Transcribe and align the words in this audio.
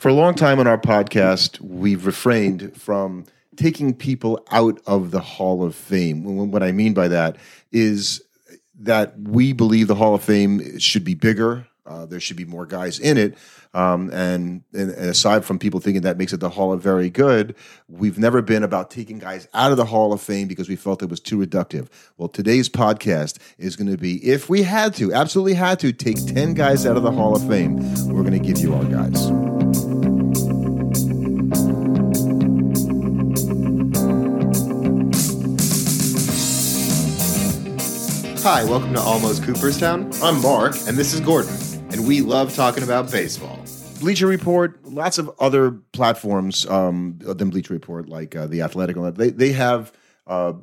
For 0.00 0.08
a 0.08 0.14
long 0.14 0.34
time 0.34 0.58
on 0.58 0.66
our 0.66 0.78
podcast, 0.78 1.60
we've 1.60 2.06
refrained 2.06 2.74
from 2.74 3.26
taking 3.56 3.92
people 3.92 4.42
out 4.50 4.80
of 4.86 5.10
the 5.10 5.20
Hall 5.20 5.62
of 5.62 5.74
Fame. 5.74 6.24
What 6.50 6.62
I 6.62 6.72
mean 6.72 6.94
by 6.94 7.08
that 7.08 7.36
is 7.70 8.22
that 8.78 9.20
we 9.20 9.52
believe 9.52 9.88
the 9.88 9.94
Hall 9.94 10.14
of 10.14 10.24
Fame 10.24 10.78
should 10.78 11.04
be 11.04 11.12
bigger. 11.12 11.66
Uh, 11.84 12.06
there 12.06 12.18
should 12.18 12.38
be 12.38 12.46
more 12.46 12.64
guys 12.64 12.98
in 12.98 13.18
it. 13.18 13.36
Um, 13.74 14.10
and, 14.10 14.62
and, 14.72 14.90
aside 14.92 15.44
from 15.44 15.58
people 15.58 15.80
thinking 15.80 16.00
that 16.02 16.16
makes 16.16 16.32
it 16.32 16.40
the 16.40 16.48
Hall 16.48 16.72
of 16.72 16.82
Very 16.82 17.10
Good, 17.10 17.54
we've 17.86 18.18
never 18.18 18.40
been 18.40 18.62
about 18.62 18.90
taking 18.90 19.18
guys 19.18 19.48
out 19.52 19.70
of 19.70 19.76
the 19.76 19.84
Hall 19.84 20.14
of 20.14 20.22
Fame 20.22 20.48
because 20.48 20.70
we 20.70 20.76
felt 20.76 21.02
it 21.02 21.10
was 21.10 21.20
too 21.20 21.36
reductive. 21.36 21.88
Well, 22.16 22.28
today's 22.30 22.70
podcast 22.70 23.38
is 23.58 23.76
going 23.76 23.90
to 23.90 23.98
be 23.98 24.16
if 24.26 24.48
we 24.48 24.62
had 24.62 24.94
to, 24.94 25.12
absolutely 25.12 25.54
had 25.54 25.78
to, 25.80 25.92
take 25.92 26.24
10 26.24 26.54
guys 26.54 26.86
out 26.86 26.96
of 26.96 27.02
the 27.02 27.12
Hall 27.12 27.36
of 27.36 27.46
Fame, 27.46 27.76
we're 28.08 28.22
going 28.22 28.32
to 28.32 28.38
give 28.38 28.60
you 28.60 28.74
our 28.74 28.84
guys. 28.84 29.49
Hi, 38.42 38.64
welcome 38.64 38.94
to 38.94 39.00
Almost 39.00 39.44
Cooperstown. 39.44 40.10
I'm 40.22 40.40
Mark. 40.40 40.74
And 40.86 40.96
this 40.96 41.12
is 41.12 41.20
Gordon, 41.20 41.54
and 41.90 42.08
we 42.08 42.22
love 42.22 42.54
talking 42.54 42.82
about 42.82 43.10
baseball. 43.10 43.62
Bleacher 44.00 44.26
Report, 44.26 44.82
lots 44.86 45.18
of 45.18 45.30
other 45.38 45.72
platforms 45.92 46.64
um, 46.64 47.18
than 47.20 47.50
Bleacher 47.50 47.74
Report, 47.74 48.08
like 48.08 48.34
uh, 48.34 48.46
the 48.46 48.62
Athletic, 48.62 48.96
they 49.14 49.28
they 49.28 49.52
have 49.52 49.92
uh, 50.26 50.54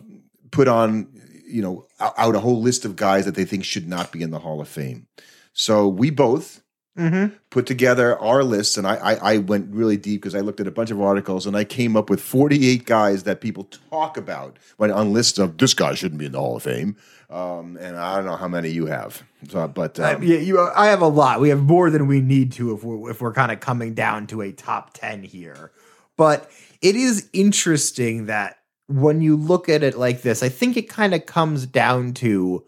put 0.50 0.67
on 0.67 1.08
you 1.45 1.62
know 1.62 1.86
out 2.00 2.36
a 2.36 2.40
whole 2.40 2.59
list 2.59 2.84
of 2.84 2.95
guys 2.95 3.26
that 3.26 3.36
they 3.36 3.45
think 3.45 3.63
should 3.63 3.88
not 3.88 4.12
be 4.12 4.23
in 4.23 4.31
the 4.31 4.39
Hall 4.39 4.59
of 4.59 4.67
Fame. 4.67 5.05
So 5.53 5.88
we 5.88 6.09
both 6.09 6.64
mm-hmm. 6.98 7.36
put 7.50 7.66
together 7.66 8.18
our 8.20 8.44
lists, 8.44 8.78
and 8.78 8.88
I, 8.88 8.96
I, 8.96 9.14
I 9.34 9.38
went 9.38 9.74
really 9.74 9.98
deep 9.98 10.22
because 10.22 10.36
I 10.36 10.40
looked 10.40 10.60
at 10.60 10.68
a 10.68 10.72
bunch 10.72 10.92
of 10.92 11.02
articles, 11.02 11.46
and 11.46 11.56
I 11.56 11.64
came 11.64 11.96
up 11.96 12.10
with 12.10 12.22
48 12.22 12.86
guys 12.86 13.23
that 13.23 13.39
people 13.42 13.70
talk 13.89 14.17
about 14.17 14.58
when 14.78 14.92
on 14.92 15.14
lists 15.14 15.38
of 15.38 15.58
this 15.58 15.73
guy 15.73 15.94
shouldn't 15.94 16.20
be 16.20 16.26
in 16.26 16.31
the 16.31 16.39
Hall 16.39 16.58
of 16.58 16.64
Fame. 16.64 16.98
Um, 17.30 17.78
and 17.80 17.98
I 17.98 18.16
don't 18.16 18.26
know 18.26 18.38
how 18.38 18.48
many 18.48 18.70
you 18.70 18.86
have, 18.86 19.22
so, 19.50 19.67
but 19.67 20.00
um, 20.00 20.23
yeah, 20.23 20.38
you. 20.38 20.62
I 20.62 20.88
have 20.88 21.02
a 21.02 21.08
lot. 21.08 21.42
We 21.42 21.50
have 21.50 21.62
more 21.62 21.89
than 21.89 22.08
we 22.08 22.22
need 22.22 22.54
to 22.54 22.73
if 22.73 22.86
we're 22.86 23.11
if 23.11 23.22
we're 23.22 23.34
kind 23.34 23.52
of 23.52 23.59
coming 23.59 23.94
down 23.94 24.28
to 24.28 24.42
a 24.42 24.54
top 24.54 24.94
ten 24.94 25.23
here. 25.23 25.73
But 26.16 26.50
it 26.82 26.95
is 26.95 27.30
interesting 27.34 28.28
that 28.28 28.59
when 28.88 29.20
you 29.20 29.36
look 29.36 29.67
at 29.67 29.84
it 29.84 29.98
like 29.98 30.22
this, 30.22 30.42
I 30.42 30.48
think 30.48 30.78
it 30.78 30.88
kind 30.88 31.14
of 31.14 31.26
comes 31.26 31.66
down 31.66 32.14
to 32.16 32.64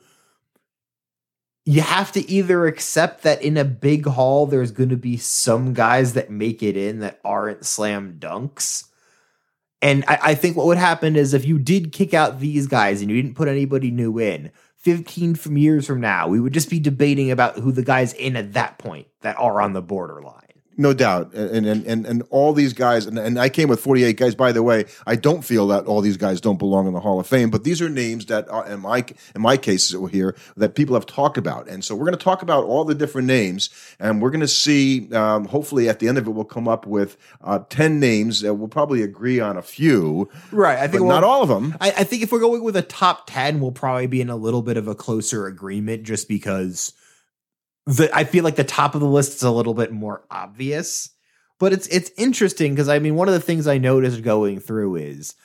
you 1.70 1.82
have 1.82 2.12
to 2.14 2.30
either 2.30 2.66
accept 2.66 3.24
that 3.24 3.42
in 3.42 3.56
a 3.56 3.66
big 3.66 4.06
hall 4.06 4.46
there's 4.46 4.72
going 4.72 4.90
to 4.90 4.98
be 4.98 5.18
some 5.18 5.74
guys 5.74 6.14
that 6.14 6.30
make 6.30 6.64
it 6.64 6.76
in 6.76 7.00
that 7.00 7.20
aren't 7.24 7.66
slam 7.66 8.18
dunks 8.20 8.86
and 9.82 10.04
I, 10.08 10.20
I, 10.22 10.36
think 10.36 10.58
what 10.58 10.66
would 10.66 10.78
happen 10.78 11.16
is 11.16 11.34
if 11.34 11.46
you 11.46 11.58
did 11.58 11.94
kick 11.94 12.14
out 12.14 12.40
these 12.40 12.68
guys 12.68 13.02
and 13.02 13.10
you 13.10 13.22
didn't 13.22 13.38
put 13.38 13.48
anybody 13.48 13.92
new 13.92 14.20
in, 14.20 14.52
15 14.78 15.36
from 15.36 15.58
years 15.58 15.86
from 15.86 16.02
now, 16.02 16.28
we 16.28 16.40
would 16.40 16.54
just 16.54 16.70
be 16.70 16.80
debating 16.80 17.32
about 17.32 17.58
who 17.58 17.72
the 17.72 17.84
guys 17.84 18.14
in 18.14 18.36
at 18.36 18.54
that 18.54 18.78
point 18.78 19.08
that 19.22 19.38
are 19.40 19.62
on 19.62 19.74
the 19.74 19.82
borderline. 19.82 20.49
No 20.80 20.94
doubt, 20.94 21.34
and 21.34 21.66
and 21.68 21.86
and 21.86 22.06
and 22.06 22.24
all 22.30 22.54
these 22.54 22.72
guys, 22.72 23.06
and, 23.06 23.20
and 23.20 23.38
I 23.38 23.50
came 23.50 23.68
with 23.68 23.82
forty 23.82 24.06
eight 24.06 24.16
guys. 24.16 24.34
By 24.34 24.54
the 24.54 24.64
way, 24.64 24.86
I 25.06 25.18
don't 25.18 25.42
feel 25.42 25.68
that 25.68 25.86
all 25.88 26.00
these 26.00 26.16
guys 26.16 26.40
don't 26.40 26.58
belong 26.58 26.88
in 26.88 26.94
the 26.94 27.02
Hall 27.02 27.20
of 27.20 27.28
Fame, 27.28 27.50
but 27.50 27.66
these 27.66 27.82
are 27.82 27.90
names 27.90 28.28
that, 28.28 28.48
are, 28.48 28.66
in 28.66 28.80
my 28.80 29.04
in 29.36 29.42
my 29.42 29.58
cases 29.58 29.94
here, 30.10 30.38
that 30.56 30.76
people 30.76 30.96
have 30.96 31.06
talked 31.06 31.38
about, 31.38 31.68
and 31.68 31.84
so 31.84 31.96
we're 31.96 32.06
going 32.06 32.18
to 32.18 32.24
talk 32.24 32.42
about 32.42 32.64
all 32.64 32.86
the 32.86 32.96
different 32.96 33.28
names, 33.28 33.70
and 34.00 34.22
we're 34.22 34.30
going 34.30 34.40
to 34.40 34.48
see. 34.48 35.14
Um, 35.14 35.46
hopefully, 35.46 35.90
at 35.90 36.00
the 36.00 36.08
end 36.08 36.18
of 36.18 36.26
it, 36.26 36.30
we'll 36.30 36.46
come 36.46 36.70
up 36.70 36.88
with 36.88 37.18
uh, 37.44 37.60
ten 37.70 38.00
names. 38.00 38.40
that 38.40 38.54
we'll 38.54 38.70
probably 38.70 39.02
agree 39.02 39.42
on 39.42 39.58
a 39.58 39.62
few, 39.62 40.30
right? 40.50 40.80
I 40.80 40.88
think 40.88 41.02
we'll, 41.02 41.10
not 41.10 41.26
all 41.26 41.44
of 41.44 41.50
them. 41.50 41.76
I, 41.82 41.90
I 41.90 42.04
think 42.06 42.24
if 42.24 42.32
we're 42.32 42.40
going 42.40 42.64
with 42.64 42.78
a 42.78 42.82
top 42.82 43.28
ten, 43.28 43.60
we'll 43.60 43.74
probably 43.74 44.08
be 44.08 44.22
in 44.22 44.30
a 44.30 44.38
little 44.38 44.62
bit 44.62 44.78
of 44.78 44.88
a 44.88 44.96
closer 44.96 45.46
agreement, 45.46 46.04
just 46.04 46.30
because 46.30 46.94
the 47.90 48.16
I 48.16 48.24
feel 48.24 48.44
like 48.44 48.56
the 48.56 48.64
top 48.64 48.94
of 48.94 49.02
the 49.02 49.08
list 49.08 49.38
is 49.38 49.44
a 49.44 49.52
little 49.52 49.74
bit 49.74 49.92
more 49.92 50.24
obvious. 50.30 51.10
But 51.58 51.74
it's 51.74 51.88
it's 51.88 52.12
interesting 52.18 52.74
because 52.74 52.88
I 52.88 53.00
mean 53.00 53.16
one 53.16 53.28
of 53.28 53.34
the 53.34 53.42
things 53.42 53.68
I 53.68 53.78
noticed 53.80 54.22
going 54.22 54.60
through 54.60 54.96
is 54.96 55.36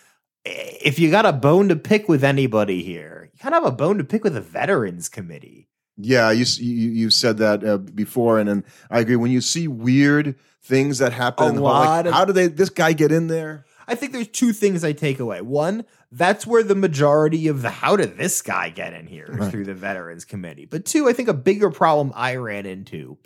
eh, 0.44 0.76
if 0.82 0.98
you 0.98 1.10
got 1.10 1.26
a 1.26 1.32
bone 1.32 1.68
to 1.70 1.76
pick 1.76 2.08
with 2.08 2.22
anybody 2.22 2.82
here, 2.82 3.30
you 3.32 3.38
kind 3.38 3.54
of 3.54 3.64
have 3.64 3.72
a 3.72 3.76
bone 3.76 3.98
to 3.98 4.04
pick 4.04 4.22
with 4.22 4.34
the 4.34 4.40
veterans 4.40 5.08
committee. 5.08 5.68
Yeah, 5.96 6.30
you 6.30 6.44
you, 6.58 6.90
you 6.90 7.10
said 7.10 7.38
that 7.38 7.64
uh, 7.64 7.78
before, 7.78 8.38
and, 8.38 8.48
and 8.48 8.64
I 8.90 9.00
agree. 9.00 9.16
When 9.16 9.30
you 9.30 9.40
see 9.40 9.66
weird 9.66 10.36
things 10.62 10.98
that 10.98 11.12
happen, 11.12 11.56
like, 11.56 12.06
how 12.06 12.24
do 12.24 12.32
they 12.32 12.48
this 12.48 12.70
guy 12.70 12.92
get 12.92 13.10
in 13.10 13.28
there? 13.28 13.64
I 13.86 13.94
think 13.94 14.12
there's 14.12 14.28
two 14.28 14.52
things 14.52 14.84
I 14.84 14.92
take 14.92 15.20
away. 15.20 15.40
One, 15.40 15.84
that's 16.10 16.46
where 16.46 16.62
the 16.62 16.74
majority 16.74 17.48
of 17.48 17.62
the 17.62 17.70
how 17.70 17.96
did 17.96 18.16
this 18.16 18.40
guy 18.42 18.68
get 18.68 18.92
in 18.92 19.06
here 19.06 19.28
right. 19.28 19.50
through 19.50 19.64
the 19.64 19.74
Veterans 19.74 20.24
Committee. 20.24 20.64
But 20.64 20.84
two, 20.84 21.08
I 21.08 21.12
think 21.12 21.28
a 21.28 21.34
bigger 21.34 21.70
problem 21.70 22.12
I 22.14 22.36
ran 22.36 22.66
into 22.66 23.18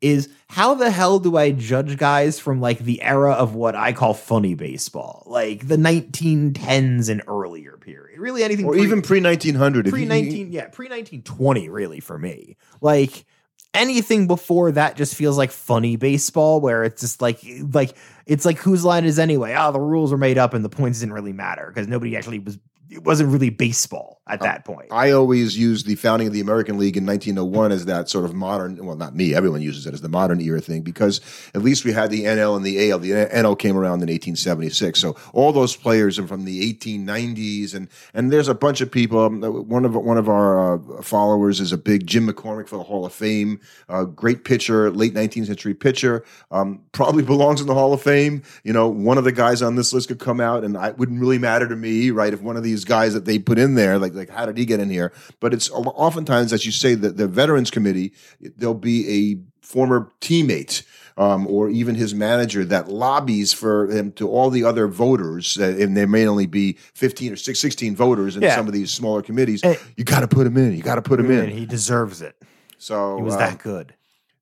is 0.00 0.28
how 0.48 0.74
the 0.74 0.90
hell 0.90 1.18
do 1.18 1.36
I 1.36 1.50
judge 1.50 1.96
guys 1.96 2.38
from 2.38 2.60
like 2.60 2.80
the 2.80 3.00
era 3.00 3.32
of 3.32 3.54
what 3.54 3.74
I 3.74 3.92
call 3.92 4.12
funny 4.12 4.54
baseball, 4.54 5.22
like 5.26 5.66
the 5.66 5.76
1910s 5.76 7.08
and 7.08 7.22
earlier 7.26 7.78
period? 7.78 8.20
Really, 8.20 8.42
anything, 8.44 8.66
or 8.66 8.72
pre- 8.72 8.82
even 8.82 9.00
pre 9.00 9.22
1900, 9.22 9.88
pre 9.88 10.04
19, 10.04 10.52
yeah, 10.52 10.66
pre 10.66 10.88
1920, 10.88 11.70
really 11.70 12.00
for 12.00 12.18
me. 12.18 12.56
Like 12.82 13.24
anything 13.74 14.26
before 14.26 14.72
that 14.72 14.96
just 14.96 15.14
feels 15.14 15.36
like 15.36 15.50
funny 15.50 15.96
baseball 15.96 16.60
where 16.60 16.84
it's 16.84 17.00
just 17.00 17.20
like 17.20 17.40
like 17.72 17.96
it's 18.26 18.44
like 18.44 18.58
whose 18.58 18.84
line 18.84 19.04
is 19.04 19.18
anyway? 19.18 19.54
Oh 19.58 19.72
the 19.72 19.80
rules 19.80 20.12
were 20.12 20.18
made 20.18 20.38
up 20.38 20.54
and 20.54 20.64
the 20.64 20.68
points 20.68 21.00
didn't 21.00 21.12
really 21.12 21.32
matter 21.32 21.66
because 21.74 21.88
nobody 21.88 22.16
actually 22.16 22.38
was 22.38 22.58
it 22.94 23.02
wasn't 23.02 23.30
really 23.30 23.50
baseball 23.50 24.22
at 24.26 24.40
uh, 24.40 24.44
that 24.44 24.64
point. 24.64 24.88
I 24.90 25.10
always 25.10 25.58
use 25.58 25.84
the 25.84 25.96
founding 25.96 26.28
of 26.28 26.32
the 26.32 26.40
American 26.40 26.78
League 26.78 26.96
in 26.96 27.04
1901 27.04 27.72
as 27.72 27.84
that 27.86 28.08
sort 28.08 28.24
of 28.24 28.34
modern, 28.34 28.84
well, 28.84 28.96
not 28.96 29.14
me, 29.14 29.34
everyone 29.34 29.62
uses 29.62 29.86
it 29.86 29.94
as 29.94 30.00
the 30.00 30.08
modern 30.08 30.40
era 30.40 30.60
thing 30.60 30.82
because 30.82 31.20
at 31.54 31.62
least 31.62 31.84
we 31.84 31.92
had 31.92 32.10
the 32.10 32.24
NL 32.24 32.56
and 32.56 32.64
the 32.64 32.90
AL. 32.90 33.00
The 33.00 33.10
NL 33.10 33.58
came 33.58 33.76
around 33.76 34.02
in 34.02 34.08
1876. 34.08 34.98
So 34.98 35.16
all 35.32 35.52
those 35.52 35.76
players 35.76 36.18
are 36.18 36.26
from 36.26 36.44
the 36.44 36.72
1890s. 36.72 37.74
And, 37.74 37.88
and 38.14 38.32
there's 38.32 38.48
a 38.48 38.54
bunch 38.54 38.80
of 38.80 38.90
people. 38.90 39.18
Um, 39.18 39.42
one 39.42 39.84
of, 39.84 39.94
one 39.94 40.16
of 40.16 40.28
our 40.28 40.74
uh, 40.74 41.02
followers 41.02 41.60
is 41.60 41.72
a 41.72 41.78
big 41.78 42.06
Jim 42.06 42.28
McCormick 42.28 42.68
for 42.68 42.76
the 42.76 42.84
Hall 42.84 43.04
of 43.04 43.12
Fame, 43.12 43.60
uh, 43.88 44.04
great 44.04 44.44
pitcher, 44.44 44.90
late 44.90 45.14
19th 45.14 45.46
century 45.46 45.74
pitcher, 45.74 46.24
um, 46.50 46.80
probably 46.92 47.22
belongs 47.34 47.60
in 47.60 47.66
the 47.66 47.74
Hall 47.74 47.92
of 47.92 48.00
Fame. 48.00 48.42
You 48.62 48.72
know, 48.72 48.88
one 48.88 49.18
of 49.18 49.24
the 49.24 49.32
guys 49.32 49.62
on 49.62 49.74
this 49.74 49.92
list 49.92 50.08
could 50.08 50.20
come 50.20 50.40
out 50.40 50.64
and 50.64 50.76
it 50.76 50.96
wouldn't 50.96 51.20
really 51.20 51.38
matter 51.38 51.68
to 51.68 51.76
me, 51.76 52.10
right? 52.10 52.32
If 52.32 52.40
one 52.40 52.56
of 52.56 52.62
these 52.62 52.83
guys 52.84 53.14
that 53.14 53.24
they 53.24 53.38
put 53.38 53.58
in 53.58 53.74
there, 53.74 53.98
like 53.98 54.14
like 54.14 54.30
how 54.30 54.46
did 54.46 54.56
he 54.56 54.64
get 54.64 54.80
in 54.80 54.90
here? 54.90 55.12
But 55.40 55.54
it's 55.54 55.70
oftentimes, 55.70 56.52
as 56.52 56.64
you 56.66 56.72
say, 56.72 56.94
that 56.94 57.16
the 57.16 57.26
Veterans 57.26 57.70
Committee, 57.70 58.12
there'll 58.40 58.74
be 58.74 59.08
a 59.32 59.66
former 59.66 60.10
teammate. 60.20 60.82
Um, 61.16 61.46
or 61.46 61.68
even 61.70 61.94
his 61.94 62.12
manager 62.12 62.64
that 62.64 62.88
lobbies 62.88 63.52
for 63.52 63.86
him 63.86 64.10
to 64.14 64.28
all 64.28 64.50
the 64.50 64.64
other 64.64 64.88
voters, 64.88 65.56
uh, 65.56 65.76
and 65.78 65.96
there 65.96 66.08
may 66.08 66.26
only 66.26 66.46
be 66.46 66.72
15 66.94 67.34
or 67.34 67.36
16 67.36 67.94
voters 67.94 68.34
in 68.34 68.42
yeah. 68.42 68.56
some 68.56 68.66
of 68.66 68.72
these 68.72 68.90
smaller 68.90 69.22
committees. 69.22 69.62
And, 69.62 69.78
you 69.96 70.02
got 70.02 70.20
to 70.20 70.26
put 70.26 70.44
him 70.44 70.56
in. 70.56 70.72
You 70.74 70.82
got 70.82 70.96
to 70.96 71.02
put 71.02 71.20
him 71.20 71.30
in. 71.30 71.50
He 71.50 71.66
deserves 71.66 72.20
it. 72.20 72.34
So 72.78 73.16
he 73.16 73.22
was 73.22 73.34
um, 73.34 73.38
that 73.38 73.58
good. 73.58 73.94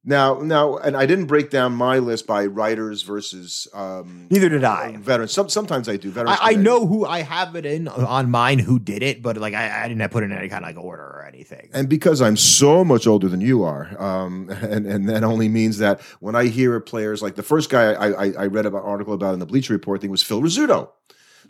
Now, 0.04 0.40
now, 0.40 0.78
and 0.78 0.96
I 0.96 1.06
didn't 1.06 1.26
break 1.26 1.50
down 1.50 1.74
my 1.74 1.98
list 1.98 2.26
by 2.26 2.46
writers 2.46 3.02
versus. 3.02 3.68
Um, 3.72 4.26
Neither 4.30 4.48
did 4.48 4.64
I. 4.64 4.96
Veterans. 4.96 5.32
Some, 5.32 5.48
sometimes 5.48 5.88
I 5.88 5.96
do. 5.96 6.10
Veterans. 6.10 6.38
I, 6.42 6.50
I, 6.50 6.54
know 6.54 6.88
who 6.88 7.06
I 7.06 7.22
have 7.22 7.54
it 7.54 7.64
in 7.64 7.86
on 7.86 8.28
mine. 8.28 8.58
Who 8.58 8.80
did 8.80 9.04
it? 9.04 9.22
But 9.22 9.36
like 9.36 9.54
I, 9.54 9.84
I 9.84 9.88
didn't 9.88 10.10
put 10.10 10.24
in 10.24 10.32
any 10.32 10.48
kind 10.48 10.64
of 10.64 10.68
like 10.68 10.84
order 10.84 11.04
or 11.04 11.24
anything. 11.24 11.70
And 11.72 11.88
because 11.88 12.20
I'm 12.20 12.36
so 12.36 12.84
much 12.84 13.06
older 13.06 13.28
than 13.28 13.40
you 13.40 13.62
are, 13.62 13.94
um, 14.02 14.50
and 14.62 14.86
and 14.86 15.08
that 15.08 15.22
only 15.22 15.48
means 15.48 15.78
that 15.78 16.00
when 16.18 16.34
I 16.34 16.46
hear 16.46 16.80
players 16.80 17.22
like 17.22 17.36
the 17.36 17.44
first 17.44 17.70
guy 17.70 17.92
I, 17.92 18.26
I, 18.26 18.32
I 18.32 18.46
read 18.46 18.66
about 18.66 18.84
article 18.84 19.14
about 19.14 19.34
in 19.34 19.38
the 19.38 19.46
Bleacher 19.46 19.72
Report 19.72 20.00
thing 20.00 20.10
was 20.10 20.22
Phil 20.22 20.42
Rizzuto. 20.42 20.90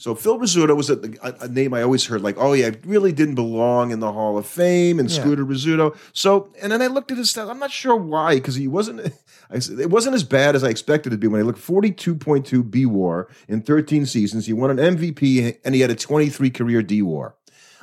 So 0.02 0.16
Phil 0.16 0.37
Rizzuto 0.37 0.76
was 0.76 0.90
a, 0.90 0.99
a, 1.22 1.46
name 1.46 1.72
I 1.72 1.82
always 1.82 2.06
heard 2.06 2.22
like, 2.22 2.34
oh 2.37 2.54
yeah, 2.54 2.72
really 2.84 3.12
didn't 3.12 3.37
belong 3.37 3.93
in 3.93 4.00
the 4.00 4.10
Hall 4.10 4.37
of 4.37 4.49
Fame, 4.49 4.99
and 4.99 5.08
yeah. 5.08 5.20
Scooter 5.20 5.46
Rizzuto. 5.46 5.96
So, 6.12 6.52
and 6.60 6.72
then 6.72 6.82
I 6.82 6.88
looked 6.88 7.12
at 7.12 7.19
his 7.19 7.32
stats. 7.32 7.49
I'm 7.49 7.60
not 7.60 7.70
sure 7.70 7.94
why 7.94 8.34
because 8.34 8.56
he 8.56 8.66
wasn't. 8.66 9.14
it 9.50 9.90
wasn't 9.90 10.16
as 10.16 10.25
bad 10.25 10.56
as 10.56 10.64
I 10.64 10.70
expected 10.70 11.12
it 11.12 11.16
to 11.16 11.20
be 11.20 11.28
when 11.28 11.40
I 11.40 11.44
looked 11.44 11.60
42.2 11.60 12.69
B 12.69 12.84
WAR 12.84 13.28
in 13.46 13.62
13 13.62 14.04
seasons. 14.04 14.46
He 14.46 14.52
won 14.52 14.76
an 14.76 14.96
MVP 14.96 15.58
and 15.64 15.72
he 15.72 15.82
had 15.82 15.90
a 15.93 15.94
23 15.94 16.50
career 16.50 16.82
D 16.82 17.00
WAR. 17.00 17.37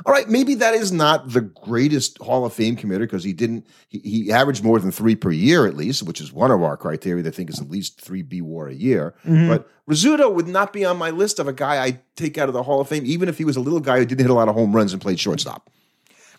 All 0.05 0.13
right, 0.13 0.29
maybe 0.29 0.55
that 0.55 0.73
is 0.73 0.91
not 0.91 1.29
the 1.29 1.41
greatest 1.41 2.17
Hall 2.19 2.45
of 2.45 2.53
Fame 2.53 2.77
committer 2.77 2.99
because 2.99 3.23
he 3.23 3.33
didn't 3.33 3.67
he, 3.89 3.99
he, 3.99 4.31
averaged 4.31 4.63
more 4.63 4.79
than 4.79 4.91
three 4.91 5.15
per 5.15 5.31
year 5.31 5.65
at 5.65 5.75
least, 5.75 6.03
which 6.03 6.21
is 6.21 6.31
one 6.31 6.51
of 6.51 6.63
our 6.63 6.77
criteria. 6.77 7.27
I 7.27 7.31
think 7.31 7.49
is 7.49 7.59
at 7.59 7.69
least 7.69 7.99
three 7.99 8.21
B 8.21 8.41
WAR 8.41 8.67
a 8.67 8.73
year. 8.73 9.13
Mm-hmm. 9.25 9.49
But 9.49 9.69
Rizzuto 9.89 10.33
would 10.33 10.47
not 10.47 10.71
be 10.71 10.85
on 10.85 10.97
my 10.97 11.09
list 11.09 11.39
of 11.39 11.47
a 11.47 11.53
guy 11.53 11.83
I 11.83 11.99
take 12.15 12.37
out 12.37 12.47
of 12.47 12.53
the 12.53 12.63
Hall 12.63 12.79
of 12.79 12.87
Fame, 12.87 13.03
even 13.05 13.27
if 13.27 13.37
he 13.37 13.43
was 13.43 13.57
a 13.57 13.61
little 13.61 13.81
guy 13.81 13.97
who 13.99 14.05
didn't 14.05 14.21
hit 14.21 14.29
a 14.29 14.33
lot 14.33 14.47
of 14.47 14.55
home 14.55 14.73
runs 14.73 14.93
and 14.93 15.01
played 15.01 15.19
shortstop. 15.19 15.69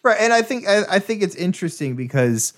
Right, 0.03 0.17
and 0.19 0.33
I 0.33 0.41
think 0.41 0.67
I, 0.67 0.85
I 0.89 0.99
think 0.99 1.23
it's 1.23 1.35
interesting 1.35 1.97
because 1.97 2.55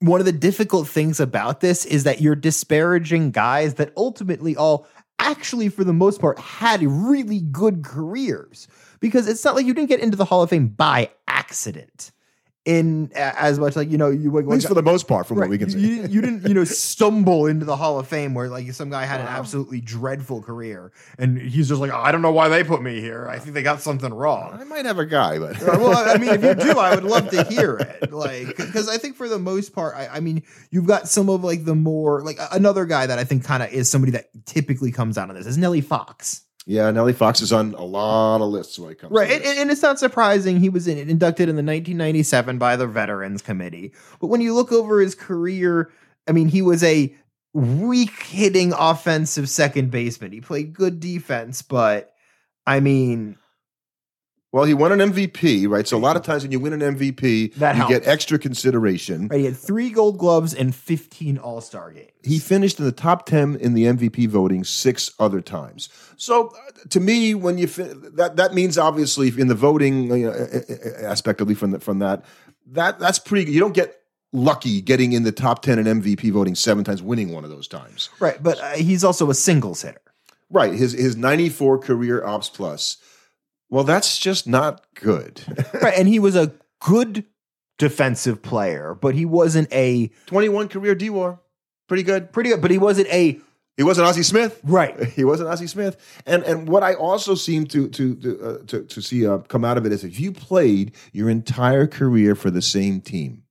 one 0.00 0.18
of 0.18 0.26
the 0.26 0.32
difficult 0.32 0.88
things 0.88 1.20
about 1.20 1.60
this 1.60 1.84
is 1.84 2.02
that 2.02 2.20
you're 2.20 2.34
disparaging 2.34 3.30
guys 3.30 3.74
that 3.74 3.92
ultimately 3.96 4.56
all 4.56 4.88
actually 5.20 5.68
for 5.68 5.84
the 5.84 5.92
most 5.92 6.20
part 6.20 6.40
had 6.40 6.82
really 6.82 7.40
good 7.40 7.84
careers 7.84 8.66
because 9.02 9.28
it's 9.28 9.44
not 9.44 9.54
like 9.54 9.66
you 9.66 9.74
didn't 9.74 9.90
get 9.90 10.00
into 10.00 10.16
the 10.16 10.24
Hall 10.24 10.42
of 10.42 10.48
Fame 10.48 10.68
by 10.68 11.10
accident 11.28 12.12
in 12.64 13.10
as 13.16 13.58
much 13.58 13.74
like 13.74 13.90
you 13.90 13.98
know 13.98 14.08
you 14.08 14.38
at 14.38 14.46
least 14.46 14.68
for 14.68 14.74
the 14.74 14.82
most 14.82 15.08
part 15.08 15.26
from 15.26 15.36
right, 15.36 15.46
what 15.46 15.50
we 15.50 15.58
can 15.58 15.68
see. 15.68 15.80
you, 15.80 16.06
you, 16.06 16.20
didn't 16.20 16.46
you 16.46 16.54
know 16.54 16.62
stumble 16.64 17.46
into 17.46 17.64
the 17.64 17.74
hall 17.74 17.98
of 17.98 18.06
fame 18.06 18.34
where 18.34 18.48
like 18.48 18.72
some 18.72 18.88
guy 18.88 19.04
had 19.04 19.20
an 19.20 19.26
absolutely 19.26 19.80
dreadful 19.80 20.40
career 20.40 20.92
and 21.18 21.40
he's 21.40 21.68
just 21.68 21.80
like 21.80 21.90
oh, 21.92 21.96
i 21.96 22.12
don't 22.12 22.22
know 22.22 22.30
why 22.30 22.48
they 22.48 22.62
put 22.62 22.80
me 22.80 23.00
here. 23.00 23.26
I 23.28 23.40
think 23.40 23.54
they 23.54 23.64
got 23.64 23.80
something 23.80 24.14
wrong. 24.14 24.56
I 24.60 24.62
might 24.62 24.84
have 24.84 25.00
a 25.00 25.06
guy 25.06 25.40
but 25.40 25.60
well 25.60 26.08
i 26.08 26.16
mean 26.18 26.30
if 26.30 26.44
you 26.44 26.54
do 26.54 26.78
i 26.78 26.94
would 26.94 27.02
love 27.02 27.30
to 27.30 27.42
hear 27.50 27.78
it 27.78 28.12
like 28.12 28.56
because 28.56 28.88
i 28.88 28.96
think 28.96 29.16
for 29.16 29.28
the 29.28 29.40
most 29.40 29.74
part 29.74 29.96
I, 29.96 30.06
I 30.06 30.20
mean 30.20 30.44
you've 30.70 30.86
got 30.86 31.08
some 31.08 31.28
of 31.28 31.42
like 31.42 31.64
the 31.64 31.74
more 31.74 32.22
like 32.22 32.38
another 32.52 32.86
guy 32.86 33.06
that 33.06 33.18
i 33.18 33.24
think 33.24 33.42
kind 33.42 33.64
of 33.64 33.72
is 33.72 33.90
somebody 33.90 34.12
that 34.12 34.26
typically 34.46 34.92
comes 34.92 35.18
out 35.18 35.30
of 35.30 35.34
this 35.34 35.46
is 35.46 35.58
nellie 35.58 35.80
fox 35.80 36.42
yeah, 36.66 36.90
Nellie 36.90 37.12
Fox 37.12 37.40
is 37.40 37.52
on 37.52 37.74
a 37.74 37.84
lot 37.84 38.40
of 38.40 38.48
lists 38.48 38.78
when 38.78 38.92
it 38.92 38.98
comes 38.98 39.12
right. 39.12 39.30
And, 39.30 39.44
and, 39.44 39.70
it's 39.70 39.82
not 39.82 39.98
surprising 39.98 40.60
he 40.60 40.68
was 40.68 40.86
in, 40.86 40.96
inducted 40.96 41.48
in 41.48 41.56
the 41.56 41.62
1997 41.62 42.58
by 42.58 42.76
the 42.76 42.86
Veterans 42.86 43.42
Committee. 43.42 43.92
But 44.20 44.28
when 44.28 44.40
you 44.40 44.54
look 44.54 44.70
over 44.70 45.00
his 45.00 45.14
career, 45.14 45.90
I 46.28 46.32
mean, 46.32 46.48
he 46.48 46.62
was 46.62 46.84
a 46.84 47.14
weak 47.52 48.22
hitting 48.22 48.72
offensive 48.72 49.48
second 49.48 49.90
baseman. 49.90 50.32
He 50.32 50.40
played 50.40 50.72
good 50.72 51.00
defense, 51.00 51.62
but 51.62 52.14
I 52.64 52.78
mean, 52.78 53.36
well, 54.52 54.64
he 54.64 54.74
won 54.74 54.92
an 54.92 55.12
MVP, 55.12 55.66
right? 55.68 55.88
So 55.88 55.96
a 55.96 55.98
lot 55.98 56.14
of 56.16 56.22
times 56.22 56.42
when 56.42 56.52
you 56.52 56.60
win 56.60 56.74
an 56.74 56.80
MVP, 56.96 57.54
That 57.54 57.72
you 57.74 57.78
helps. 57.78 57.92
get 57.94 58.06
extra 58.06 58.38
consideration. 58.38 59.28
right, 59.28 59.38
he 59.40 59.46
had 59.46 59.56
three 59.56 59.90
Gold 59.90 60.18
Gloves 60.18 60.52
and 60.54 60.74
15 60.74 61.38
All 61.38 61.60
Star 61.60 61.90
games. 61.90 62.10
He 62.22 62.38
finished 62.38 62.78
in 62.78 62.84
the 62.84 62.92
top 62.92 63.24
10 63.26 63.56
in 63.56 63.74
the 63.74 63.84
MVP 63.86 64.28
voting 64.28 64.62
six 64.64 65.10
other 65.18 65.40
times. 65.40 65.88
So 66.16 66.48
uh, 66.48 66.70
to 66.90 67.00
me, 67.00 67.34
when 67.34 67.58
you 67.58 67.66
fin- 67.66 68.10
that 68.14 68.36
that 68.36 68.54
means 68.54 68.78
obviously 68.78 69.28
in 69.36 69.48
the 69.48 69.54
voting 69.54 70.04
you 70.14 70.26
know, 70.30 70.60
aspect, 71.02 71.40
at 71.40 71.46
least 71.48 71.60
from 71.60 71.70
the, 71.72 71.80
from 71.80 71.98
that, 72.00 72.24
that 72.72 72.98
that's 73.00 73.18
pretty. 73.18 73.46
good. 73.46 73.54
You 73.54 73.60
don't 73.60 73.74
get 73.74 73.96
lucky 74.34 74.80
getting 74.80 75.12
in 75.12 75.24
the 75.24 75.32
top 75.32 75.62
10 75.62 75.78
in 75.78 76.00
MVP 76.00 76.30
voting 76.32 76.54
seven 76.54 76.84
times, 76.84 77.02
winning 77.02 77.32
one 77.32 77.44
of 77.44 77.50
those 77.50 77.68
times. 77.68 78.08
right, 78.20 78.42
but 78.42 78.58
uh, 78.60 78.70
he's 78.72 79.02
also 79.04 79.28
a 79.30 79.34
singles 79.34 79.82
hitter. 79.82 80.00
Right. 80.50 80.74
His 80.74 80.92
his 80.92 81.16
94 81.16 81.78
career 81.78 82.24
ops 82.24 82.50
plus. 82.50 82.98
Well, 83.72 83.84
that's 83.84 84.18
just 84.18 84.46
not 84.46 84.84
good. 84.94 85.40
right, 85.82 85.94
and 85.96 86.06
he 86.06 86.18
was 86.18 86.36
a 86.36 86.52
good 86.78 87.24
defensive 87.78 88.42
player, 88.42 88.94
but 88.94 89.14
he 89.14 89.24
wasn't 89.24 89.72
a 89.72 90.08
21 90.26 90.68
career 90.68 90.94
D 90.94 91.08
war. 91.08 91.40
Pretty 91.88 92.02
good. 92.02 92.32
pretty 92.34 92.50
good, 92.50 92.60
but 92.60 92.70
he 92.70 92.76
wasn't 92.76 93.08
a 93.08 93.40
He 93.78 93.82
wasn't 93.82 94.08
Ozzie 94.08 94.24
Smith. 94.24 94.60
right. 94.62 95.02
He 95.16 95.24
wasn't 95.24 95.48
Ozzie 95.48 95.66
Smith. 95.66 95.96
And 96.26 96.42
and 96.42 96.68
what 96.68 96.82
I 96.82 96.92
also 96.92 97.34
seem 97.34 97.66
to 97.68 97.88
to 97.88 98.14
to 98.16 98.40
uh, 98.42 98.58
to, 98.66 98.82
to 98.84 99.00
see 99.00 99.26
uh, 99.26 99.38
come 99.38 99.64
out 99.64 99.78
of 99.78 99.86
it 99.86 99.92
is 99.92 100.04
if 100.04 100.20
you 100.20 100.32
played 100.32 100.92
your 101.12 101.30
entire 101.30 101.86
career 101.86 102.34
for 102.34 102.50
the 102.50 102.62
same 102.62 103.00
team. 103.00 103.42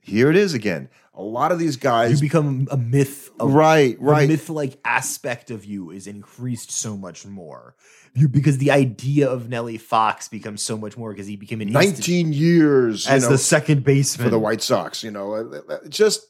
Here 0.00 0.30
it 0.30 0.36
is 0.36 0.54
again. 0.54 0.88
A 1.16 1.22
lot 1.22 1.50
of 1.50 1.58
these 1.58 1.76
guys 1.76 2.20
You 2.20 2.26
become 2.28 2.68
a 2.70 2.76
myth 2.76 3.30
of 3.40 3.54
right, 3.54 3.96
right. 4.00 4.28
myth-like 4.28 4.78
aspect 4.84 5.50
of 5.50 5.64
you 5.64 5.90
is 5.90 6.06
increased 6.06 6.70
so 6.70 6.96
much 6.96 7.24
more. 7.26 7.74
You 8.14 8.28
because 8.28 8.58
the 8.58 8.70
idea 8.70 9.28
of 9.28 9.48
Nellie 9.48 9.78
Fox 9.78 10.28
becomes 10.28 10.62
so 10.62 10.76
much 10.76 10.96
more 10.96 11.12
because 11.12 11.26
he 11.26 11.36
became 11.36 11.60
an 11.60 11.72
19 11.72 12.32
years 12.32 13.06
as 13.06 13.22
you 13.22 13.28
know, 13.28 13.32
the 13.32 13.38
second 13.38 13.84
baseman 13.84 14.26
for 14.26 14.30
the 14.30 14.38
White 14.38 14.62
Sox. 14.62 15.02
You 15.02 15.10
know, 15.10 15.34
Uh, 15.34 15.60
uh, 15.68 15.78
just 15.88 16.26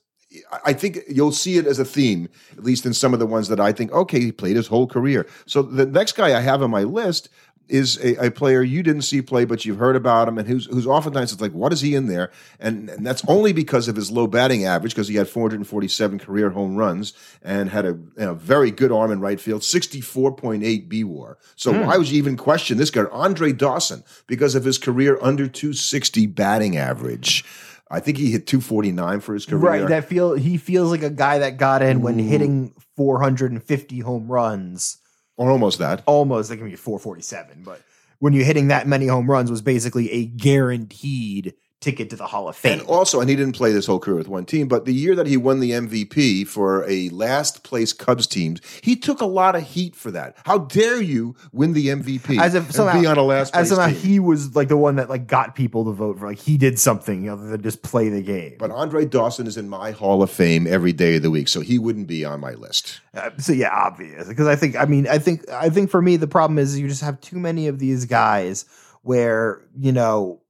I 0.64 0.72
think 0.72 0.98
you'll 1.08 1.32
see 1.32 1.56
it 1.56 1.66
as 1.66 1.78
a 1.78 1.84
theme, 1.84 2.28
at 2.52 2.64
least 2.64 2.84
in 2.84 2.92
some 2.92 3.14
of 3.14 3.20
the 3.20 3.26
ones 3.26 3.48
that 3.48 3.60
I 3.60 3.72
think. 3.72 3.92
Okay, 3.92 4.20
he 4.20 4.32
played 4.32 4.56
his 4.56 4.66
whole 4.66 4.86
career. 4.86 5.26
So 5.46 5.62
the 5.62 5.86
next 5.86 6.12
guy 6.16 6.36
I 6.36 6.40
have 6.40 6.62
on 6.62 6.70
my 6.70 6.82
list 6.82 7.28
is 7.68 7.98
a, 7.98 8.26
a 8.26 8.30
player 8.30 8.62
you 8.62 8.82
didn't 8.82 9.02
see 9.02 9.22
play, 9.22 9.44
but 9.44 9.64
you've 9.64 9.78
heard 9.78 9.96
about 9.96 10.28
him, 10.28 10.38
and 10.38 10.48
who's 10.48 10.66
who's 10.66 10.86
oftentimes 10.86 11.32
it's 11.32 11.40
like, 11.40 11.52
what 11.52 11.72
is 11.72 11.80
he 11.80 11.94
in 11.94 12.06
there? 12.06 12.30
And, 12.60 12.88
and 12.88 13.06
that's 13.06 13.24
only 13.28 13.52
because 13.52 13.88
of 13.88 13.96
his 13.96 14.10
low 14.10 14.26
batting 14.26 14.64
average, 14.64 14.92
because 14.92 15.08
he 15.08 15.16
had 15.16 15.28
447 15.28 16.18
career 16.18 16.50
home 16.50 16.76
runs 16.76 17.12
and 17.42 17.70
had 17.70 17.84
a, 17.84 17.88
you 17.88 18.10
know, 18.16 18.34
very 18.34 18.70
good 18.70 18.92
arm 18.92 19.10
in 19.10 19.20
right 19.20 19.40
field, 19.40 19.62
64.8 19.62 20.88
B 20.88 21.04
WAR. 21.04 21.38
So 21.56 21.72
hmm. 21.72 21.86
why 21.86 21.96
would 21.96 22.08
you 22.08 22.18
even 22.18 22.36
question 22.36 22.78
this 22.78 22.90
guy, 22.90 23.04
Andre 23.10 23.52
Dawson, 23.52 24.04
because 24.26 24.54
of 24.54 24.64
his 24.64 24.78
career 24.78 25.18
under 25.20 25.48
260 25.48 26.26
batting 26.26 26.76
average? 26.76 27.44
I 27.88 28.00
think 28.00 28.18
he 28.18 28.32
hit 28.32 28.46
249 28.46 29.20
for 29.20 29.34
his 29.34 29.46
career. 29.46 29.60
right. 29.60 29.88
That 29.88 30.06
feel 30.06 30.34
he 30.34 30.56
feels 30.56 30.90
like 30.90 31.02
a 31.02 31.10
guy 31.10 31.38
that 31.38 31.56
got 31.56 31.82
in 31.82 32.00
when 32.00 32.18
mm. 32.18 32.26
hitting 32.26 32.74
450 32.96 34.00
home 34.00 34.26
runs, 34.26 34.98
or 35.36 35.50
almost 35.50 35.78
that. 35.78 36.02
almost 36.06 36.48
that 36.48 36.56
can 36.56 36.68
be 36.68 36.76
447, 36.76 37.62
but 37.64 37.82
when 38.18 38.32
you're 38.32 38.44
hitting 38.44 38.68
that 38.68 38.86
many 38.86 39.06
home 39.06 39.30
runs 39.30 39.50
was 39.50 39.62
basically 39.62 40.10
a 40.10 40.24
guaranteed 40.24 41.54
ticket 41.80 42.10
to 42.10 42.16
the 42.16 42.26
Hall 42.26 42.48
of 42.48 42.56
Fame. 42.56 42.80
And 42.80 42.88
also, 42.88 43.20
and 43.20 43.28
he 43.28 43.36
didn't 43.36 43.54
play 43.54 43.72
this 43.72 43.86
whole 43.86 43.98
career 43.98 44.16
with 44.16 44.28
one 44.28 44.44
team, 44.44 44.66
but 44.66 44.86
the 44.86 44.94
year 44.94 45.14
that 45.14 45.26
he 45.26 45.36
won 45.36 45.60
the 45.60 45.72
MVP 45.72 46.46
for 46.46 46.88
a 46.88 47.10
last 47.10 47.62
place 47.64 47.92
Cubs 47.92 48.26
team, 48.26 48.56
he 48.82 48.96
took 48.96 49.20
a 49.20 49.26
lot 49.26 49.54
of 49.54 49.62
heat 49.62 49.94
for 49.94 50.10
that. 50.10 50.36
How 50.44 50.58
dare 50.58 51.00
you 51.00 51.36
win 51.52 51.74
the 51.74 51.88
MVP 51.88 52.40
as 52.40 52.54
if 52.54 52.64
and 52.64 52.74
somehow 52.74 53.00
be 53.00 53.06
on 53.06 53.18
a 53.18 53.22
last 53.22 53.52
place 53.52 53.62
as 53.62 53.68
somehow 53.68 53.88
team? 53.88 53.96
he 53.96 54.18
was 54.18 54.56
like 54.56 54.68
the 54.68 54.76
one 54.76 54.96
that 54.96 55.10
like 55.10 55.26
got 55.26 55.54
people 55.54 55.84
to 55.84 55.92
vote 55.92 56.18
for 56.18 56.26
like 56.26 56.38
he 56.38 56.56
did 56.56 56.78
something 56.78 57.28
other 57.28 57.46
than 57.46 57.62
just 57.62 57.82
play 57.82 58.08
the 58.08 58.22
game. 58.22 58.56
but 58.58 58.70
Andre 58.70 59.04
Dawson 59.04 59.46
is 59.46 59.56
in 59.56 59.68
my 59.68 59.90
Hall 59.90 60.22
of 60.22 60.30
Fame 60.30 60.66
every 60.66 60.92
day 60.92 61.16
of 61.16 61.22
the 61.22 61.30
week, 61.30 61.48
so 61.48 61.60
he 61.60 61.78
wouldn't 61.78 62.06
be 62.06 62.24
on 62.24 62.40
my 62.40 62.52
list. 62.52 63.00
Uh, 63.14 63.30
so 63.38 63.52
yeah, 63.52 63.70
obvious 63.70 64.28
because 64.28 64.46
I 64.46 64.56
think 64.56 64.76
I 64.76 64.86
mean 64.86 65.06
I 65.06 65.18
think 65.18 65.48
I 65.50 65.68
think 65.68 65.90
for 65.90 66.00
me 66.00 66.16
the 66.16 66.26
problem 66.26 66.58
is 66.58 66.78
you 66.78 66.88
just 66.88 67.02
have 67.02 67.20
too 67.20 67.38
many 67.38 67.68
of 67.68 67.78
these 67.78 68.06
guys 68.06 68.64
where 69.02 69.62
you 69.78 69.92
know 69.92 70.40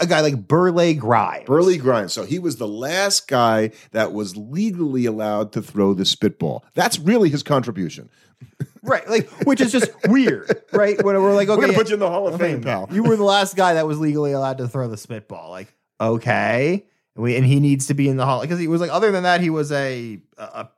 a 0.00 0.06
guy 0.06 0.20
like 0.20 0.46
Burleigh 0.46 0.94
Grimes. 0.94 1.44
Burleigh 1.44 1.78
Grimes. 1.78 2.12
So 2.12 2.24
he 2.24 2.38
was 2.38 2.56
the 2.56 2.68
last 2.68 3.28
guy 3.28 3.72
that 3.90 4.12
was 4.12 4.36
legally 4.36 5.06
allowed 5.06 5.52
to 5.52 5.62
throw 5.62 5.94
the 5.94 6.04
spitball. 6.04 6.64
That's 6.74 6.98
really 6.98 7.28
his 7.28 7.42
contribution. 7.42 8.08
right? 8.82 9.08
Like 9.08 9.28
which 9.44 9.60
is 9.60 9.72
just 9.72 9.90
weird, 10.08 10.62
right? 10.72 11.02
When 11.02 11.20
we're 11.20 11.34
like, 11.34 11.48
okay, 11.48 11.56
We're 11.56 11.66
gonna 11.66 11.78
put 11.78 11.88
you 11.88 11.94
in 11.94 12.00
the 12.00 12.10
Hall 12.10 12.28
of 12.28 12.40
Fame, 12.40 12.62
pal. 12.62 12.88
you 12.90 13.02
were 13.02 13.16
the 13.16 13.24
last 13.24 13.56
guy 13.56 13.74
that 13.74 13.86
was 13.86 13.98
legally 13.98 14.32
allowed 14.32 14.58
to 14.58 14.68
throw 14.68 14.88
the 14.88 14.96
spitball. 14.96 15.50
Like 15.50 15.74
okay, 16.00 16.84
and, 17.14 17.22
we, 17.22 17.36
and 17.36 17.44
he 17.44 17.60
needs 17.60 17.86
to 17.86 17.94
be 17.94 18.08
in 18.08 18.16
the 18.16 18.26
hall 18.26 18.40
because 18.40 18.58
he 18.58 18.68
was 18.68 18.80
like 18.80 18.90
other 18.90 19.10
than 19.12 19.22
that 19.22 19.40
he 19.40 19.50
was 19.50 19.70
a 19.72 20.20
a, 20.38 20.68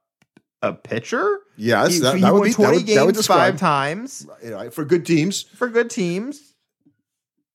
a 0.63 0.73
pitcher. 0.73 1.41
Yes, 1.57 1.95
he, 1.95 2.01
that, 2.01 2.17
he 2.17 2.21
that 2.23 2.33
would 2.33 2.41
won 2.41 2.49
be 2.49 2.55
twenty 2.55 2.79
that 2.79 2.85
would, 2.85 2.97
that 2.97 3.07
would 3.07 3.15
games 3.15 3.27
five 3.27 3.59
times 3.59 4.27
you 4.43 4.51
know, 4.51 4.71
for 4.71 4.85
good 4.85 5.07
teams. 5.07 5.43
for 5.43 5.69
good 5.69 5.91
teams. 5.91 6.55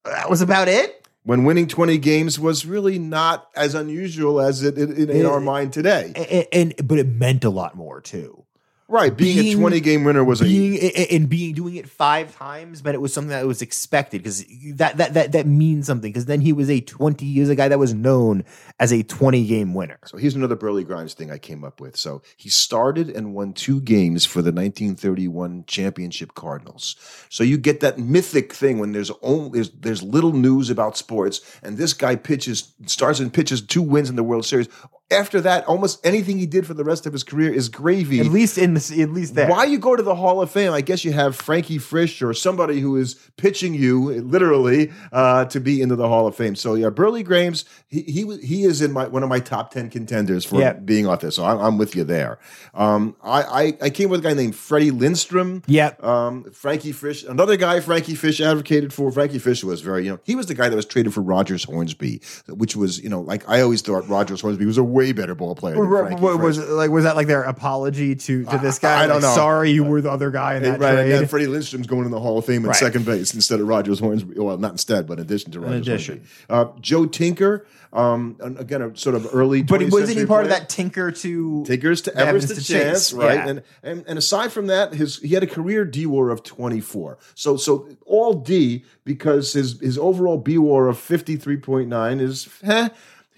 That 0.06 0.30
was 0.30 0.42
about 0.42 0.68
it. 0.68 1.08
When 1.30 1.44
winning 1.44 1.68
20 1.68 2.00
games 2.00 2.40
was 2.40 2.66
really 2.66 2.98
not 2.98 3.52
as 3.56 3.76
unusual 3.76 4.42
as 4.42 4.64
it 4.64 4.80
in, 4.80 4.92
in, 4.98 5.12
in 5.12 5.26
our 5.28 5.40
mind 5.40 5.72
today. 5.72 6.12
and, 6.16 6.74
and 6.80 6.88
but 6.88 6.98
it 6.98 7.06
meant 7.06 7.44
a 7.44 7.52
lot 7.52 7.76
more 7.76 8.02
too. 8.02 8.46
Right, 8.92 9.16
being, 9.16 9.38
being- 9.38 9.58
a 9.58 9.60
20 9.62 9.80
game 9.82 10.04
winner 10.04 10.24
was 10.24 10.42
a 10.42 10.46
Being 10.46 10.74
a- 10.82 11.14
and 11.16 11.30
being 11.30 11.54
doing 11.54 11.76
it 11.76 11.88
five 11.88 12.36
times 12.36 12.84
meant 12.84 12.96
it 12.96 13.00
was 13.00 13.14
something 13.14 13.30
that 13.30 13.46
was 13.46 13.62
expected 13.62 14.24
because 14.24 14.44
that 14.74 14.98
that 14.98 15.14
that 15.14 15.32
that 15.34 15.46
means 15.46 15.86
something 15.86 16.12
because 16.12 16.26
then 16.26 16.42
he 16.42 16.54
was 16.54 16.72
a 16.72 16.82
twenty. 16.82 17.32
He 17.32 17.40
was 17.40 17.50
a 17.50 17.56
guy 17.56 17.68
that 17.68 17.78
was 17.78 17.94
known 17.94 18.44
as 18.80 18.92
a 18.92 19.04
twenty 19.04 19.46
game 19.46 19.76
winner. 19.76 20.00
so 20.06 20.18
here's 20.18 20.34
another 20.34 20.56
Burleigh 20.56 20.84
Grimes 20.84 21.14
thing 21.14 21.30
I 21.30 21.38
came 21.38 21.64
up 21.64 21.80
with. 21.80 21.98
So 21.98 22.24
he 22.36 22.50
started 22.50 23.10
and 23.12 23.36
won 23.36 23.54
two 23.54 23.80
games 23.82 24.26
for 24.26 24.42
the 24.42 24.52
1931 24.52 25.66
championship 25.68 26.34
Cardinals. 26.34 26.96
So 27.30 27.44
you 27.44 27.58
get 27.60 27.82
that 27.82 28.00
mythic 28.00 28.54
thing 28.54 28.80
when 28.80 28.92
there's 28.92 29.12
only 29.22 29.52
there's, 29.60 29.70
there's 29.70 30.02
little 30.04 30.34
news 30.34 30.72
about 30.72 30.98
sports, 30.98 31.42
and 31.62 31.78
this 31.78 31.94
guy 31.94 32.16
pitches 32.16 32.74
starts 32.88 33.20
and 33.20 33.32
pitches 33.32 33.62
two 33.62 33.84
wins 33.84 34.10
in 34.10 34.16
the 34.16 34.24
World 34.24 34.46
Series. 34.46 34.68
After 35.12 35.42
that, 35.42 35.66
almost 35.66 36.06
anything 36.06 36.38
he 36.38 36.46
did 36.46 36.68
for 36.68 36.76
the 36.76 36.84
rest 36.84 37.08
of 37.08 37.14
his 37.14 37.24
career 37.24 37.52
is 37.52 37.68
gravy. 37.68 38.20
At 38.20 38.28
least 38.28 38.60
in 38.60 38.76
this, 38.76 38.92
at 38.92 39.10
least 39.10 39.34
there. 39.34 39.50
Why 39.50 39.64
you 39.66 39.80
go 39.80 39.96
to 39.96 40.04
the 40.04 40.14
Hall 40.14 40.40
of 40.40 40.52
Fame? 40.52 40.72
I 40.72 40.82
guess 40.82 41.04
you 41.04 41.12
have 41.14 41.36
Frankie 41.36 41.80
Frisch 41.80 42.22
or 42.22 42.32
somebody 42.36 42.80
who 42.80 42.96
is 42.96 43.16
pitching 43.36 43.74
you 43.74 44.22
literally 44.22 44.92
uh, 45.12 45.46
to 45.46 45.60
be 45.60 45.82
into 45.82 45.96
the 45.96 46.08
Hall 46.08 46.28
of 46.28 46.36
Fame. 46.36 46.56
So 46.56 46.76
yeah, 46.76 46.90
Burleigh 46.90 47.24
Grimes, 47.24 47.66
he 47.88 48.02
he, 48.04 48.38
he 48.38 48.64
is 48.66 48.82
in 48.84 48.92
my 48.92 49.08
one 49.08 49.24
of 49.24 49.30
my 49.30 49.40
top 49.40 49.72
ten 49.72 49.90
contenders 49.90 50.46
for 50.46 50.60
Yeah. 50.62 50.74
being 50.74 51.08
off 51.08 51.22
this. 51.22 51.38
So 51.38 51.44
I'm, 51.46 51.58
I'm 51.60 51.78
with 51.80 51.96
you 51.96 52.04
there. 52.04 52.38
Um, 52.76 53.16
I, 53.24 53.42
I 53.42 53.78
I 53.86 53.90
came 53.90 54.10
with 54.10 54.20
a 54.20 54.24
guy 54.24 54.36
named 54.36 54.56
Freddie 54.56 54.92
Lindstrom. 54.92 55.64
Yeah. 55.66 55.94
Um, 56.02 56.44
Frankie 56.52 56.92
Frisch, 56.92 57.24
another 57.24 57.58
guy 57.58 57.80
Frankie 57.80 58.14
Frisch 58.16 58.40
advocated 58.42 58.94
for. 58.94 59.12
Frankie 59.12 59.40
Frisch 59.40 59.64
was 59.64 59.82
very, 59.82 60.04
you 60.06 60.12
know, 60.12 60.20
he 60.24 60.36
was 60.36 60.46
the 60.46 60.54
guy 60.54 60.70
that 60.70 60.76
was 60.76 60.86
traded 60.86 61.16
for 61.16 61.22
Rogers 61.22 61.64
Hornsby, 61.64 62.22
which 62.48 62.76
was, 62.76 63.00
you 63.02 63.10
know, 63.10 63.22
like 63.22 63.48
I 63.50 63.62
always 63.62 63.82
thought 63.82 64.08
Rogers 64.08 64.42
Hornsby 64.42 64.66
was 64.68 64.78
a 64.78 64.84
way 65.00 65.12
better 65.14 65.36
ball 65.36 65.56
player 65.56 65.76
than 65.76 65.90
Frankie 65.90 66.22
wa- 66.22 66.36
was 66.36 66.58
it 66.58 66.70
like 66.70 66.90
was 66.92 67.04
that 67.06 67.16
like 67.16 67.28
their 67.28 67.44
apology 67.44 68.16
to 68.16 68.44
to 68.46 68.52
this 68.52 68.62
this 68.62 68.80
guy? 68.80 69.04
I 69.04 69.08
don't 69.08 69.16
Like, 69.18 69.22
know. 69.24 69.36
Sorry, 69.36 69.72
you 69.72 69.84
were 69.84 70.02
the 70.02 70.12
other 70.12 70.30
guy 70.32 70.56
in 70.56 70.64
that 70.64 70.80
right, 70.80 70.94
trade. 70.94 71.04
and 71.04 71.12
then 71.12 71.28
Freddie 71.28 71.48
Lindstrom's 71.48 71.88
going 71.88 72.06
in 72.06 72.12
the 72.12 72.20
Hall 72.20 72.38
of 72.38 72.46
Fame 72.46 72.64
at 72.66 72.70
Right. 72.70 72.76
second 72.76 73.06
base 73.06 73.34
instead 73.34 73.60
of 73.60 73.68
Rogers 73.68 74.00
Hornsby. 74.00 74.40
Well, 74.40 74.58
not 74.58 74.72
instead, 74.74 75.08
but 75.08 75.20
in 75.20 75.26
addition 75.26 75.52
to 75.54 75.60
Rogers 75.60 75.88
addition. 75.88 76.22
Hornsby. 76.50 76.76
Uh, 76.78 76.80
Joe 76.82 77.06
Tinker, 77.08 77.66
um, 77.94 78.36
again, 78.40 78.82
a 78.84 78.96
sort 78.96 79.16
of 79.16 79.28
early. 79.34 79.64
but 79.64 79.82
wasn't 79.84 79.92
he 80.10 80.14
century 80.16 80.26
part 80.28 80.44
of 80.44 80.50
that 80.50 80.70
tinker 80.70 81.12
to 81.12 81.64
Takers 81.66 82.02
to 82.02 82.16
Evans 82.16 82.44
Evans 82.46 82.48
to 82.48 82.56
to 82.56 82.74
Chance, 82.74 83.10
Chase, 83.10 83.14
right? 83.14 83.34
yeah. 83.36 83.48
And, 83.50 83.64
and 83.82 84.04
and 84.08 84.18
aside 84.20 84.52
from 84.52 84.68
that, 84.68 84.94
his 84.94 85.18
he 85.20 85.30
had 85.34 85.42
a 85.44 85.48
career 85.48 85.86
D 85.86 86.06
WAR 86.06 86.30
of 86.30 86.44
24. 86.44 87.18
So 87.36 87.58
so 87.58 87.88
all 88.06 88.34
D 88.36 88.84
because 89.06 89.54
his 89.54 89.80
his 89.80 89.98
overall 89.98 90.38
B 90.38 90.58
WAR 90.60 90.88
of 90.88 90.98
53.9 90.98 92.22
is 92.22 92.48
eh, 92.64 92.90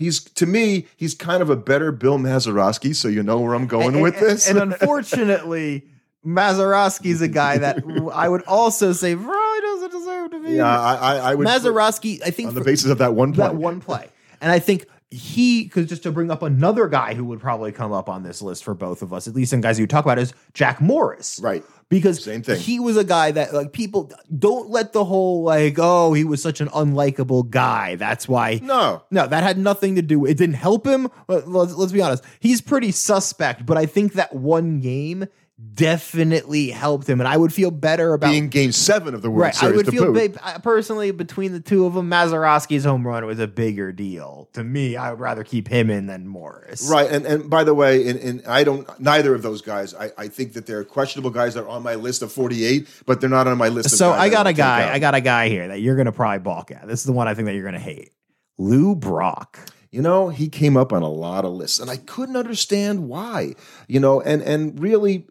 he's 0.01 0.23
to 0.23 0.45
me 0.45 0.87
he's 0.97 1.13
kind 1.15 1.41
of 1.41 1.49
a 1.49 1.55
better 1.55 1.91
Bill 1.91 2.17
Mazeroski. 2.17 2.95
So 2.95 3.07
you 3.07 3.23
know 3.23 3.39
where 3.39 3.53
I'm 3.53 3.67
going 3.67 3.93
and, 3.93 4.01
with 4.03 4.15
and- 4.17 4.25
this. 4.25 4.49
And 4.49 4.59
unfortunately, 4.73 5.85
Mazeroski's 6.25 7.21
a 7.21 7.27
guy 7.27 7.57
that 7.57 7.83
I 8.13 8.29
would 8.29 8.43
also 8.43 8.93
say 8.93 9.15
probably 9.15 9.61
doesn't 9.61 9.91
deserve 9.91 10.31
to 10.31 10.43
be. 10.43 10.51
yeah, 10.53 10.79
I 10.79 10.93
I, 10.95 11.15
I 11.31 11.35
would 11.35 11.47
Mazeroski, 11.47 12.21
I 12.25 12.31
think 12.31 12.49
on 12.49 12.55
the 12.55 12.61
for- 12.61 12.65
basis 12.65 12.91
of 12.91 12.97
that 12.99 13.13
one 13.15 13.33
play. 13.33 13.47
that 13.47 13.55
one 13.55 13.81
play. 13.81 14.09
And 14.41 14.51
I 14.51 14.59
think 14.59 14.85
he, 15.11 15.63
because 15.65 15.87
just 15.87 16.03
to 16.03 16.11
bring 16.11 16.31
up 16.31 16.41
another 16.41 16.87
guy 16.87 17.13
who 17.13 17.25
would 17.25 17.41
probably 17.41 17.71
come 17.73 17.91
up 17.91 18.07
on 18.09 18.23
this 18.23 18.41
list 18.41 18.63
for 18.63 18.73
both 18.73 19.01
of 19.01 19.11
us, 19.11 19.27
at 19.27 19.35
least 19.35 19.51
some 19.51 19.59
guys 19.61 19.77
you 19.77 19.85
talk 19.85 20.05
about, 20.05 20.17
is 20.17 20.33
Jack 20.53 20.79
Morris. 20.81 21.39
Right. 21.43 21.63
Because 21.89 22.23
Same 22.23 22.41
thing. 22.41 22.57
he 22.57 22.79
was 22.79 22.95
a 22.95 23.03
guy 23.03 23.31
that 23.31 23.53
like 23.53 23.73
people 23.73 24.09
don't 24.39 24.69
let 24.69 24.93
the 24.93 25.03
whole 25.03 25.43
like, 25.43 25.75
oh, 25.77 26.13
he 26.13 26.23
was 26.23 26.41
such 26.41 26.61
an 26.61 26.69
unlikable 26.69 27.49
guy. 27.49 27.95
That's 27.95 28.29
why 28.29 28.61
No. 28.63 29.03
no, 29.11 29.27
that 29.27 29.43
had 29.43 29.57
nothing 29.57 29.95
to 29.95 30.01
do. 30.01 30.25
It 30.25 30.37
didn't 30.37 30.55
help 30.55 30.87
him. 30.87 31.09
Let's, 31.27 31.73
let's 31.75 31.91
be 31.91 32.01
honest. 32.01 32.23
He's 32.39 32.61
pretty 32.61 32.91
suspect, 32.93 33.65
but 33.65 33.77
I 33.77 33.85
think 33.85 34.13
that 34.13 34.33
one 34.33 34.79
game 34.79 35.27
definitely 35.73 36.69
helped 36.69 37.07
him, 37.07 37.19
and 37.19 37.27
I 37.27 37.37
would 37.37 37.53
feel 37.53 37.71
better 37.71 38.13
about 38.13 38.29
Being 38.31 38.49
game 38.49 38.71
seven 38.71 39.13
of 39.13 39.21
the 39.21 39.29
World 39.29 39.41
Right, 39.41 39.63
I 39.63 39.71
would 39.71 39.85
to 39.85 39.91
feel 39.91 40.13
ba- 40.13 40.61
personally 40.63 41.11
between 41.11 41.53
the 41.53 41.59
two 41.59 41.85
of 41.85 41.93
them. 41.93 42.09
Mazeroski's 42.09 42.85
home 42.85 43.05
run 43.05 43.25
was 43.25 43.39
a 43.39 43.47
bigger 43.47 43.91
deal 43.91 44.49
to 44.53 44.63
me. 44.63 44.95
I 44.95 45.11
would 45.11 45.19
rather 45.19 45.43
keep 45.43 45.67
him 45.67 45.89
in 45.89 46.07
than 46.07 46.27
Morris. 46.27 46.89
Right, 46.89 47.09
and 47.09 47.25
and 47.25 47.49
by 47.49 47.63
the 47.63 47.73
way, 47.73 48.07
and, 48.07 48.19
and 48.19 48.47
I 48.47 48.63
don't 48.63 48.87
neither 48.99 49.33
of 49.33 49.41
those 49.41 49.61
guys. 49.61 49.93
I, 49.93 50.11
I 50.17 50.27
think 50.27 50.53
that 50.53 50.65
they're 50.65 50.83
questionable 50.83 51.31
guys 51.31 51.53
that 51.53 51.63
are 51.63 51.69
on 51.69 51.83
my 51.83 51.95
list 51.95 52.21
of 52.21 52.31
forty 52.31 52.65
eight, 52.65 52.87
but 53.05 53.21
they're 53.21 53.29
not 53.29 53.47
on 53.47 53.57
my 53.57 53.69
list. 53.69 53.91
Of 53.91 53.97
So 53.97 54.11
I 54.11 54.29
got 54.29 54.47
a 54.47 54.53
guy. 54.53 54.91
I 54.91 54.99
got 54.99 55.15
a 55.15 55.21
guy 55.21 55.49
here 55.49 55.67
that 55.67 55.79
you're 55.81 55.95
gonna 55.95 56.11
probably 56.11 56.39
balk 56.39 56.71
at. 56.71 56.87
This 56.87 56.99
is 56.99 57.05
the 57.05 57.13
one 57.13 57.27
I 57.27 57.33
think 57.33 57.45
that 57.47 57.55
you're 57.55 57.65
gonna 57.65 57.79
hate. 57.79 58.11
Lou 58.57 58.95
Brock. 58.95 59.59
You 59.91 60.01
know, 60.01 60.29
he 60.29 60.47
came 60.47 60.77
up 60.77 60.93
on 60.93 61.01
a 61.01 61.09
lot 61.09 61.43
of 61.43 61.51
lists, 61.51 61.79
and 61.79 61.89
I 61.89 61.97
couldn't 61.97 62.37
understand 62.37 63.09
why. 63.09 63.55
You 63.87 63.99
know, 63.99 64.21
and 64.21 64.41
and 64.41 64.79
really, 64.79 65.27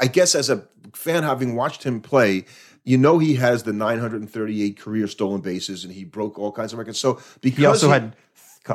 I 0.00 0.06
guess 0.06 0.34
as 0.36 0.48
a 0.48 0.64
fan, 0.94 1.24
having 1.24 1.56
watched 1.56 1.82
him 1.82 2.00
play, 2.00 2.44
you 2.84 2.96
know, 2.96 3.18
he 3.18 3.34
has 3.34 3.64
the 3.64 3.72
938 3.72 4.78
career 4.78 5.08
stolen 5.08 5.40
bases, 5.40 5.84
and 5.84 5.92
he 5.92 6.04
broke 6.04 6.38
all 6.38 6.52
kinds 6.52 6.72
of 6.72 6.78
records. 6.78 7.00
So 7.00 7.20
because 7.40 7.58
He 7.58 7.66
also 7.66 7.90
had 7.90 8.14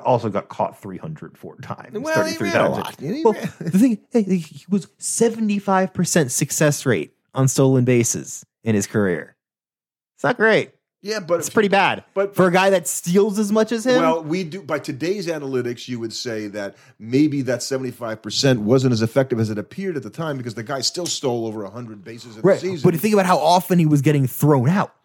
also 0.04 0.30
got 0.30 0.50
caught 0.50 0.82
304 0.82 1.56
times. 1.58 2.00
Well, 2.00 2.26
he 2.26 2.34
33 2.34 2.50
ran 2.50 2.56
a 2.58 2.70
times. 2.70 2.78
lot. 2.78 3.00
He 3.00 3.24
Well, 3.24 3.34
the 3.34 3.70
thing 3.72 4.00
he 4.12 4.66
was 4.70 4.88
75 4.98 5.94
percent 5.94 6.32
success 6.34 6.86
rate 6.86 7.14
on 7.34 7.48
stolen 7.48 7.86
bases 7.86 8.46
in 8.64 8.76
his 8.76 8.88
career. 8.88 9.38
It's 10.16 10.24
not 10.24 10.36
great. 10.36 10.73
Yeah, 11.04 11.20
but 11.20 11.40
It's 11.40 11.50
pretty 11.50 11.70
bad. 11.70 12.04
but- 12.14 12.36
for 12.36 12.48
a 12.48 12.52
guy 12.52 12.72
that 12.72 12.88
steals 12.88 13.38
as 13.38 13.52
much 13.52 13.72
as 13.72 13.86
him, 13.86 14.02
Well, 14.02 14.24
we 14.24 14.44
do 14.46 14.62
by 14.64 14.80
today's 14.80 15.28
analytics, 15.28 15.88
you 15.88 16.00
would 16.00 16.14
say 16.14 16.48
that 16.48 16.76
maybe 16.98 17.44
that 17.44 17.62
seventy 17.62 17.92
five 17.92 18.22
percent 18.22 18.62
wasn't 18.62 18.94
as 18.94 19.02
effective 19.02 19.40
as 19.40 19.50
it 19.50 19.58
appeared 19.60 19.98
at 19.98 20.04
the 20.04 20.10
time 20.10 20.38
because 20.38 20.56
the 20.56 20.64
guy 20.64 20.82
still 20.82 21.06
stole 21.06 21.46
over 21.46 21.66
hundred 21.66 22.04
bases 22.04 22.38
in 22.38 22.42
right. 22.42 22.56
the 22.56 22.68
season. 22.70 22.90
But 22.90 23.00
think 23.00 23.14
about 23.14 23.26
how 23.26 23.38
often 23.38 23.78
he 23.78 23.86
was 23.86 24.02
getting 24.02 24.26
thrown 24.26 24.70
out. 24.70 24.96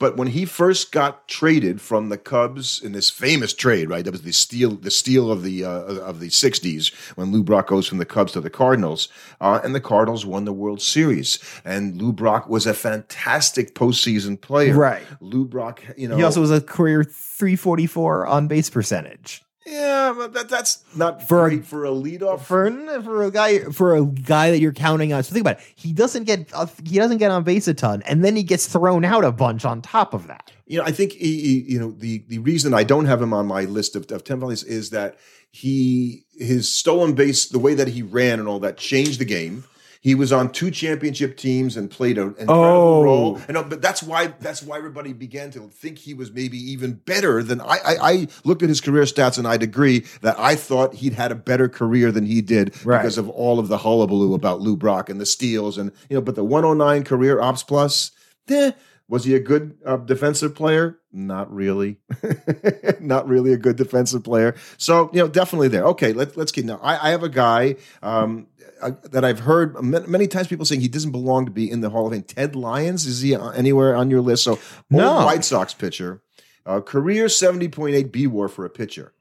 But 0.00 0.16
when 0.16 0.28
he 0.28 0.46
first 0.46 0.90
got 0.90 1.28
traded 1.28 1.80
from 1.80 2.08
the 2.08 2.18
Cubs 2.18 2.82
in 2.82 2.92
this 2.92 3.10
famous 3.10 3.52
trade, 3.52 3.90
right? 3.90 4.02
That 4.04 4.10
was 4.10 4.22
the 4.22 4.32
steal, 4.32 4.70
the 4.70 4.90
steal 4.90 5.30
of 5.30 5.44
the 5.44 5.64
uh, 5.64 5.70
of 5.70 6.18
the 6.18 6.28
'60s 6.28 6.92
when 7.16 7.30
Lou 7.30 7.44
Brock 7.44 7.68
goes 7.68 7.86
from 7.86 7.98
the 7.98 8.06
Cubs 8.06 8.32
to 8.32 8.40
the 8.40 8.50
Cardinals, 8.50 9.08
uh, 9.40 9.60
and 9.62 9.74
the 9.74 9.80
Cardinals 9.80 10.24
won 10.24 10.46
the 10.46 10.52
World 10.52 10.80
Series. 10.80 11.38
And 11.64 12.00
Lou 12.00 12.12
Brock 12.12 12.48
was 12.48 12.66
a 12.66 12.74
fantastic 12.74 13.74
postseason 13.74 14.40
player. 14.40 14.74
Right. 14.74 15.02
Lou 15.20 15.44
Brock, 15.44 15.84
you 15.96 16.08
know, 16.08 16.16
He 16.16 16.22
also 16.22 16.40
was 16.40 16.50
a 16.50 16.62
career 16.62 17.04
344 17.04 18.26
on 18.26 18.48
base 18.48 18.70
percentage. 18.70 19.42
Yeah, 19.70 20.12
but 20.16 20.32
that, 20.34 20.48
that's 20.48 20.82
not 20.96 21.26
For 21.26 21.48
a- 21.48 21.58
for 21.62 21.84
a 21.84 21.90
leadoff. 21.90 22.40
For 22.42 22.70
for 23.02 23.22
a 23.24 23.30
guy 23.30 23.60
for 23.70 23.94
a 23.96 24.04
guy 24.04 24.50
that 24.50 24.58
you're 24.58 24.72
counting 24.72 25.12
on, 25.12 25.22
so 25.22 25.32
think 25.32 25.42
about 25.44 25.58
it. 25.58 25.64
He 25.76 25.92
doesn't 25.92 26.24
get 26.24 26.50
uh, 26.52 26.66
he 26.84 26.96
doesn't 26.96 27.18
get 27.18 27.30
on 27.30 27.44
base 27.44 27.68
a 27.68 27.74
ton, 27.74 28.02
and 28.02 28.24
then 28.24 28.36
he 28.36 28.42
gets 28.42 28.66
thrown 28.66 29.04
out 29.04 29.24
a 29.24 29.32
bunch 29.32 29.64
on 29.64 29.80
top 29.82 30.14
of 30.14 30.26
that. 30.26 30.50
You 30.66 30.78
know, 30.78 30.84
I 30.84 30.92
think 30.92 31.12
he, 31.12 31.40
he- 31.40 31.72
you 31.72 31.78
know 31.80 31.92
the 31.92 32.24
the 32.28 32.38
reason 32.38 32.74
I 32.74 32.84
don't 32.84 33.06
have 33.06 33.22
him 33.22 33.32
on 33.32 33.46
my 33.46 33.62
list 33.64 33.96
of, 33.96 34.02
of 34.10 34.24
ten 34.24 34.38
penalties 34.38 34.62
is 34.64 34.90
that 34.90 35.16
he 35.50 36.24
his 36.38 36.68
stolen 36.72 37.14
base, 37.14 37.46
the 37.46 37.58
way 37.58 37.74
that 37.74 37.88
he 37.88 38.02
ran 38.02 38.38
and 38.38 38.48
all 38.48 38.60
that, 38.60 38.76
changed 38.76 39.18
the 39.18 39.24
game. 39.24 39.64
He 40.02 40.14
was 40.14 40.32
on 40.32 40.50
two 40.50 40.70
championship 40.70 41.36
teams 41.36 41.76
and 41.76 41.90
played 41.90 42.16
an 42.16 42.28
incredible 42.38 42.54
Oh. 42.54 43.02
role. 43.02 43.40
And 43.48 43.56
uh, 43.58 43.62
but 43.64 43.82
that's 43.82 44.02
why 44.02 44.28
that's 44.40 44.62
why 44.62 44.78
everybody 44.78 45.12
began 45.12 45.50
to 45.50 45.68
think 45.68 45.98
he 45.98 46.14
was 46.14 46.32
maybe 46.32 46.56
even 46.56 46.94
better 46.94 47.42
than 47.42 47.60
I, 47.60 47.78
I. 47.84 47.96
I 48.00 48.28
looked 48.44 48.62
at 48.62 48.70
his 48.70 48.80
career 48.80 49.02
stats 49.02 49.36
and 49.36 49.46
I'd 49.46 49.62
agree 49.62 50.06
that 50.22 50.38
I 50.38 50.54
thought 50.56 50.94
he'd 50.94 51.12
had 51.12 51.32
a 51.32 51.34
better 51.34 51.68
career 51.68 52.10
than 52.10 52.24
he 52.24 52.40
did 52.40 52.74
Right. 52.84 52.98
because 53.02 53.18
of 53.18 53.28
all 53.28 53.58
of 53.58 53.68
the 53.68 53.76
hullabaloo 53.78 54.32
about 54.34 54.60
Lou 54.62 54.74
Brock 54.76 55.10
and 55.10 55.20
the 55.20 55.26
steals 55.26 55.76
and 55.76 55.92
you 56.08 56.14
know. 56.16 56.22
But 56.22 56.34
the 56.34 56.44
109 56.44 57.04
career 57.04 57.40
ops 57.42 57.62
plus, 57.62 58.10
eh, 58.48 58.72
was 59.06 59.24
he 59.24 59.34
a 59.34 59.40
good 59.40 59.76
uh, 59.84 59.98
defensive 59.98 60.54
player? 60.54 60.96
Not 61.12 61.52
really. 61.52 61.98
Not 63.00 63.28
really 63.28 63.52
a 63.52 63.56
good 63.56 63.76
defensive 63.76 64.22
player. 64.24 64.54
So, 64.76 65.10
you 65.12 65.18
know, 65.20 65.28
definitely 65.28 65.68
there. 65.68 65.84
Okay, 65.86 66.12
let, 66.12 66.36
let's 66.36 66.52
keep 66.52 66.64
now. 66.64 66.78
I, 66.82 67.08
I 67.08 67.10
have 67.10 67.22
a 67.24 67.28
guy 67.28 67.76
um, 68.02 68.46
uh, 68.82 68.92
that 69.10 69.24
I've 69.24 69.40
heard 69.40 69.80
many 69.82 70.26
times 70.26 70.48
people 70.48 70.64
saying 70.64 70.80
he 70.80 70.88
doesn't 70.88 71.12
belong 71.12 71.44
to 71.46 71.50
be 71.50 71.70
in 71.70 71.80
the 71.80 71.90
Hall 71.90 72.06
of 72.06 72.12
Fame. 72.12 72.22
Ted 72.22 72.56
Lyons, 72.56 73.06
is 73.06 73.20
he 73.20 73.34
anywhere 73.34 73.94
on 73.94 74.10
your 74.10 74.20
list? 74.20 74.44
So, 74.44 74.52
old 74.52 74.60
No. 74.90 75.24
White 75.24 75.44
Sox 75.44 75.74
pitcher, 75.74 76.22
uh, 76.66 76.80
career 76.80 77.26
70.8 77.26 78.12
B 78.12 78.26
war 78.26 78.48
for 78.48 78.64
a 78.64 78.70
pitcher. 78.70 79.12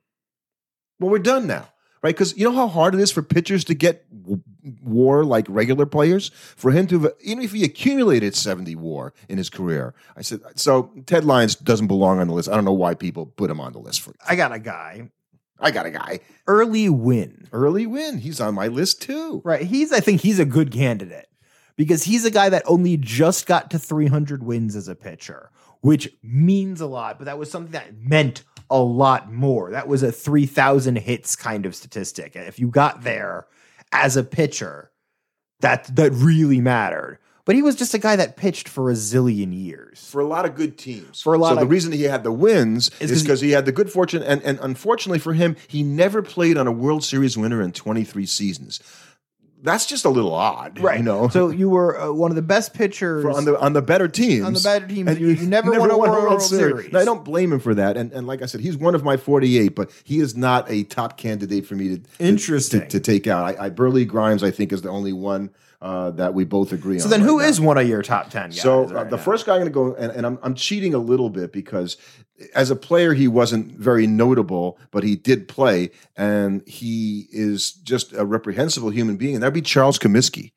Well, 0.99 1.09
we're 1.09 1.19
done 1.19 1.47
now, 1.47 1.69
right? 2.03 2.13
Because 2.13 2.37
you 2.37 2.43
know 2.43 2.55
how 2.55 2.67
hard 2.67 2.93
it 2.93 2.99
is 2.99 3.11
for 3.11 3.21
pitchers 3.21 3.63
to 3.65 3.73
get 3.73 4.05
war 4.83 5.23
like 5.23 5.45
regular 5.47 5.85
players. 5.85 6.29
For 6.55 6.71
him 6.71 6.87
to, 6.87 7.13
even 7.21 7.43
if 7.43 7.53
he 7.53 7.63
accumulated 7.63 8.35
seventy 8.35 8.75
war 8.75 9.13
in 9.29 9.37
his 9.37 9.49
career, 9.49 9.93
I 10.17 10.21
said 10.21 10.41
so. 10.55 10.91
Ted 11.05 11.23
Lyons 11.23 11.55
doesn't 11.55 11.87
belong 11.87 12.19
on 12.19 12.27
the 12.27 12.33
list. 12.33 12.49
I 12.49 12.55
don't 12.55 12.65
know 12.65 12.73
why 12.73 12.95
people 12.95 13.25
put 13.25 13.49
him 13.49 13.61
on 13.61 13.71
the 13.71 13.79
list. 13.79 14.01
For 14.01 14.13
I 14.27 14.35
got 14.35 14.51
a 14.51 14.59
guy 14.59 15.09
I 15.59 15.71
got 15.71 15.85
a 15.85 15.91
guy 15.91 16.19
Early 16.47 16.89
Wynn. 16.89 17.47
Early 17.51 17.85
Wynn. 17.85 18.17
He's 18.17 18.39
on 18.39 18.55
my 18.55 18.67
list 18.67 19.01
too. 19.01 19.41
Right. 19.43 19.63
He's 19.63 19.91
I 19.91 19.99
think 19.99 20.21
he's 20.21 20.39
a 20.39 20.45
good 20.45 20.71
candidate 20.71 21.27
because 21.75 22.03
he's 22.03 22.25
a 22.25 22.31
guy 22.31 22.49
that 22.49 22.63
only 22.65 22.97
just 22.97 23.45
got 23.45 23.71
to 23.71 23.79
300 23.79 24.43
wins 24.43 24.75
as 24.75 24.87
a 24.87 24.95
pitcher, 24.95 25.51
which 25.81 26.09
means 26.21 26.81
a 26.81 26.87
lot, 26.87 27.17
but 27.17 27.25
that 27.25 27.37
was 27.37 27.49
something 27.49 27.71
that 27.71 27.97
meant 27.97 28.43
a 28.69 28.79
lot 28.79 29.31
more. 29.31 29.71
That 29.71 29.87
was 29.87 30.03
a 30.03 30.11
3000 30.11 30.97
hits 30.97 31.35
kind 31.35 31.65
of 31.65 31.75
statistic. 31.75 32.35
If 32.35 32.59
you 32.59 32.67
got 32.67 33.03
there 33.03 33.47
as 33.91 34.17
a 34.17 34.23
pitcher, 34.23 34.91
that 35.61 35.95
that 35.95 36.11
really 36.11 36.61
mattered. 36.61 37.19
But 37.49 37.55
he 37.55 37.63
was 37.63 37.75
just 37.75 37.95
a 37.95 37.97
guy 37.97 38.15
that 38.15 38.35
pitched 38.37 38.69
for 38.69 38.91
a 38.91 38.93
zillion 38.93 39.59
years. 39.59 40.07
For 40.11 40.21
a 40.21 40.27
lot 40.27 40.45
of 40.45 40.53
good 40.53 40.77
teams. 40.77 41.19
For 41.19 41.33
a 41.33 41.39
lot 41.39 41.55
so 41.55 41.61
the 41.61 41.65
reason 41.65 41.91
he 41.91 42.03
had 42.03 42.23
the 42.23 42.31
wins 42.31 42.91
Is 42.99 43.09
is 43.09 43.17
'cause 43.17 43.23
because 43.23 43.41
he 43.41 43.49
had 43.49 43.65
the 43.65 43.71
good 43.71 43.91
fortune, 43.91 44.21
and, 44.21 44.39
and 44.43 44.59
unfortunately 44.61 45.17
for 45.17 45.33
him, 45.33 45.55
he 45.67 45.81
never 45.81 46.21
played 46.21 46.57
on 46.59 46.67
a 46.67 46.71
World 46.71 47.03
Series 47.03 47.39
winner 47.39 47.59
in 47.63 47.71
23 47.71 48.27
seasons. 48.27 48.79
That's 49.63 49.87
just 49.87 50.05
a 50.05 50.09
little 50.09 50.35
odd, 50.35 50.79
right? 50.79 50.99
You 50.99 51.03
know, 51.03 51.27
So 51.29 51.49
you 51.49 51.69
were 51.69 51.99
uh, 51.99 52.11
one 52.11 52.29
of 52.29 52.35
the 52.35 52.43
best 52.43 52.75
pitchers 52.75 53.23
for 53.23 53.31
on 53.31 53.45
the 53.45 53.59
on 53.59 53.73
the 53.73 53.81
better 53.81 54.07
teams. 54.07 54.45
on 54.45 54.53
the 54.53 54.61
better 54.61 54.85
teams. 54.85 55.09
And 55.09 55.19
You, 55.19 55.29
you 55.29 55.47
never, 55.47 55.71
won 55.71 55.89
a 55.89 55.97
World, 55.97 56.43
Series. 56.43 56.85
And 56.89 56.97
I 56.97 57.03
don't 57.03 57.25
blame 57.25 57.51
him 57.51 57.59
for 57.59 57.73
that. 57.73 57.97
And 57.97 58.11
and 58.13 58.27
like 58.27 58.43
I 58.43 58.45
said, 58.45 58.61
he's 58.61 58.77
one 58.77 58.93
of 58.93 59.03
my 59.03 59.17
48, 59.17 59.69
but 59.69 59.89
he 60.03 60.19
is 60.19 60.37
not 60.37 60.69
a 60.69 60.83
top 60.83 61.17
candidate 61.17 61.65
for 61.65 61.73
me 61.73 61.87
to 61.87 61.97
to- 61.97 62.03
Interesting. 62.23 62.81
to, 62.81 62.87
to 62.89 62.99
take 62.99 63.25
out. 63.25 63.43
I, 63.43 63.65
I 63.65 63.69
Burleigh 63.69 64.05
Grimes, 64.05 64.43
I 64.43 64.51
think, 64.51 64.71
is 64.71 64.83
the 64.83 64.89
only 64.89 65.13
one 65.13 65.49
uh, 65.81 66.11
that 66.11 66.33
we 66.33 66.43
both 66.43 66.71
agree 66.73 66.95
on. 66.95 66.99
So 67.01 67.09
then, 67.09 67.21
right 67.21 67.29
who 67.29 67.39
now. 67.39 67.45
is 67.45 67.61
one 67.61 67.77
of 67.77 67.87
your 67.87 68.01
top 68.01 68.29
ten 68.29 68.49
guys? 68.49 68.61
So 68.61 68.85
uh, 68.85 68.87
right 68.87 69.09
the 69.09 69.17
now? 69.17 69.23
first 69.23 69.45
guy 69.45 69.53
I'm 69.53 69.59
going 69.61 69.71
to 69.71 69.73
go, 69.73 69.95
and, 69.95 70.11
and 70.11 70.25
I'm, 70.25 70.39
I'm 70.41 70.55
cheating 70.55 70.93
a 70.93 70.99
little 70.99 71.29
bit 71.29 71.51
because 71.51 71.97
as 72.55 72.69
a 72.69 72.75
player 72.75 73.13
he 73.13 73.27
wasn't 73.27 73.77
very 73.77 74.07
notable, 74.07 74.77
but 74.91 75.03
he 75.03 75.15
did 75.15 75.47
play, 75.47 75.91
and 76.15 76.67
he 76.67 77.27
is 77.31 77.73
just 77.73 78.13
a 78.13 78.25
reprehensible 78.25 78.89
human 78.89 79.17
being, 79.17 79.35
and 79.35 79.43
that'd 79.43 79.53
be 79.53 79.61
Charles 79.61 79.99
Comiskey. 79.99 80.51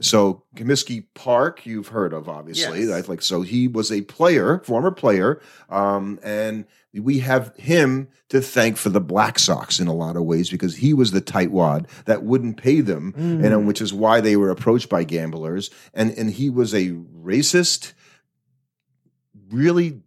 So 0.00 0.44
Comiskey 0.56 1.04
Park, 1.14 1.66
you've 1.66 1.88
heard 1.88 2.14
of, 2.14 2.26
obviously. 2.26 2.84
Yes. 2.84 3.06
Like 3.06 3.20
so 3.20 3.42
he 3.42 3.68
was 3.68 3.92
a 3.92 4.00
player, 4.00 4.60
former 4.60 4.90
player, 4.90 5.42
um, 5.68 6.18
and 6.22 6.64
we 7.00 7.18
have 7.18 7.54
him 7.56 8.08
to 8.28 8.40
thank 8.40 8.76
for 8.76 8.88
the 8.88 9.00
Black 9.00 9.38
Sox 9.38 9.80
in 9.80 9.88
a 9.88 9.94
lot 9.94 10.16
of 10.16 10.24
ways 10.24 10.48
because 10.48 10.76
he 10.76 10.94
was 10.94 11.10
the 11.10 11.20
tightwad 11.20 11.88
that 12.04 12.22
wouldn't 12.22 12.56
pay 12.56 12.80
them, 12.80 13.12
and 13.16 13.52
uh, 13.54 13.58
which 13.58 13.80
is 13.80 13.92
why 13.92 14.20
they 14.20 14.36
were 14.36 14.50
approached 14.50 14.88
by 14.88 15.04
gamblers, 15.04 15.70
and 15.92 16.12
and 16.12 16.30
he 16.30 16.48
was 16.48 16.72
a 16.72 16.90
racist, 16.90 17.94
really 19.50 20.03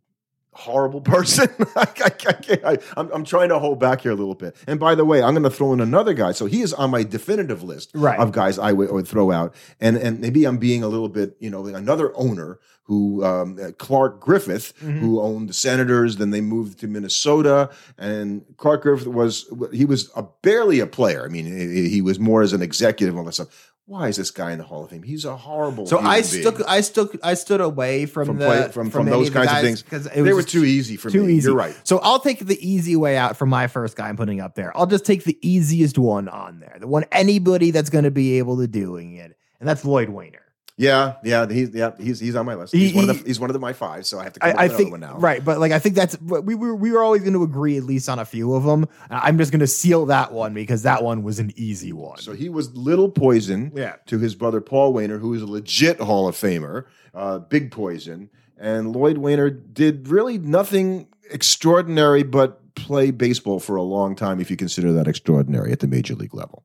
horrible 0.58 1.02
person. 1.16 1.48
I, 1.76 1.82
I, 1.82 2.06
I 2.06 2.10
can't, 2.10 2.64
I, 2.66 2.78
I'm, 2.98 3.10
I'm 3.12 3.24
trying 3.24 3.50
to 3.50 3.60
hold 3.60 3.80
back 3.80 4.02
here 4.02 4.12
a 4.12 4.16
little 4.16 4.36
bit. 4.36 4.56
And 4.68 4.80
by 4.80 4.96
the 4.96 5.06
way, 5.06 5.22
I'm 5.24 5.34
going 5.34 5.44
to 5.44 5.50
throw 5.50 5.72
in 5.74 5.80
another 5.80 6.14
guy. 6.14 6.32
So 6.32 6.46
he 6.46 6.62
is 6.62 6.74
on 6.74 6.90
my 6.92 7.04
definitive 7.04 7.64
list 7.64 7.92
Right. 7.94 8.20
of 8.20 8.32
guys 8.32 8.58
I 8.60 8.74
would, 8.74 8.92
would 8.92 9.08
throw 9.08 9.32
out. 9.32 9.54
And 9.80 9.98
and 9.98 10.20
maybe 10.20 10.46
I'm 10.46 10.58
being 10.58 10.84
a 10.84 10.88
little 10.88 11.10
bit, 11.10 11.38
you 11.40 11.50
know, 11.50 11.66
another 11.68 12.12
owner 12.18 12.60
who 12.84 13.24
um, 13.26 13.60
uh, 13.62 13.72
Clark 13.78 14.20
Griffith, 14.22 14.74
Mm-hmm. 14.80 15.00
who 15.00 15.20
owned 15.22 15.50
the 15.50 15.54
Senators. 15.54 16.16
Then 16.18 16.30
they 16.32 16.40
moved 16.42 16.80
to 16.80 16.88
Minnesota, 16.88 17.70
and 17.98 18.44
Clark 18.58 18.84
Griffith 18.84 19.08
was 19.08 19.46
he 19.74 19.86
was 19.86 20.10
a, 20.16 20.24
barely 20.42 20.80
a 20.80 20.88
player. 20.88 21.26
I 21.26 21.28
mean, 21.28 21.46
he, 21.46 21.90
he 21.90 22.02
was 22.02 22.18
more 22.20 22.42
as 22.42 22.54
an 22.54 22.62
executive 22.62 23.14
and 23.14 23.20
all 23.20 23.26
that 23.26 23.34
stuff. 23.34 23.74
Why 23.90 24.10
is 24.10 24.18
this 24.18 24.32
guy 24.32 24.52
in 24.52 24.58
the 24.58 24.66
Hall 24.66 24.84
of 24.84 24.90
Fame? 24.90 25.02
He's 25.02 25.24
a 25.24 25.38
horrible. 25.38 25.88
So 25.88 25.98
I 25.98 26.22
being. 26.22 26.46
I 26.68 26.82
stuck, 26.82 27.12
I 27.24 27.34
stood 27.36 27.62
away 27.62 28.06
from, 28.06 28.26
From 28.28 28.38
the 28.38 28.46
play- 28.46 28.68
from- 28.70 28.90
from 28.90 29.08
any 29.08 29.12
those 29.12 29.28
of 29.30 29.34
kinds 29.34 29.50
of 29.54 29.62
things 29.62 29.82
because 29.82 30.04
They 30.14 30.22
was 30.22 30.36
were 30.36 30.44
too 30.44 30.66
easy 30.66 30.98
for 30.98 31.10
too 31.10 31.24
me. 31.24 31.36
easy. 31.36 31.48
You're 31.48 31.56
right. 31.56 31.74
So 31.86 32.00
I'll 32.00 32.20
take 32.20 32.46
the 32.46 32.60
easy 32.68 32.98
way 32.98 33.16
out 33.16 33.38
for 33.38 33.46
my 33.46 33.68
first 33.68 33.96
guy 33.96 34.10
I'm 34.10 34.18
putting 34.18 34.42
up 34.42 34.56
there. 34.56 34.76
I'll 34.78 34.88
just 34.88 35.06
take 35.06 35.24
the 35.24 35.38
easiest 35.42 35.98
one 35.98 36.28
on 36.28 36.60
there, 36.60 36.76
the 36.82 36.88
one 36.88 37.06
anybody 37.14 37.72
that's 37.72 37.90
going 37.90 38.04
to 38.04 38.12
be 38.12 38.40
able 38.40 38.58
to 38.58 38.68
doing 38.68 39.14
it, 39.16 39.38
and 39.62 39.70
that's 39.70 39.86
Lloyd 39.86 40.10
Waner. 40.10 40.42
Yeah, 40.80 41.16
yeah, 41.24 41.48
he's 41.50 41.72
yeah, 41.74 41.92
he's 42.00 42.20
he's 42.20 42.36
on 42.36 42.46
my 42.46 42.54
list. 42.54 42.72
He- 42.74 42.90
He's 42.90 42.94
one 42.94 43.10
of 43.10 43.18
the 43.20 43.26
he's 43.28 43.40
one 43.40 43.50
of 43.50 43.56
the, 43.56 43.60
my 43.60 43.74
five, 43.74 44.06
so 44.06 44.20
I 44.20 44.26
have 44.26 44.34
to 44.34 44.40
come 44.40 44.52
up 44.52 44.58
I, 44.60 44.66
I 44.66 44.68
think 44.68 44.92
one 44.92 45.00
now. 45.00 45.18
right, 45.18 45.44
but 45.44 45.60
like 45.60 45.72
I 45.72 45.80
think 45.80 45.96
that's 45.96 46.16
but 46.18 46.46
we 46.46 46.54
were 46.54 46.76
we 46.76 46.92
were 46.92 47.02
always 47.02 47.22
going 47.24 47.34
to 47.34 47.42
agree 47.42 47.78
at 47.78 47.84
least 47.84 48.08
on 48.10 48.20
a 48.20 48.26
few 48.26 48.54
of 48.54 48.64
them. 48.64 48.86
I'm 49.10 49.40
just 49.40 49.52
going 49.52 49.62
to 49.62 49.68
seal 49.68 50.06
that 50.06 50.32
one 50.34 50.54
because 50.54 50.84
that 50.84 51.04
one 51.04 51.24
was 51.24 51.40
an 51.40 51.52
easy 51.56 51.94
one. 51.94 52.20
So 52.20 52.34
he 52.34 52.48
was 52.50 52.76
little 52.76 53.10
poison 53.10 53.72
Yeah. 53.76 53.96
to 54.06 54.20
his 54.20 54.36
brother 54.36 54.62
Paul 54.62 54.94
Waner, 54.94 55.18
who 55.18 55.34
is 55.34 55.42
a 55.42 55.48
legit 55.48 56.00
Hall 56.00 56.28
of 56.28 56.36
Famer, 56.36 56.86
uh, 57.16 57.40
big 57.40 57.72
poison. 57.72 58.30
And 58.60 58.96
Lloyd 58.96 59.18
Waner 59.18 59.50
did 59.50 60.08
really 60.10 60.38
nothing 60.38 61.08
extraordinary 61.32 62.22
but 62.24 62.76
play 62.76 63.10
baseball 63.10 63.60
for 63.60 63.76
a 63.78 63.82
long 63.84 64.16
time, 64.16 64.40
if 64.40 64.52
you 64.52 64.58
consider 64.58 64.94
that 64.94 65.08
extraordinary 65.08 65.72
at 65.72 65.80
the 65.80 65.88
major 65.88 66.14
league 66.14 66.34
level. 66.36 66.64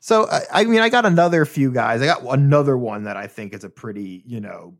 So 0.00 0.28
I, 0.52 0.64
mean, 0.64 0.80
I 0.80 0.88
got 0.88 1.06
another 1.06 1.44
few 1.44 1.72
guys. 1.72 2.00
I 2.00 2.06
got 2.06 2.22
another 2.22 2.78
one 2.78 3.04
that 3.04 3.16
I 3.16 3.26
think 3.26 3.52
is 3.52 3.64
a 3.64 3.68
pretty, 3.68 4.22
you 4.24 4.40
know, 4.40 4.74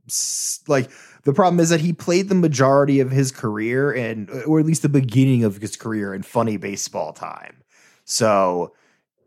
like 0.69 0.91
the 1.25 1.33
problem 1.33 1.59
is 1.59 1.71
that 1.71 1.81
he 1.81 1.93
played 1.93 2.29
the 2.29 2.37
majority 2.37 3.01
of 3.01 3.11
his 3.11 3.33
career 3.33 3.93
and, 3.93 4.31
uh, 4.31 4.43
or 4.43 4.61
at 4.61 4.67
least 4.67 4.83
the 4.83 4.89
beginning 4.89 5.43
of 5.43 5.57
his 5.57 5.77
career 5.77 6.15
in 6.15 6.23
funny 6.23 6.57
baseball 6.57 7.13
time. 7.13 7.65
So 8.05 8.75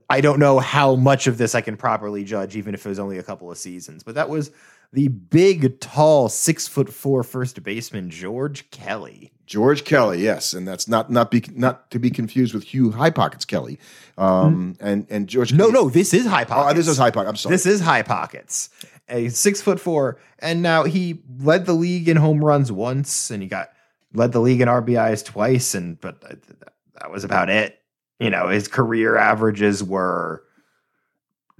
I 0.10 0.22
don't 0.22 0.40
know 0.40 0.60
how 0.60 0.96
much 0.96 1.28
of 1.28 1.38
this 1.38 1.56
I 1.56 1.62
can 1.62 1.76
properly 1.76 2.24
judge, 2.24 2.56
even 2.56 2.74
if 2.74 2.86
it 2.86 2.90
was 2.90 3.00
only 3.00 3.18
a 3.18 3.24
couple 3.24 3.52
of 3.52 3.58
seasons. 3.58 4.02
But 4.02 4.16
that 4.16 4.30
was 4.30 4.52
the 4.94 5.10
big, 5.10 5.80
tall, 5.80 6.30
six 6.30 6.68
foot 6.68 6.92
four 6.92 7.24
first 7.24 7.62
baseman 7.64 8.10
George 8.10 8.70
Kelly. 8.72 9.32
George 9.52 9.84
Kelly, 9.84 10.24
yes, 10.24 10.54
and 10.54 10.66
that's 10.66 10.88
not 10.88 11.10
not 11.10 11.30
be 11.30 11.44
not 11.54 11.92
to 11.92 12.00
be 12.00 12.10
confused 12.10 12.54
with 12.54 12.64
Hugh 12.64 12.92
High 12.92 13.10
Pockets 13.10 13.44
Kelly, 13.44 13.80
um, 14.18 14.78
and 14.80 15.06
and 15.10 15.28
George. 15.28 15.52
No, 15.52 15.66
Kelly- 15.66 15.74
no, 15.74 15.90
this 15.90 16.14
is 16.14 16.26
high 16.26 16.46
pockets. 16.46 16.72
Oh, 16.72 16.74
this 16.78 16.88
is 16.88 16.98
High 16.98 17.12
Pocket. 17.12 17.28
I'm 17.28 17.36
sorry. 17.36 17.54
This 17.56 17.66
is 17.66 17.82
high 17.82 18.02
pockets. 18.02 18.70
A 19.10 19.28
six 19.28 19.62
foot 19.62 19.78
four, 19.78 20.18
and 20.40 20.62
now 20.62 20.86
he 20.86 21.22
led 21.40 21.66
the 21.66 21.74
league 21.74 22.08
in 22.08 22.16
home 22.16 22.42
runs 22.42 22.72
once, 22.72 23.30
and 23.30 23.44
he 23.44 23.50
got 23.50 23.72
led 24.14 24.32
the 24.32 24.40
league 24.40 24.62
in 24.62 24.70
RBIs 24.70 25.26
twice, 25.26 25.76
and 25.76 26.00
but 26.00 26.22
th- 26.22 26.42
th- 26.48 26.60
that 27.02 27.12
was 27.12 27.26
about 27.26 27.50
it. 27.50 27.78
You 28.22 28.30
know, 28.30 28.48
his 28.48 28.70
career 28.70 29.18
averages 29.18 29.84
were 29.84 30.44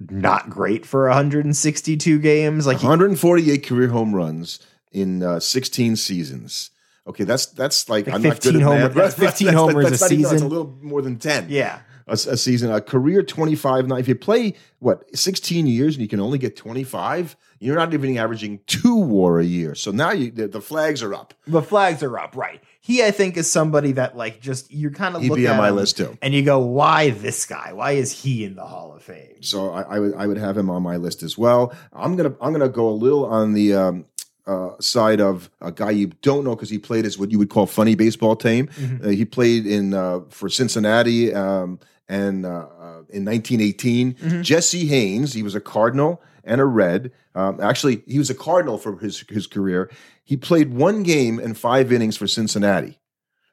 not 0.00 0.48
great 0.48 0.86
for 0.86 1.08
162 1.08 2.18
games. 2.20 2.66
Like 2.66 2.78
he, 2.78 2.86
148 2.86 3.66
career 3.66 3.88
home 3.88 4.14
runs 4.14 4.60
in 4.92 5.22
uh, 5.22 5.40
16 5.40 5.96
seasons. 5.96 6.70
Okay, 7.06 7.24
that's 7.24 7.46
that's 7.46 7.88
like, 7.88 8.06
Like 8.06 8.14
I'm 8.14 8.22
not 8.22 8.34
15 8.34 8.52
good 8.52 8.60
at 8.62 8.64
homer- 8.64 8.80
math. 8.80 8.94
that's 8.94 9.14
15 9.14 9.48
homers 9.54 9.90
that's 9.90 10.02
a 10.02 10.04
not 10.04 10.12
even- 10.12 10.22
that's 10.22 10.32
season. 10.34 10.46
a 10.46 10.50
little 10.50 10.78
more 10.82 11.02
than 11.02 11.18
10. 11.18 11.46
yeah, 11.48 11.80
a, 12.06 12.12
a 12.12 12.36
season, 12.36 12.70
a 12.72 12.80
career 12.80 13.22
25. 13.22 13.88
Now, 13.88 13.96
if 13.96 14.06
you 14.08 14.14
play 14.14 14.54
what 14.78 15.04
16 15.16 15.66
years 15.66 15.94
and 15.96 16.02
you 16.02 16.08
can 16.08 16.20
only 16.20 16.38
get 16.38 16.56
25, 16.56 17.36
you're 17.60 17.76
not 17.76 17.92
even 17.94 18.16
averaging 18.18 18.60
two 18.66 18.96
WAR 18.96 19.38
a 19.40 19.44
year. 19.44 19.74
So 19.76 19.90
now 19.92 20.10
you 20.12 20.30
the, 20.30 20.48
the 20.48 20.60
flags 20.60 21.02
are 21.02 21.14
up. 21.14 21.34
the 21.46 21.62
flags 21.62 22.02
are 22.02 22.18
up. 22.18 22.36
Right. 22.36 22.60
He, 22.80 23.04
I 23.04 23.12
think, 23.12 23.36
is 23.36 23.48
somebody 23.48 23.92
that 23.92 24.16
like 24.16 24.40
just 24.40 24.72
you're 24.74 24.90
kind 24.90 25.14
of 25.14 25.22
He'd 25.22 25.32
be 25.32 25.46
at 25.46 25.52
on 25.52 25.58
my 25.58 25.70
list 25.70 25.98
too. 25.98 26.18
and 26.20 26.34
you 26.34 26.42
go, 26.42 26.58
why 26.58 27.10
this 27.10 27.46
guy? 27.46 27.72
Why 27.72 27.92
is 27.92 28.10
he 28.10 28.44
in 28.44 28.56
the 28.56 28.64
Hall 28.66 28.92
of 28.92 29.02
Fame? 29.04 29.40
So 29.42 29.70
I, 29.70 29.82
I 29.82 29.98
would 30.00 30.14
I 30.16 30.26
would 30.26 30.38
have 30.38 30.56
him 30.58 30.68
on 30.68 30.82
my 30.82 30.96
list 30.96 31.22
as 31.22 31.38
well. 31.38 31.72
I'm 31.92 32.16
gonna 32.16 32.34
I'm 32.40 32.52
gonna 32.52 32.68
go 32.68 32.88
a 32.88 32.90
little 32.90 33.24
on 33.26 33.52
the 33.52 33.74
um, 33.74 34.06
uh, 34.46 34.70
side 34.80 35.20
of 35.20 35.50
a 35.60 35.70
guy 35.72 35.90
you 35.90 36.08
don't 36.22 36.44
know 36.44 36.54
because 36.54 36.70
he 36.70 36.78
played 36.78 37.04
as 37.06 37.18
what 37.18 37.30
you 37.30 37.38
would 37.38 37.50
call 37.50 37.66
funny 37.66 37.94
baseball 37.94 38.36
team. 38.36 38.68
Uh, 39.02 39.08
he 39.08 39.24
played 39.24 39.66
in 39.66 39.94
uh, 39.94 40.20
for 40.30 40.48
Cincinnati 40.48 41.32
um, 41.32 41.78
and 42.08 42.44
uh, 42.44 42.48
uh, 42.48 43.02
in 43.10 43.24
1918. 43.24 44.42
Jesse 44.42 44.86
Haines. 44.86 45.32
He 45.32 45.42
was 45.42 45.54
a 45.54 45.60
Cardinal 45.60 46.20
and 46.44 46.60
a 46.60 46.64
Red. 46.64 47.12
Um, 47.34 47.60
actually, 47.60 48.02
he 48.06 48.18
was 48.18 48.30
a 48.30 48.34
Cardinal 48.34 48.78
for 48.78 48.98
his 48.98 49.24
his 49.28 49.46
career. 49.46 49.90
He 50.24 50.36
played 50.36 50.72
one 50.72 51.02
game 51.02 51.38
and 51.38 51.56
five 51.56 51.92
innings 51.92 52.16
for 52.16 52.26
Cincinnati. 52.26 52.98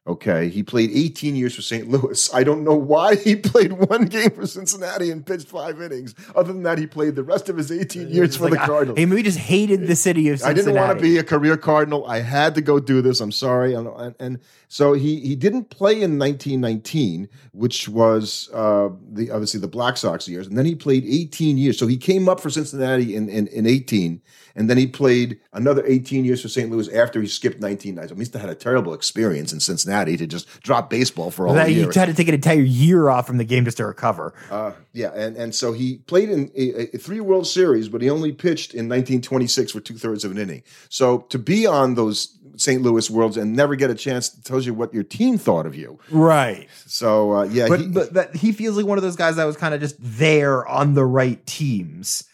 Okay, 0.07 0.49
he 0.49 0.63
played 0.63 0.89
18 0.91 1.35
years 1.35 1.55
for 1.55 1.61
St. 1.61 1.87
Louis. 1.87 2.33
I 2.33 2.43
don't 2.43 2.63
know 2.63 2.73
why 2.73 3.15
he 3.15 3.35
played 3.35 3.73
one 3.73 4.05
game 4.05 4.31
for 4.31 4.47
Cincinnati 4.47 5.11
and 5.11 5.23
pitched 5.23 5.47
five 5.47 5.79
innings. 5.81 6.15
Other 6.35 6.51
than 6.51 6.63
that, 6.63 6.79
he 6.79 6.87
played 6.87 7.15
the 7.15 7.23
rest 7.23 7.47
of 7.47 7.57
his 7.57 7.71
18 7.71 8.09
years 8.09 8.35
for 8.35 8.45
Like, 8.45 8.53
the 8.53 8.65
Cardinals. 8.65 8.97
He 8.97 9.05
maybe 9.05 9.23
just 9.23 9.37
hated 9.37 9.87
the 9.87 9.95
city 9.95 10.29
of 10.29 10.39
Cincinnati. 10.39 10.61
I 10.61 10.63
didn't 10.63 10.81
want 10.81 10.97
to 10.97 11.01
be 11.01 11.17
a 11.17 11.23
career 11.23 11.57
Cardinal. 11.57 12.07
I 12.07 12.21
had 12.21 12.55
to 12.55 12.61
go 12.61 12.79
do 12.79 13.01
this. 13.01 13.19
I'm 13.19 13.31
sorry. 13.31 13.75
And, 13.75 13.87
and, 13.87 14.15
and 14.19 14.39
so 14.67 14.93
he 14.93 15.19
he 15.19 15.35
didn't 15.35 15.65
play 15.69 15.93
in 15.93 16.17
1919, 16.17 17.29
which 17.51 17.87
was 17.89 18.49
uh, 18.53 18.89
the 19.11 19.29
obviously 19.29 19.59
the 19.59 19.67
Black 19.67 19.97
Sox 19.97 20.27
years, 20.27 20.47
and 20.47 20.57
then 20.57 20.65
he 20.65 20.75
played 20.75 21.03
18 21.05 21.57
years. 21.57 21.77
So 21.77 21.85
he 21.85 21.97
came 21.97 22.29
up 22.29 22.39
for 22.39 22.49
Cincinnati 22.49 23.15
in 23.15 23.29
in, 23.29 23.47
in 23.47 23.67
18, 23.67 24.21
and 24.59 24.69
then 24.69 24.77
he 24.77 24.85
played 24.87 25.39
another 25.53 25.81
18 25.87 26.25
years 26.25 26.41
for 26.41 26.49
St. 26.49 26.69
Louis 26.69 26.93
after 26.93 27.21
he 27.21 27.27
skipped 27.27 27.61
19 27.61 27.95
nights. 27.95 28.11
I 28.11 28.15
mean, 28.15 28.27
he 28.29 28.37
had 28.37 28.49
a 28.49 28.55
terrible 28.55 28.93
experience 28.93 29.53
in 29.53 29.61
Cincinnati 29.61 30.17
to 30.17 30.27
just 30.27 30.47
drop 30.63 30.89
baseball 30.89 31.31
for 31.31 31.47
all 31.47 31.53
That 31.53 31.71
year. 31.71 31.85
he 31.85 31.91
tried 31.91 32.07
to 32.07 32.13
take 32.13 32.27
an 32.27 32.33
entire 32.33 32.59
year 32.59 33.07
off 33.07 33.25
from 33.25 33.37
the 33.37 33.45
game 33.45 33.63
just 33.63 33.77
to 33.77 33.85
recover. 33.85 34.33
Uh, 34.51 34.73
yeah, 34.91 35.13
and, 35.15 35.37
and 35.37 35.55
so 35.55 35.71
he 35.71 35.99
played 36.07 36.29
in 36.29 36.51
a, 36.57 36.93
a 36.93 36.97
three 36.97 37.21
World 37.21 37.47
Series, 37.47 37.87
but 37.87 38.01
he 38.01 38.09
only 38.09 38.33
pitched 38.33 38.73
in 38.73 38.89
1926 38.89 39.71
for 39.71 39.79
two 39.79 39.97
thirds 39.97 40.25
of 40.25 40.31
an 40.31 40.37
inning. 40.37 40.61
So 40.89 41.19
to 41.29 41.39
be 41.39 41.65
on 41.65 41.95
those 41.95 42.37
St. 42.57 42.81
Louis 42.81 43.09
Worlds 43.09 43.37
and 43.37 43.55
never 43.55 43.75
get 43.75 43.89
a 43.89 43.95
chance 43.95 44.27
tells 44.29 44.65
you 44.65 44.73
what 44.73 44.93
your 44.93 45.03
team 45.03 45.37
thought 45.37 45.65
of 45.65 45.75
you. 45.75 45.99
Right. 46.11 46.67
So 46.85 47.31
uh, 47.31 47.43
yeah, 47.43 47.69
But 47.69 47.79
he, 47.79 47.87
but 47.87 48.13
that 48.13 48.35
he 48.35 48.51
feels 48.51 48.75
like 48.75 48.85
one 48.85 48.97
of 48.97 49.03
those 49.03 49.15
guys 49.15 49.37
that 49.37 49.45
was 49.45 49.55
kind 49.55 49.73
of 49.73 49.79
just 49.79 49.95
there 49.99 50.67
on 50.67 50.93
the 50.93 51.05
right 51.05 51.43
teams. 51.45 52.25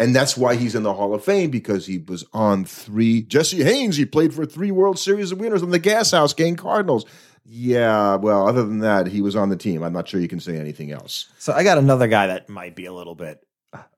And 0.00 0.16
that's 0.16 0.34
why 0.34 0.54
he's 0.54 0.74
in 0.74 0.82
the 0.82 0.94
Hall 0.94 1.12
of 1.14 1.22
Fame 1.22 1.50
because 1.50 1.86
he 1.86 1.98
was 1.98 2.24
on 2.32 2.64
three. 2.64 3.20
Jesse 3.20 3.62
Haines, 3.62 3.98
he 3.98 4.06
played 4.06 4.32
for 4.32 4.46
three 4.46 4.70
World 4.70 4.98
Series 4.98 5.30
of 5.30 5.38
winners 5.38 5.62
on 5.62 5.70
the 5.70 5.78
Gas 5.78 6.12
House 6.12 6.32
Gang 6.32 6.56
Cardinals. 6.56 7.04
Yeah, 7.44 8.14
well, 8.16 8.48
other 8.48 8.64
than 8.64 8.78
that, 8.78 9.08
he 9.08 9.20
was 9.20 9.36
on 9.36 9.50
the 9.50 9.56
team. 9.56 9.82
I'm 9.82 9.92
not 9.92 10.08
sure 10.08 10.18
you 10.18 10.28
can 10.28 10.40
say 10.40 10.56
anything 10.56 10.90
else. 10.90 11.28
So 11.38 11.52
I 11.52 11.64
got 11.64 11.76
another 11.76 12.06
guy 12.06 12.28
that 12.28 12.48
might 12.48 12.74
be 12.74 12.86
a 12.86 12.92
little 12.94 13.14
bit 13.14 13.44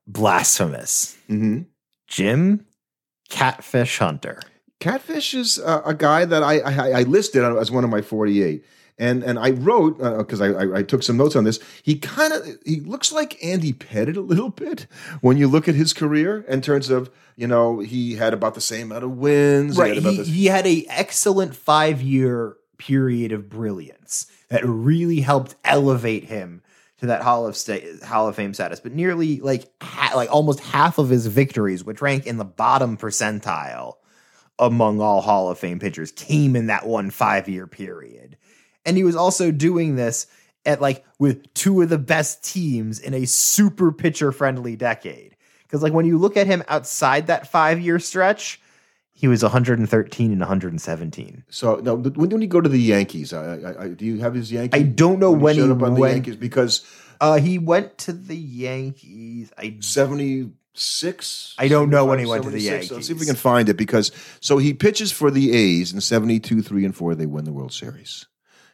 blasphemous. 0.05 1.15
hmm 1.27 1.61
Jim 2.07 2.65
Catfish 3.29 3.99
Hunter. 3.99 4.41
Catfish 4.79 5.33
is 5.33 5.57
uh, 5.59 5.81
a 5.85 5.93
guy 5.93 6.25
that 6.25 6.43
I, 6.43 6.59
I 6.59 6.89
I 6.99 7.03
listed 7.03 7.43
as 7.43 7.71
one 7.71 7.85
of 7.85 7.89
my 7.89 8.01
48. 8.01 8.65
And 8.97 9.23
and 9.23 9.39
I 9.39 9.51
wrote 9.51 9.99
uh, 10.01 10.17
because 10.17 10.39
I, 10.39 10.47
I 10.47 10.77
I 10.79 10.83
took 10.83 11.03
some 11.03 11.17
notes 11.17 11.35
on 11.35 11.43
this. 11.43 11.59
He 11.81 11.97
kind 11.97 12.31
of 12.31 12.45
he 12.65 12.79
looks 12.81 13.11
like 13.11 13.43
Andy 13.43 13.73
Pettitte 13.73 14.17
a 14.17 14.21
little 14.21 14.49
bit 14.49 14.87
when 15.21 15.37
you 15.37 15.47
look 15.47 15.67
at 15.67 15.75
his 15.75 15.93
career 15.93 16.45
in 16.47 16.61
terms 16.61 16.89
of 16.89 17.09
you 17.35 17.47
know 17.47 17.79
he 17.79 18.15
had 18.15 18.33
about 18.33 18.53
the 18.53 18.61
same 18.61 18.91
amount 18.91 19.03
of 19.03 19.11
wins. 19.17 19.77
Right. 19.77 19.95
He 19.95 19.95
had 19.95 20.03
about 20.03 20.25
He, 20.25 20.31
he 20.31 20.45
had 20.45 20.67
a 20.67 20.85
excellent 20.89 21.55
five 21.55 22.01
year 22.01 22.57
period 22.77 23.31
of 23.31 23.49
brilliance 23.49 24.27
that 24.49 24.63
really 24.65 25.21
helped 25.21 25.55
elevate 25.63 26.25
him 26.25 26.61
to 26.99 27.07
that 27.07 27.21
Hall 27.21 27.47
of 27.47 27.57
Sta- 27.57 27.99
Hall 28.05 28.27
of 28.27 28.35
Fame 28.35 28.53
status. 28.53 28.79
But 28.79 28.93
nearly 28.93 29.39
like 29.39 29.65
ha- 29.81 30.13
like 30.15 30.31
almost 30.31 30.59
half 30.59 30.97
of 30.97 31.09
his 31.09 31.25
victories, 31.25 31.83
which 31.83 32.01
rank 32.01 32.25
in 32.25 32.37
the 32.37 32.45
bottom 32.45 32.95
percentile 32.97 33.95
among 34.59 35.01
all 35.01 35.21
Hall 35.21 35.49
of 35.49 35.57
Fame 35.57 35.79
pitchers, 35.79 36.11
came 36.11 36.55
in 36.55 36.67
that 36.67 36.85
one 36.85 37.09
five 37.09 37.49
year 37.49 37.67
period. 37.67 38.37
And 38.85 38.97
he 38.97 39.03
was 39.03 39.15
also 39.15 39.51
doing 39.51 39.95
this 39.95 40.27
at 40.65 40.81
like 40.81 41.03
with 41.19 41.53
two 41.53 41.81
of 41.81 41.89
the 41.89 41.97
best 41.97 42.43
teams 42.43 42.99
in 42.99 43.13
a 43.13 43.25
super 43.25 43.91
pitcher 43.91 44.31
friendly 44.31 44.75
decade. 44.75 45.35
Because 45.63 45.81
like 45.81 45.93
when 45.93 46.05
you 46.05 46.17
look 46.17 46.37
at 46.37 46.47
him 46.47 46.63
outside 46.67 47.27
that 47.27 47.51
five 47.51 47.79
year 47.79 47.99
stretch, 47.99 48.59
he 49.15 49.27
was 49.27 49.43
113 49.43 50.31
and 50.31 50.39
117. 50.39 51.43
So 51.49 51.75
now, 51.77 51.95
when 51.95 52.29
did 52.29 52.41
he 52.41 52.47
go 52.47 52.59
to 52.61 52.69
the 52.69 52.79
Yankees? 52.79 53.31
I, 53.31 53.55
I, 53.57 53.83
I, 53.83 53.87
do 53.89 54.05
you 54.05 54.19
have 54.19 54.33
his 54.33 54.51
Yankees? 54.51 54.79
I 54.79 54.83
don't 54.83 55.19
know 55.19 55.31
when 55.31 55.55
showed 55.55 55.65
he 55.67 55.71
up 55.71 55.81
on 55.83 55.93
the 55.93 55.99
went- 56.01 56.13
Yankees 56.15 56.35
because 56.35 56.81
Uh, 57.21 57.39
he 57.39 57.57
went 57.57 57.97
to 57.99 58.11
the 58.11 58.35
Yankees. 58.35 59.51
I 59.57 59.77
seventy 59.79 60.49
six. 60.73 61.53
I 61.57 61.67
don't 61.67 61.89
know 61.89 62.05
when 62.05 62.19
he 62.19 62.25
went 62.25 62.43
to 62.43 62.49
the 62.49 62.59
Yankees. 62.59 62.91
Let's 62.91 63.07
see 63.07 63.13
if 63.13 63.19
we 63.19 63.25
can 63.25 63.35
find 63.35 63.69
it 63.69 63.77
because 63.77 64.11
so 64.41 64.57
he 64.57 64.73
pitches 64.73 65.11
for 65.11 65.31
the 65.31 65.53
A's 65.53 65.93
in 65.93 66.01
seventy 66.01 66.39
two, 66.39 66.61
three 66.61 66.83
and 66.85 66.95
four. 66.95 67.15
They 67.15 67.25
win 67.27 67.45
the 67.45 67.53
World 67.53 67.71
Series. 67.71 68.25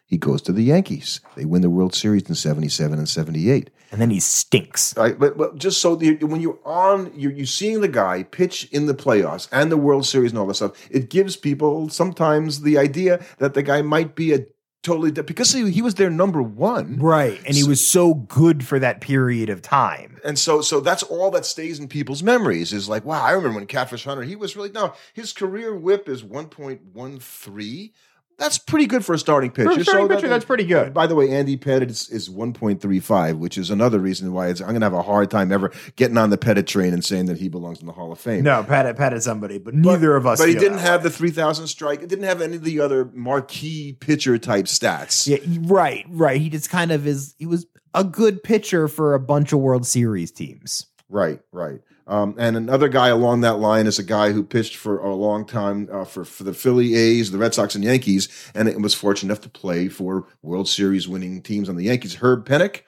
He 0.09 0.17
goes 0.17 0.41
to 0.43 0.51
the 0.51 0.63
Yankees. 0.63 1.21
They 1.37 1.45
win 1.45 1.61
the 1.61 1.69
World 1.69 1.93
Series 1.93 2.27
in 2.27 2.35
seventy 2.35 2.67
seven 2.67 2.97
and 2.97 3.07
seventy 3.07 3.49
eight. 3.51 3.69
and 3.91 4.01
then 4.01 4.09
he 4.09 4.19
stinks. 4.19 4.95
Right, 4.97 5.17
but, 5.17 5.37
but 5.37 5.55
just 5.55 5.79
so 5.81 5.95
the, 5.95 6.15
when 6.25 6.41
you're 6.41 6.59
on, 6.65 7.11
you're, 7.15 7.31
you're 7.31 7.45
seeing 7.45 7.81
the 7.81 7.87
guy 7.87 8.23
pitch 8.23 8.67
in 8.71 8.87
the 8.87 8.95
playoffs 8.95 9.47
and 9.51 9.71
the 9.71 9.77
World 9.77 10.05
Series 10.05 10.31
and 10.31 10.39
all 10.39 10.47
that 10.47 10.55
stuff. 10.55 10.73
It 10.91 11.09
gives 11.09 11.35
people 11.37 11.89
sometimes 11.89 12.61
the 12.61 12.77
idea 12.77 13.23
that 13.37 13.53
the 13.53 13.63
guy 13.63 13.81
might 13.83 14.15
be 14.15 14.33
a 14.33 14.45
totally 14.81 15.11
because 15.11 15.51
he, 15.51 15.69
he 15.71 15.81
was 15.81 15.95
their 15.95 16.09
number 16.09 16.41
one, 16.41 16.97
Right. 16.99 17.39
And 17.45 17.55
he 17.55 17.63
was 17.63 17.85
so 17.85 18.13
good 18.13 18.65
for 18.65 18.79
that 18.79 19.01
period 19.01 19.49
of 19.49 19.61
time. 19.61 20.19
and 20.23 20.39
so 20.39 20.61
so 20.61 20.79
that's 20.79 21.03
all 21.03 21.29
that 21.31 21.45
stays 21.45 21.79
in 21.79 21.87
people's 21.87 22.23
memories 22.23 22.71
is 22.73 22.87
like, 22.89 23.03
wow, 23.05 23.21
I 23.21 23.31
remember 23.31 23.57
when 23.59 23.67
Catfish 23.67 24.05
Hunter, 24.05 24.23
he 24.23 24.35
was 24.37 24.55
really 24.55 24.71
no, 24.71 24.93
his 25.13 25.33
career 25.33 25.75
whip 25.75 26.07
is 26.09 26.23
one 26.23 26.47
point 26.47 26.81
one 26.93 27.19
three. 27.19 27.93
That's 28.39 28.57
pretty 28.57 28.87
good 28.87 29.03
for 29.03 29.13
a 29.13 29.19
starting 29.19 29.51
pitcher. 29.51 29.73
For 29.73 29.79
a 29.81 29.83
starting 29.83 30.07
So 30.07 30.15
pitcher, 30.15 30.29
that's 30.29 30.45
pretty 30.45 30.63
good. 30.63 30.93
By 30.93 31.07
the 31.07 31.13
way, 31.13 31.29
Andy 31.29 31.57
Pettitte 31.57 31.89
is, 31.89 32.09
is 32.09 32.29
1.35, 32.29 33.37
which 33.37 33.57
is 33.57 33.69
another 33.69 33.99
reason 33.99 34.31
why 34.31 34.47
it's, 34.47 34.61
I'm 34.61 34.67
going 34.69 34.79
to 34.79 34.85
have 34.85 34.93
a 34.93 35.01
hard 35.01 35.29
time 35.29 35.51
ever 35.51 35.71
getting 35.97 36.17
on 36.17 36.29
the 36.29 36.37
Pettitte 36.37 36.65
train 36.65 36.93
and 36.93 37.03
saying 37.03 37.25
that 37.25 37.37
he 37.37 37.49
belongs 37.49 37.81
in 37.81 37.85
the 37.85 37.91
Hall 37.91 38.13
of 38.13 38.19
Fame. 38.19 38.45
No, 38.45 38.63
Pettitte, 38.63 38.95
Pettitte 38.95 39.21
somebody, 39.21 39.57
but 39.57 39.73
neither 39.73 40.15
of 40.15 40.25
us. 40.25 40.39
But 40.39 40.47
he 40.47 40.55
didn't 40.55 40.77
that 40.77 40.87
have 40.87 41.03
the 41.03 41.09
3,000 41.09 41.67
strike. 41.67 42.01
It 42.01 42.07
didn't 42.07 42.25
have 42.25 42.41
any 42.41 42.55
of 42.55 42.63
the 42.63 42.79
other 42.79 43.05
marquee 43.13 43.97
pitcher 43.99 44.37
type 44.37 44.65
stats. 44.65 45.27
Yeah, 45.27 45.39
right, 45.71 46.05
right. 46.07 46.39
He 46.39 46.49
just 46.49 46.69
kind 46.69 46.91
of 46.91 47.05
is. 47.05 47.35
He 47.37 47.45
was 47.45 47.65
a 47.93 48.05
good 48.05 48.41
pitcher 48.41 48.87
for 48.87 49.13
a 49.13 49.19
bunch 49.19 49.51
of 49.51 49.59
World 49.59 49.85
Series 49.85 50.31
teams. 50.31 50.85
Right, 51.09 51.41
right. 51.51 51.81
Um, 52.09 52.33
and 52.39 52.57
another 52.57 52.89
guy 52.89 53.09
along 53.09 53.41
that 53.41 53.59
line 53.59 53.85
is 53.85 53.99
a 53.99 54.03
guy 54.03 54.31
who 54.31 54.43
pitched 54.43 54.75
for 54.75 54.97
a 54.97 55.13
long 55.13 55.45
time 55.45 55.87
uh, 55.91 56.05
for, 56.05 56.25
for 56.25 56.43
the 56.43 56.55
Philly 56.55 56.95
A's, 56.95 57.29
the 57.29 57.37
Red 57.37 57.53
Sox, 57.53 57.75
and 57.75 57.83
Yankees, 57.83 58.27
and 58.55 58.83
was 58.83 58.95
fortunate 58.95 59.31
enough 59.31 59.43
to 59.43 59.49
play 59.49 59.87
for 59.89 60.25
World 60.41 60.67
Series 60.67 61.07
winning 61.07 61.41
teams 61.43 61.69
on 61.69 61.75
the 61.75 61.85
Yankees. 61.85 62.15
Herb 62.15 62.47
Pennock. 62.47 62.81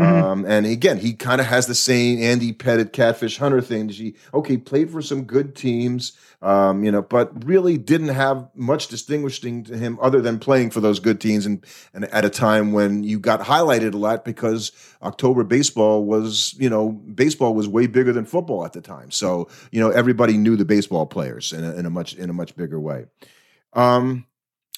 Um, 0.00 0.44
and 0.46 0.66
again, 0.66 0.98
he 0.98 1.14
kind 1.14 1.40
of 1.40 1.46
has 1.46 1.66
the 1.66 1.74
same 1.74 2.22
Andy 2.22 2.52
Pettitte, 2.52 2.92
Catfish 2.92 3.38
Hunter 3.38 3.60
thing. 3.60 3.88
He 3.88 4.14
okay 4.34 4.56
played 4.56 4.90
for 4.90 5.02
some 5.02 5.24
good 5.24 5.54
teams, 5.54 6.12
um, 6.42 6.84
you 6.84 6.90
know, 6.90 7.02
but 7.02 7.44
really 7.44 7.78
didn't 7.78 8.08
have 8.08 8.48
much 8.54 8.88
distinguishing 8.88 9.64
to 9.64 9.76
him 9.76 9.98
other 10.00 10.20
than 10.20 10.38
playing 10.38 10.70
for 10.70 10.80
those 10.80 10.98
good 11.00 11.20
teams, 11.20 11.46
and 11.46 11.64
and 11.94 12.04
at 12.06 12.24
a 12.24 12.30
time 12.30 12.72
when 12.72 13.04
you 13.04 13.18
got 13.18 13.40
highlighted 13.40 13.94
a 13.94 13.98
lot 13.98 14.24
because 14.24 14.72
October 15.02 15.44
baseball 15.44 16.04
was, 16.04 16.54
you 16.58 16.68
know, 16.68 16.90
baseball 16.90 17.54
was 17.54 17.68
way 17.68 17.86
bigger 17.86 18.12
than 18.12 18.24
football 18.24 18.64
at 18.64 18.72
the 18.72 18.80
time. 18.80 19.10
So 19.10 19.48
you 19.70 19.80
know, 19.80 19.90
everybody 19.90 20.36
knew 20.36 20.56
the 20.56 20.64
baseball 20.64 21.06
players 21.06 21.52
in 21.52 21.64
a, 21.64 21.74
in 21.74 21.86
a 21.86 21.90
much 21.90 22.14
in 22.14 22.30
a 22.30 22.34
much 22.34 22.56
bigger 22.56 22.80
way. 22.80 23.06
Um, 23.72 24.26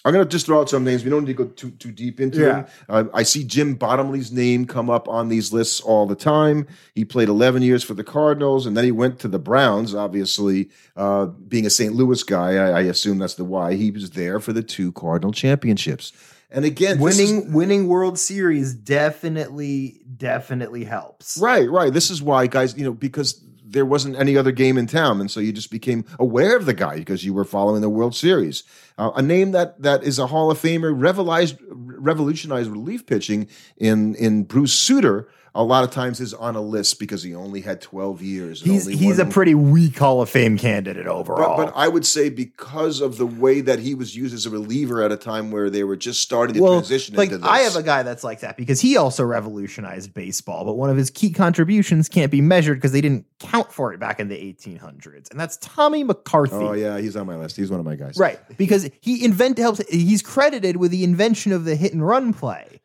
I'm 0.09 0.15
going 0.15 0.25
to 0.27 0.31
just 0.31 0.47
throw 0.47 0.61
out 0.61 0.69
some 0.71 0.85
names. 0.85 1.05
We 1.05 1.11
don't 1.11 1.25
need 1.25 1.37
to 1.37 1.45
go 1.45 1.51
too 1.51 1.71
too 1.71 1.93
deep 1.93 2.21
into 2.21 2.39
Yeah. 2.41 2.47
them. 2.63 2.67
Uh, 2.89 3.05
I 3.15 3.23
see 3.23 3.45
Jim 3.45 3.75
Bottomley's 3.75 4.33
name 4.33 4.67
come 4.67 4.91
up 4.91 5.09
on 5.09 5.29
these 5.29 5.53
lists 5.53 5.81
all 5.81 6.07
the 6.07 6.15
time. 6.17 6.67
He 6.95 7.05
played 7.05 7.29
11 7.29 7.63
years 7.63 7.85
for 7.85 7.95
the 7.95 8.05
Cardinals, 8.05 8.67
and 8.67 8.77
then 8.77 8.85
he 8.85 8.91
went 8.93 9.19
to 9.21 9.29
the 9.29 9.39
Browns. 9.39 9.95
Obviously, 9.95 10.71
uh, 10.97 11.27
being 11.27 11.67
a 11.67 11.71
St. 11.71 11.95
Louis 11.95 12.23
guy, 12.23 12.55
I, 12.57 12.71
I 12.71 12.81
assume 12.83 13.19
that's 13.19 13.35
the 13.35 13.45
why 13.45 13.75
he 13.75 13.91
was 13.91 14.11
there 14.11 14.41
for 14.41 14.53
the 14.53 14.63
two 14.63 14.93
Cardinal 14.93 15.33
championships. 15.33 16.13
And 16.51 16.65
again, 16.65 16.99
this 16.99 17.19
is- 17.19 17.31
Winning, 17.31 17.53
winning 17.53 17.89
World 17.89 18.19
Series 18.19 18.73
definitely, 18.75 20.01
definitely 20.17 20.85
helps. 20.85 21.37
Right, 21.39 21.69
right. 21.71 21.93
This 21.93 22.11
is 22.11 22.23
why, 22.23 22.47
guys, 22.47 22.77
you 22.77 22.85
know, 22.85 22.93
because 22.93 23.41
there 23.71 23.87
wasn't 23.87 24.17
any 24.17 24.37
other 24.37 24.53
game 24.53 24.79
in 24.79 24.87
town, 24.87 25.21
and 25.21 25.31
so 25.31 25.41
you 25.41 25.53
just 25.53 25.71
became 25.71 26.05
aware 26.19 26.57
of 26.57 26.67
the 26.67 26.75
guy 26.75 26.97
because 26.97 27.25
you 27.25 27.35
were 27.35 27.45
following 27.45 27.83
the 27.83 27.91
World 27.91 28.15
Series. 28.15 28.65
Uh, 28.97 29.11
a 29.15 29.23
name 29.23 29.53
that 29.53 29.81
that 29.83 30.03
is 30.03 30.19
a 30.19 30.27
Hall 30.27 30.51
of 30.51 30.59
Famer, 30.59 30.93
revolutionized, 30.95 31.59
revolutionized 31.69 32.71
relief 32.71 33.07
pitching 33.07 33.49
in 33.77 34.15
in 34.15 34.45
Bruce 34.45 34.75
Sutter. 34.75 35.29
A 35.55 35.65
lot 35.65 35.83
of 35.83 35.91
times 35.91 36.21
is 36.21 36.35
on 36.35 36.57
a 36.57 36.61
list 36.61 36.99
because 37.01 37.23
he 37.23 37.35
only 37.35 37.61
had 37.63 37.81
twelve 37.81 38.23
years. 38.23 38.61
He's 38.63 38.87
he's 38.87 39.19
a 39.19 39.25
pretty 39.25 39.55
weak 39.55 39.99
Hall 39.99 40.21
of 40.21 40.29
Fame 40.29 40.57
candidate 40.59 41.07
But, 41.07 41.15
overall. 41.15 41.57
but 41.57 41.73
I 41.75 41.89
would 41.89 42.05
say 42.07 42.29
because 42.29 43.01
of 43.01 43.17
the 43.19 43.27
way 43.27 43.61
that 43.63 43.79
he 43.79 43.95
was 43.95 44.15
used 44.15 44.35
as 44.35 44.47
a 44.47 44.51
reliever 44.51 45.03
at 45.03 45.11
a 45.11 45.17
time 45.17 45.51
where 45.51 45.71
they 45.71 45.85
were 45.85 45.97
just 45.97 46.21
starting 46.21 46.55
to 46.57 46.63
well, 46.63 46.73
transition 46.75 47.17
like 47.17 47.29
into 47.31 47.39
this. 47.39 47.49
I 47.49 47.61
have 47.61 47.77
a 47.77 47.83
guy 47.83 48.03
that's 48.03 48.23
like 48.23 48.41
that 48.41 48.57
because 48.57 48.81
he 48.81 48.97
also 48.97 49.25
revolutionized 49.25 50.15
baseball, 50.15 50.65
but 50.65 50.75
one 50.75 50.91
of 50.91 50.97
his 50.97 51.11
key 51.11 51.31
contributions 51.31 52.09
can't 52.09 52.31
be 52.31 52.41
measured 52.41 52.79
because 52.79 52.93
they 52.93 53.01
didn't 53.01 53.25
count 53.41 53.73
for 53.73 53.93
it 53.93 53.99
back 54.01 54.21
in 54.21 54.29
the 54.29 54.37
1800s, 54.37 55.31
and 55.31 55.41
that's 55.41 55.57
Tommy 55.59 56.05
McCarthy. 56.05 56.55
oh 56.55 56.73
yeah, 56.73 56.99
he's 56.99 57.17
on 57.17 57.27
my 57.27 57.37
list. 57.37 57.57
He's 57.57 57.71
one 57.71 57.81
of 57.81 57.87
my 57.87 57.97
guys. 57.97 58.17
Right, 58.17 58.39
because 58.59 58.89
he 59.01 59.25
invented 59.25 59.63
helps. 59.63 59.81
He's 59.89 60.23
credited 60.23 60.77
with 60.77 60.91
the 60.91 61.05
invention 61.05 61.53
of 61.53 61.65
the 61.65 61.75
hit 61.75 61.93
and 61.93 62.07
run 62.07 62.33
play. 62.33 62.81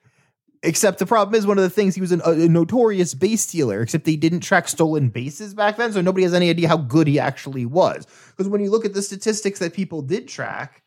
Except 0.66 0.98
the 0.98 1.06
problem 1.06 1.36
is 1.36 1.46
one 1.46 1.58
of 1.58 1.64
the 1.64 1.70
things 1.70 1.94
he 1.94 2.02
was 2.02 2.14
an, 2.14 2.22
a, 2.26 2.32
a 2.32 2.48
notorious 2.48 3.14
base 3.14 3.42
stealer. 3.42 3.82
Except 3.82 4.06
they 4.06 4.16
didn't 4.16 4.40
track 4.40 4.70
stolen 4.70 5.10
bases 5.10 5.54
back 5.54 5.76
then, 5.76 5.92
so 5.92 6.00
nobody 6.00 6.24
has 6.24 6.34
any 6.34 6.50
idea 6.50 6.70
how 6.70 6.78
good 6.78 7.06
he 7.06 7.20
actually 7.20 7.66
was. 7.66 8.08
Because 8.30 8.48
when 8.50 8.62
you 8.62 8.72
look 8.72 8.86
at 8.86 8.94
the 8.94 9.02
statistics 9.02 9.60
that 9.60 9.74
people 9.74 10.02
did 10.02 10.28
track, 10.30 10.82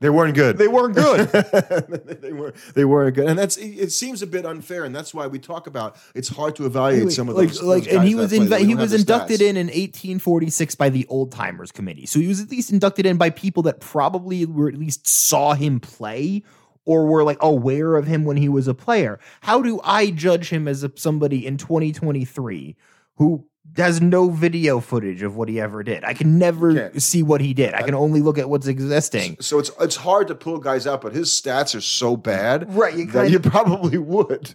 They 0.00 0.10
weren't 0.10 0.34
good. 0.34 0.58
they 0.58 0.68
weren't 0.68 0.94
good. 0.94 1.28
they 2.20 2.32
were 2.34 2.52
they 2.74 2.84
weren't 2.84 3.14
good, 3.14 3.26
and 3.26 3.38
that's 3.38 3.56
it, 3.56 3.68
it 3.68 3.92
seems 3.92 4.20
a 4.20 4.26
bit 4.26 4.44
unfair, 4.44 4.84
and 4.84 4.94
that's 4.94 5.14
why 5.14 5.26
we 5.28 5.38
talk 5.38 5.66
about 5.66 5.96
it's 6.14 6.28
hard 6.28 6.54
to 6.56 6.66
evaluate 6.66 7.12
some 7.12 7.30
of 7.30 7.36
like, 7.36 7.48
those. 7.48 7.62
like, 7.62 7.84
those 7.84 7.94
and 7.94 8.04
he 8.06 8.14
was 8.14 8.30
that 8.32 8.36
play 8.36 8.46
that 8.48 8.60
inve- 8.60 8.62
we 8.62 8.68
he 8.68 8.74
was 8.74 8.92
inducted 8.92 9.40
in 9.40 9.56
in 9.56 9.68
1846 9.68 10.74
by 10.74 10.90
the 10.90 11.06
Old 11.08 11.32
Timers 11.32 11.72
Committee. 11.72 12.04
So 12.04 12.18
he 12.20 12.26
was 12.28 12.40
at 12.40 12.50
least 12.50 12.70
inducted 12.70 13.06
in 13.06 13.16
by 13.16 13.30
people 13.30 13.62
that 13.62 13.80
probably 13.80 14.44
were 14.44 14.68
at 14.68 14.74
least 14.74 15.06
saw 15.06 15.54
him 15.54 15.80
play 15.80 16.42
or 16.84 17.06
were 17.06 17.24
like 17.24 17.38
aware 17.40 17.96
of 17.96 18.06
him 18.06 18.24
when 18.24 18.36
he 18.36 18.48
was 18.48 18.68
a 18.68 18.74
player. 18.74 19.18
How 19.42 19.62
do 19.62 19.80
I 19.84 20.10
judge 20.10 20.50
him 20.50 20.66
as 20.66 20.82
a, 20.82 20.92
somebody 20.96 21.46
in 21.46 21.56
2023 21.56 22.76
who 23.16 23.46
has 23.76 24.00
no 24.00 24.28
video 24.28 24.80
footage 24.80 25.22
of 25.22 25.36
what 25.36 25.48
he 25.48 25.60
ever 25.60 25.82
did? 25.82 26.04
I 26.04 26.14
can 26.14 26.38
never 26.38 26.92
see 26.98 27.22
what 27.22 27.40
he 27.40 27.54
did. 27.54 27.74
I 27.74 27.82
can 27.82 27.94
only 27.94 28.20
look 28.20 28.38
at 28.38 28.48
what's 28.48 28.66
existing. 28.66 29.36
So 29.40 29.58
it's 29.58 29.70
it's 29.80 29.96
hard 29.96 30.28
to 30.28 30.34
pull 30.34 30.58
guys 30.58 30.86
out, 30.86 31.00
but 31.00 31.14
his 31.14 31.30
stats 31.30 31.74
are 31.74 31.80
so 31.80 32.16
bad, 32.16 32.72
Right, 32.74 32.94
you 32.94 33.06
that 33.06 33.30
you 33.30 33.38
probably 33.40 33.98
would. 33.98 34.54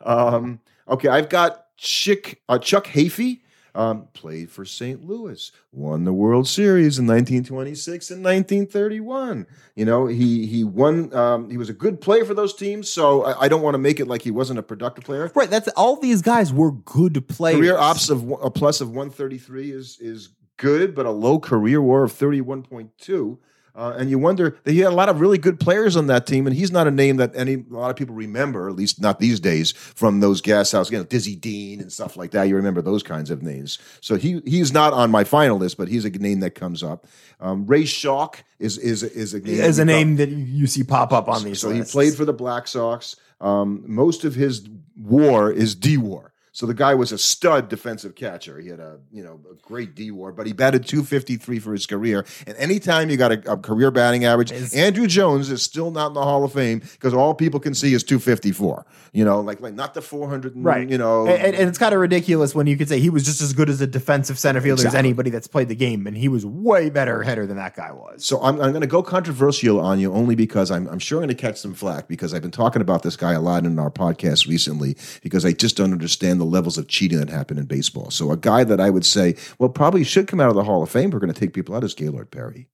Um, 0.00 0.60
okay, 0.88 1.08
I've 1.08 1.28
got 1.28 1.66
Chick 1.76 2.42
uh, 2.48 2.58
Chuck 2.58 2.86
Hafey. 2.86 3.41
Um, 3.74 4.08
played 4.12 4.50
for 4.50 4.66
St. 4.66 5.02
Louis, 5.02 5.50
won 5.72 6.04
the 6.04 6.12
World 6.12 6.46
Series 6.46 6.98
in 6.98 7.06
1926 7.06 8.10
and 8.10 8.22
1931. 8.22 9.46
You 9.74 9.84
know, 9.86 10.06
he 10.06 10.46
he 10.46 10.62
won. 10.62 11.14
Um, 11.14 11.48
he 11.48 11.56
was 11.56 11.70
a 11.70 11.72
good 11.72 11.98
player 12.00 12.26
for 12.26 12.34
those 12.34 12.54
teams. 12.54 12.90
So 12.90 13.24
I, 13.24 13.44
I 13.44 13.48
don't 13.48 13.62
want 13.62 13.72
to 13.72 13.78
make 13.78 13.98
it 13.98 14.06
like 14.06 14.20
he 14.20 14.30
wasn't 14.30 14.58
a 14.58 14.62
productive 14.62 15.04
player. 15.04 15.32
Right, 15.34 15.48
that's 15.48 15.68
all 15.68 15.96
these 15.96 16.20
guys 16.20 16.52
were 16.52 16.72
good 16.72 17.26
players. 17.28 17.60
Career 17.60 17.78
ops 17.78 18.10
of 18.10 18.30
a 18.42 18.50
plus 18.50 18.82
of 18.82 18.88
133 18.88 19.70
is 19.70 19.96
is 20.00 20.28
good, 20.58 20.94
but 20.94 21.06
a 21.06 21.10
low 21.10 21.38
career 21.38 21.80
war 21.80 22.04
of 22.04 22.12
31.2. 22.12 23.38
Uh, 23.74 23.94
and 23.96 24.10
you 24.10 24.18
wonder 24.18 24.58
that 24.64 24.72
he 24.72 24.80
had 24.80 24.92
a 24.92 24.94
lot 24.94 25.08
of 25.08 25.20
really 25.20 25.38
good 25.38 25.58
players 25.58 25.96
on 25.96 26.06
that 26.06 26.26
team, 26.26 26.46
and 26.46 26.54
he's 26.54 26.70
not 26.70 26.86
a 26.86 26.90
name 26.90 27.16
that 27.16 27.34
any 27.34 27.54
a 27.54 27.64
lot 27.74 27.90
of 27.90 27.96
people 27.96 28.14
remember, 28.14 28.68
at 28.68 28.76
least 28.76 29.00
not 29.00 29.18
these 29.18 29.40
days, 29.40 29.72
from 29.72 30.20
those 30.20 30.42
gas 30.42 30.72
house, 30.72 30.90
you 30.90 30.98
know, 30.98 31.04
Dizzy 31.04 31.36
Dean 31.36 31.80
and 31.80 31.90
stuff 31.90 32.16
like 32.16 32.32
that. 32.32 32.44
You 32.44 32.56
remember 32.56 32.82
those 32.82 33.02
kinds 33.02 33.30
of 33.30 33.42
names. 33.42 33.78
So 34.02 34.16
he 34.16 34.42
he's 34.44 34.74
not 34.74 34.92
on 34.92 35.10
my 35.10 35.24
final 35.24 35.56
list, 35.56 35.78
but 35.78 35.88
he's 35.88 36.04
a 36.04 36.10
name 36.10 36.40
that 36.40 36.54
comes 36.54 36.82
up. 36.82 37.06
Um, 37.40 37.66
Ray 37.66 37.86
Schalk 37.86 38.44
is 38.58 38.76
is 38.76 39.02
is 39.02 39.32
a 39.32 39.40
name 39.40 39.60
as 39.62 39.78
a 39.78 39.82
that 39.82 39.86
name 39.86 40.16
that 40.16 40.28
you 40.28 40.66
see 40.66 40.84
pop 40.84 41.12
up 41.12 41.28
on 41.28 41.42
these 41.42 41.60
so 41.60 41.68
lists. 41.68 41.92
he 41.92 41.96
played 41.96 42.14
for 42.14 42.26
the 42.26 42.34
Black 42.34 42.68
Sox. 42.68 43.16
Um, 43.40 43.84
most 43.86 44.24
of 44.24 44.34
his 44.34 44.68
WAR 44.96 45.50
is 45.50 45.74
D 45.74 45.96
WAR. 45.96 46.32
So 46.54 46.66
the 46.66 46.74
guy 46.74 46.94
was 46.94 47.12
a 47.12 47.18
stud 47.18 47.70
defensive 47.70 48.14
catcher. 48.14 48.58
He 48.58 48.68
had 48.68 48.78
a 48.78 48.98
you 49.10 49.22
know 49.24 49.40
a 49.50 49.54
great 49.66 49.94
D 49.94 50.10
WAR, 50.10 50.32
but 50.32 50.46
he 50.46 50.52
batted 50.52 50.86
253 50.86 51.58
for 51.58 51.72
his 51.72 51.86
career. 51.86 52.26
And 52.46 52.54
anytime 52.58 53.08
you 53.08 53.16
got 53.16 53.32
a, 53.32 53.52
a 53.52 53.56
career 53.56 53.90
batting 53.90 54.26
average, 54.26 54.50
Andruw 54.52 55.08
Jones 55.08 55.50
is 55.50 55.62
still 55.62 55.90
not 55.90 56.08
in 56.08 56.12
the 56.14 56.22
Hall 56.22 56.44
of 56.44 56.52
Fame 56.52 56.80
because 56.80 57.14
all 57.14 57.32
people 57.34 57.58
can 57.58 57.72
see 57.74 57.94
is 57.94 58.04
254. 58.04 58.84
You 59.14 59.24
know, 59.24 59.40
like 59.40 59.60
like 59.62 59.72
not 59.74 59.94
the 59.94 60.02
400. 60.02 60.54
and, 60.54 60.64
Right. 60.64 60.88
You 60.88 60.98
know, 60.98 61.26
and, 61.26 61.42
and- 61.42 61.56
and 61.56 61.68
it's 61.70 61.78
kind 61.78 61.94
of 61.94 62.00
ridiculous 62.00 62.54
when 62.54 62.66
you 62.66 62.76
could 62.76 62.88
say 62.88 63.00
he 63.00 63.08
was 63.10 63.24
just 63.24 63.40
as 63.40 63.52
good 63.54 63.70
as 63.70 63.80
a 63.80 63.86
defensive 63.86 64.38
center 64.38 64.60
fielder 64.60 64.86
as 64.86 64.94
anybody 64.94 65.30
that's 65.30 65.46
played 65.46 65.68
the 65.68 65.74
game, 65.74 66.06
and 66.06 66.16
he 66.18 66.28
was 66.28 66.44
way 66.44 66.90
better 66.90 67.22
header 67.22 67.46
than 67.46 67.56
that 67.56 67.74
guy 67.76 67.92
was. 67.92 68.24
So 68.26 68.42
I'm, 68.42 68.60
I'm 68.60 68.72
going 68.72 68.80
to 68.82 68.86
go 68.86 69.02
controversial 69.02 69.80
on 69.80 69.98
you 70.00 70.12
only 70.12 70.34
because 70.34 70.70
I'm, 70.70 70.86
I'm 70.88 70.98
sure 70.98 71.18
I'm 71.18 71.26
going 71.28 71.36
to 71.36 71.40
catch 71.40 71.58
some 71.58 71.72
flack 71.74 72.08
because 72.08 72.34
I've 72.34 72.42
been 72.42 72.50
talking 72.50 72.82
about 72.82 73.02
this 73.04 73.16
guy 73.16 73.32
a 73.32 73.40
lot 73.40 73.64
in 73.64 73.78
our 73.78 73.90
podcast 73.90 74.46
recently 74.48 74.96
because 75.22 75.44
I 75.46 75.52
just 75.52 75.76
don't 75.78 75.92
understand 75.92 76.41
the 76.42 76.50
levels 76.50 76.76
of 76.78 76.88
cheating 76.88 77.18
that 77.18 77.30
happen 77.30 77.58
in 77.58 77.64
baseball. 77.66 78.10
So 78.10 78.30
a 78.32 78.36
guy 78.36 78.64
that 78.64 78.80
I 78.80 78.90
would 78.90 79.06
say, 79.06 79.36
well, 79.58 79.68
probably 79.68 80.04
should 80.04 80.26
come 80.26 80.40
out 80.40 80.48
of 80.48 80.54
the 80.54 80.64
Hall 80.64 80.82
of 80.82 80.90
Fame. 80.90 81.10
We're 81.10 81.20
going 81.20 81.32
to 81.32 81.38
take 81.38 81.54
people 81.54 81.74
out 81.74 81.84
is 81.84 81.94
Gaylord 81.94 82.30
Perry 82.30 82.68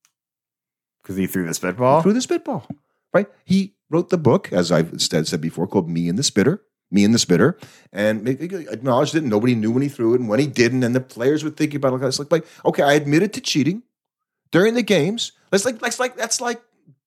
because 1.02 1.16
he 1.16 1.26
threw 1.26 1.46
the 1.46 1.54
spitball. 1.54 2.02
through 2.02 2.14
the 2.14 2.22
spitball. 2.22 2.66
Right? 3.12 3.26
He 3.44 3.74
wrote 3.90 4.10
the 4.10 4.18
book, 4.18 4.52
as 4.52 4.70
I've 4.70 5.00
said, 5.00 5.26
said 5.26 5.40
before, 5.40 5.66
called 5.66 5.88
Me 5.88 6.08
and 6.08 6.18
the 6.18 6.22
Spitter. 6.22 6.62
Me 6.90 7.04
and 7.04 7.12
the 7.12 7.18
Spitter, 7.18 7.58
and 7.92 8.26
acknowledged 8.26 9.14
it. 9.14 9.22
Nobody 9.22 9.54
knew 9.54 9.70
when 9.70 9.82
he 9.82 9.90
threw 9.90 10.14
it 10.14 10.20
and 10.20 10.28
when 10.28 10.40
he 10.40 10.46
didn't, 10.46 10.82
and 10.84 10.94
the 10.94 11.02
players 11.02 11.44
were 11.44 11.50
thinking 11.50 11.76
about 11.76 11.92
it. 11.92 12.02
It's 12.02 12.18
like, 12.18 12.32
like, 12.32 12.46
okay, 12.64 12.82
I 12.82 12.94
admitted 12.94 13.34
to 13.34 13.42
cheating 13.42 13.82
during 14.52 14.72
the 14.72 14.82
games. 14.82 15.32
That's 15.50 15.66
like, 15.66 15.80
that's 15.80 16.00
like, 16.00 16.16
that's 16.16 16.40
like 16.40 16.62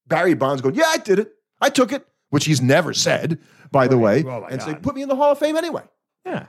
Barry 0.06 0.36
Bonds 0.36 0.62
going, 0.62 0.76
yeah, 0.76 0.86
I 0.86 0.98
did 0.98 1.18
it, 1.18 1.34
I 1.60 1.70
took 1.70 1.92
it, 1.92 2.06
which 2.30 2.46
he's 2.46 2.62
never 2.62 2.94
said, 2.94 3.40
by 3.72 3.88
the 3.88 3.98
way, 3.98 4.24
Oh, 4.24 4.44
and 4.44 4.62
say, 4.62 4.74
God. 4.74 4.84
put 4.84 4.94
me 4.94 5.02
in 5.02 5.10
the 5.10 5.16
Hall 5.16 5.32
of 5.32 5.40
Fame 5.40 5.56
anyway. 5.58 5.84
Yeah, 6.26 6.48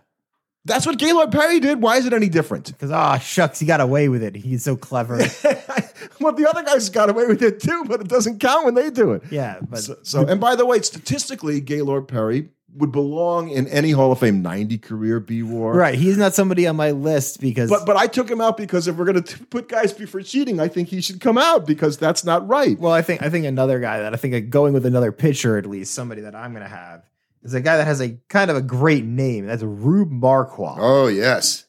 That's 0.65 0.87
what 0.87 0.99
Gaylord 0.99 1.33
Perry 1.33 1.61
did. 1.61 1.83
Why 1.83 1.97
is 1.97 2.07
it 2.07 2.13
any 2.13 2.29
different? 2.29 2.67
because 2.67 2.91
ah 2.91 3.19
shucks, 3.19 3.59
he 3.59 3.67
got 3.67 3.81
away 3.81 4.09
with 4.09 4.23
it. 4.23 4.35
He's 4.37 4.63
so 4.65 4.77
clever. 4.77 5.17
well, 6.21 6.33
the 6.33 6.47
other 6.49 6.63
guys 6.63 6.89
got 6.89 7.11
away 7.11 7.27
with 7.27 7.43
it 7.43 7.61
too, 7.61 7.85
but 7.87 8.01
it 8.01 8.09
doesn't 8.09 8.39
count 8.39 8.65
when 8.65 8.75
they 8.75 8.91
do 8.91 9.13
it. 9.13 9.23
yeah, 9.31 9.59
but 9.61 9.79
So, 9.79 9.97
so, 10.03 10.27
and 10.27 10.41
by 10.41 10.55
the 10.57 10.67
way, 10.67 10.81
statistically, 10.81 11.61
Gaylord 11.61 12.07
Perry 12.09 12.49
would 12.75 12.91
belong 12.93 13.51
in 13.51 13.67
any 13.69 13.91
Hall 13.91 14.13
of 14.13 14.21
Fame 14.21 14.41
90 14.41 14.79
career 14.79 15.21
B 15.21 15.43
war. 15.43 15.75
right, 15.75 15.95
he's 15.95 16.17
not 16.17 16.33
somebody 16.35 16.67
on 16.67 16.75
my 16.77 16.91
list 16.93 17.39
because 17.41 17.69
But 17.69 17.85
but 17.85 17.97
I 17.97 18.07
took 18.07 18.31
him 18.31 18.41
out 18.41 18.57
because 18.57 18.89
if 18.89 18.97
we're 18.97 19.05
going 19.05 19.23
to 19.23 19.39
put 19.47 19.69
guys 19.69 19.93
before 19.93 20.23
cheating, 20.23 20.59
I 20.61 20.69
think 20.69 20.89
he 20.89 21.01
should 21.03 21.21
come 21.21 21.37
out 21.37 21.67
because 21.67 21.99
that's 21.99 22.25
not 22.25 22.49
right. 22.49 22.79
Well, 22.79 22.93
I 22.93 23.03
think 23.03 23.23
I 23.23 23.29
think 23.31 23.45
another 23.47 23.79
guy 23.81 23.99
that 24.01 24.15
I 24.15 24.17
think 24.17 24.35
uh, 24.35 24.41
going 24.49 24.73
with 24.73 24.87
another 24.87 25.13
pitcher 25.13 25.59
at 25.59 25.67
least 25.67 25.93
somebody 25.93 26.23
that 26.23 26.35
I'm 26.35 26.53
gonna 26.55 26.67
have 26.69 27.03
is 27.43 27.55
a 27.55 27.61
guy 27.61 27.77
that 27.77 27.87
has 27.87 28.01
a 28.01 28.19
kind 28.29 28.51
of 28.51 28.57
a 28.57 28.63
great 28.63 29.05
name. 29.05 29.47
That's 29.47 29.63
Rube 29.63 30.11
Marquard. 30.11 30.79
Oh 30.81 31.07
yes, 31.09 31.67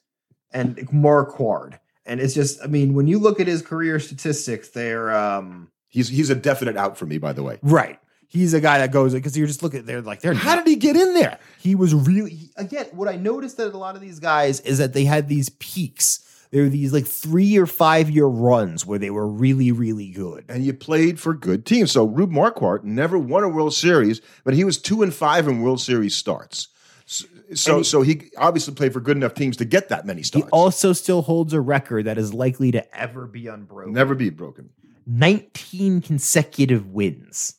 and 0.52 0.88
Marquard. 0.92 1.80
And 2.06 2.20
it's 2.20 2.34
just, 2.34 2.62
I 2.62 2.68
mean, 2.68 2.96
when 2.96 3.08
you 3.08 3.18
look 3.18 3.40
at 3.40 3.48
his 3.48 3.62
career 3.62 3.98
statistics, 4.00 4.70
they're 4.70 5.16
um 5.16 5.70
he's 5.88 6.10
he's 6.10 6.30
a 6.30 6.36
definite 6.36 6.76
out 6.78 6.98
for 6.98 7.06
me. 7.06 7.18
By 7.18 7.34
the 7.34 7.44
way, 7.44 7.60
right. 7.62 8.00
He's 8.28 8.56
a 8.56 8.60
guy 8.60 8.80
that 8.80 8.92
goes 8.92 9.14
because 9.14 9.38
you're 9.38 9.48
just 9.48 9.62
looking. 9.62 9.86
They're 9.86 10.02
like 10.02 10.22
they're 10.22 10.34
how 10.34 10.56
did 10.56 10.66
he 10.68 10.76
get 10.76 10.96
in 10.96 11.14
there? 11.14 11.38
he 11.60 11.76
was 11.76 11.94
really 11.94 12.32
he- 12.32 12.52
again. 12.58 12.88
What 12.92 13.08
I 13.08 13.16
noticed 13.16 13.58
that 13.58 13.74
a 13.74 13.78
lot 13.78 13.96
of 13.96 14.02
these 14.02 14.20
guys 14.20 14.60
is 14.62 14.80
that 14.80 14.94
they 14.94 15.06
had 15.06 15.30
these 15.30 15.50
peaks. 15.50 16.20
There 16.54 16.62
were 16.62 16.70
these 16.70 16.94
like 16.94 17.08
three 17.08 17.58
or 17.58 17.66
five 17.66 18.12
year 18.12 18.28
runs 18.28 18.86
where 18.86 19.00
they 19.00 19.10
were 19.10 19.28
really 19.28 19.72
really 19.72 20.10
good. 20.12 20.46
And 20.48 20.64
you 20.64 20.72
played 20.74 21.20
for 21.20 21.34
good 21.34 21.66
teams. 21.66 21.92
So 21.92 22.06
Rube 22.06 22.30
Marquard 22.32 22.86
never 22.86 23.18
won 23.18 23.44
a 23.44 23.50
World 23.50 23.74
Series, 23.74 24.22
but 24.44 24.54
he 24.54 24.64
was 24.64 24.78
two 24.78 25.02
and 25.02 25.12
five 25.14 25.48
in 25.48 25.62
World 25.64 25.82
Series 25.82 26.16
starts. 26.16 26.68
So 27.08 27.26
so, 27.56 27.78
he- 27.80 27.84
so 27.84 28.02
he 28.04 28.32
obviously 28.38 28.74
played 28.76 28.94
for 28.94 29.00
good 29.00 29.18
enough 29.18 29.34
teams 29.34 29.58
to 29.58 29.66
get 29.66 29.90
that 29.90 30.06
many 30.06 30.24
starts. 30.24 30.46
He 30.46 30.50
also 30.52 30.94
still 30.94 31.24
holds 31.24 31.54
a 31.54 31.60
record 31.62 32.06
that 32.06 32.18
is 32.20 32.34
likely 32.34 32.72
to 32.72 32.98
ever 32.98 33.26
be 33.28 33.48
unbroken. 33.48 33.94
Never 33.94 34.16
be 34.16 34.30
broken. 34.30 34.70
19 35.06 36.02
consecutive 36.02 36.88
wins. 36.88 37.56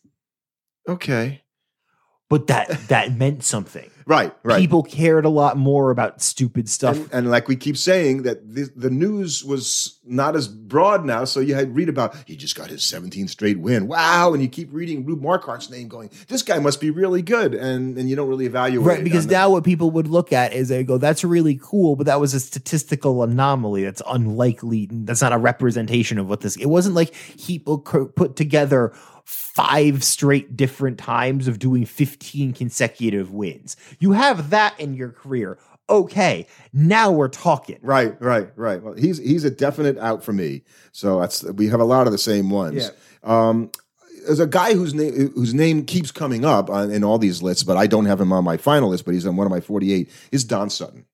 Okay. 0.88 1.42
But 2.28 2.46
that 2.48 2.68
that 2.88 3.16
meant 3.16 3.44
something. 3.44 3.90
Right. 4.06 4.34
Right. 4.42 4.58
People 4.58 4.82
cared 4.82 5.24
a 5.24 5.30
lot 5.30 5.56
more 5.56 5.90
about 5.90 6.20
stupid 6.20 6.68
stuff. 6.68 6.96
And, 6.96 7.12
and 7.12 7.30
like 7.30 7.48
we 7.48 7.56
keep 7.56 7.76
saying 7.76 8.24
that 8.24 8.54
the, 8.54 8.68
the 8.76 8.90
news 8.90 9.42
was 9.42 9.98
not 10.04 10.37
as 10.37 10.46
broad 10.46 11.04
now, 11.04 11.24
so 11.24 11.40
you 11.40 11.54
had 11.54 11.74
read 11.74 11.88
about 11.88 12.14
he 12.26 12.37
just 12.37 12.54
got 12.54 12.68
his 12.68 12.82
17th 12.82 13.30
straight 13.30 13.58
win. 13.58 13.87
Wow! 13.87 14.34
And 14.34 14.42
you 14.42 14.48
keep 14.48 14.68
reading 14.72 15.06
Rube 15.06 15.22
Marquard's 15.22 15.70
name, 15.70 15.88
going, 15.88 16.10
"This 16.28 16.42
guy 16.42 16.58
must 16.58 16.80
be 16.80 16.90
really 16.90 17.22
good," 17.22 17.54
and 17.54 17.96
and 17.96 18.10
you 18.10 18.16
don't 18.16 18.28
really 18.28 18.46
evaluate 18.46 18.87
Right, 18.87 19.04
because 19.04 19.26
now 19.26 19.50
what 19.50 19.64
people 19.64 19.90
would 19.92 20.08
look 20.08 20.32
at 20.32 20.52
is 20.52 20.68
they 20.68 20.84
go, 20.84 20.98
"That's 20.98 21.24
really 21.24 21.58
cool," 21.62 21.96
but 21.96 22.06
that 22.06 22.20
was 22.20 22.34
a 22.34 22.40
statistical 22.40 23.22
anomaly. 23.22 23.84
That's 23.84 24.02
unlikely. 24.06 24.88
That's 24.90 25.22
not 25.22 25.32
a 25.32 25.38
representation 25.38 26.18
of 26.18 26.28
what 26.28 26.42
this. 26.42 26.56
It 26.56 26.66
wasn't 26.66 26.94
like 26.94 27.14
people 27.38 27.78
put 27.78 28.37
together 28.37 28.92
five 29.54 30.02
straight 30.02 30.56
different 30.56 30.98
times 30.98 31.48
of 31.48 31.58
doing 31.58 31.84
fifteen 31.84 32.52
consecutive 32.52 33.30
wins. 33.32 33.76
You 33.98 34.12
have 34.12 34.50
that 34.50 34.78
in 34.80 34.94
your 34.94 35.10
career. 35.10 35.58
Okay, 35.88 36.46
now 36.72 37.12
we're 37.12 37.28
talking. 37.28 37.78
Right, 37.82 38.20
right, 38.20 38.48
right. 38.56 38.82
Well, 38.82 38.94
he's 38.94 39.18
he's 39.18 39.44
a 39.44 39.50
definite 39.50 39.98
out 39.98 40.24
for 40.24 40.32
me. 40.32 40.62
So 40.92 41.20
that's 41.20 41.44
we 41.44 41.68
have 41.68 41.80
a 41.80 41.84
lot 41.84 42.06
of 42.06 42.12
the 42.12 42.18
same 42.18 42.50
ones. 42.50 42.90
Yeah. 42.90 42.90
Um, 43.22 43.70
there's 44.24 44.40
a 44.40 44.46
guy 44.46 44.74
whose 44.74 44.94
name 44.94 45.32
whose 45.34 45.52
name 45.52 45.84
keeps 45.84 46.10
coming 46.10 46.44
up 46.44 46.70
on, 46.70 46.90
in 46.90 47.04
all 47.04 47.18
these 47.18 47.42
lists, 47.42 47.62
but 47.62 47.76
I 47.76 47.86
don't 47.86 48.06
have 48.06 48.20
him 48.20 48.32
on 48.32 48.44
my 48.44 48.56
final 48.56 48.88
list. 48.88 49.04
But 49.04 49.14
he's 49.14 49.26
on 49.26 49.36
one 49.36 49.46
of 49.46 49.50
my 49.50 49.60
48. 49.60 50.10
Is 50.32 50.44
Don 50.44 50.70
Sutton? 50.70 51.04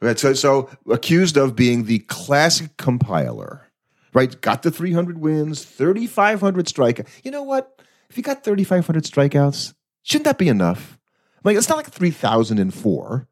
Right, 0.00 0.18
so 0.18 0.34
so 0.34 0.68
accused 0.90 1.36
of 1.36 1.54
being 1.54 1.84
the 1.84 2.00
classic 2.00 2.76
compiler. 2.76 3.68
Right, 4.14 4.38
got 4.40 4.62
the 4.62 4.70
300 4.70 5.18
wins, 5.18 5.64
3,500 5.64 6.66
strikeouts. 6.66 7.08
You 7.24 7.30
know 7.30 7.42
what? 7.42 7.80
If 8.10 8.16
you 8.18 8.22
got 8.22 8.44
3,500 8.44 9.04
strikeouts, 9.04 9.72
shouldn't 10.02 10.26
that 10.26 10.36
be 10.36 10.48
enough? 10.48 10.98
Like 11.44 11.56
it's 11.56 11.68
not 11.68 11.76
like 11.76 11.90
3,004. 11.90 13.28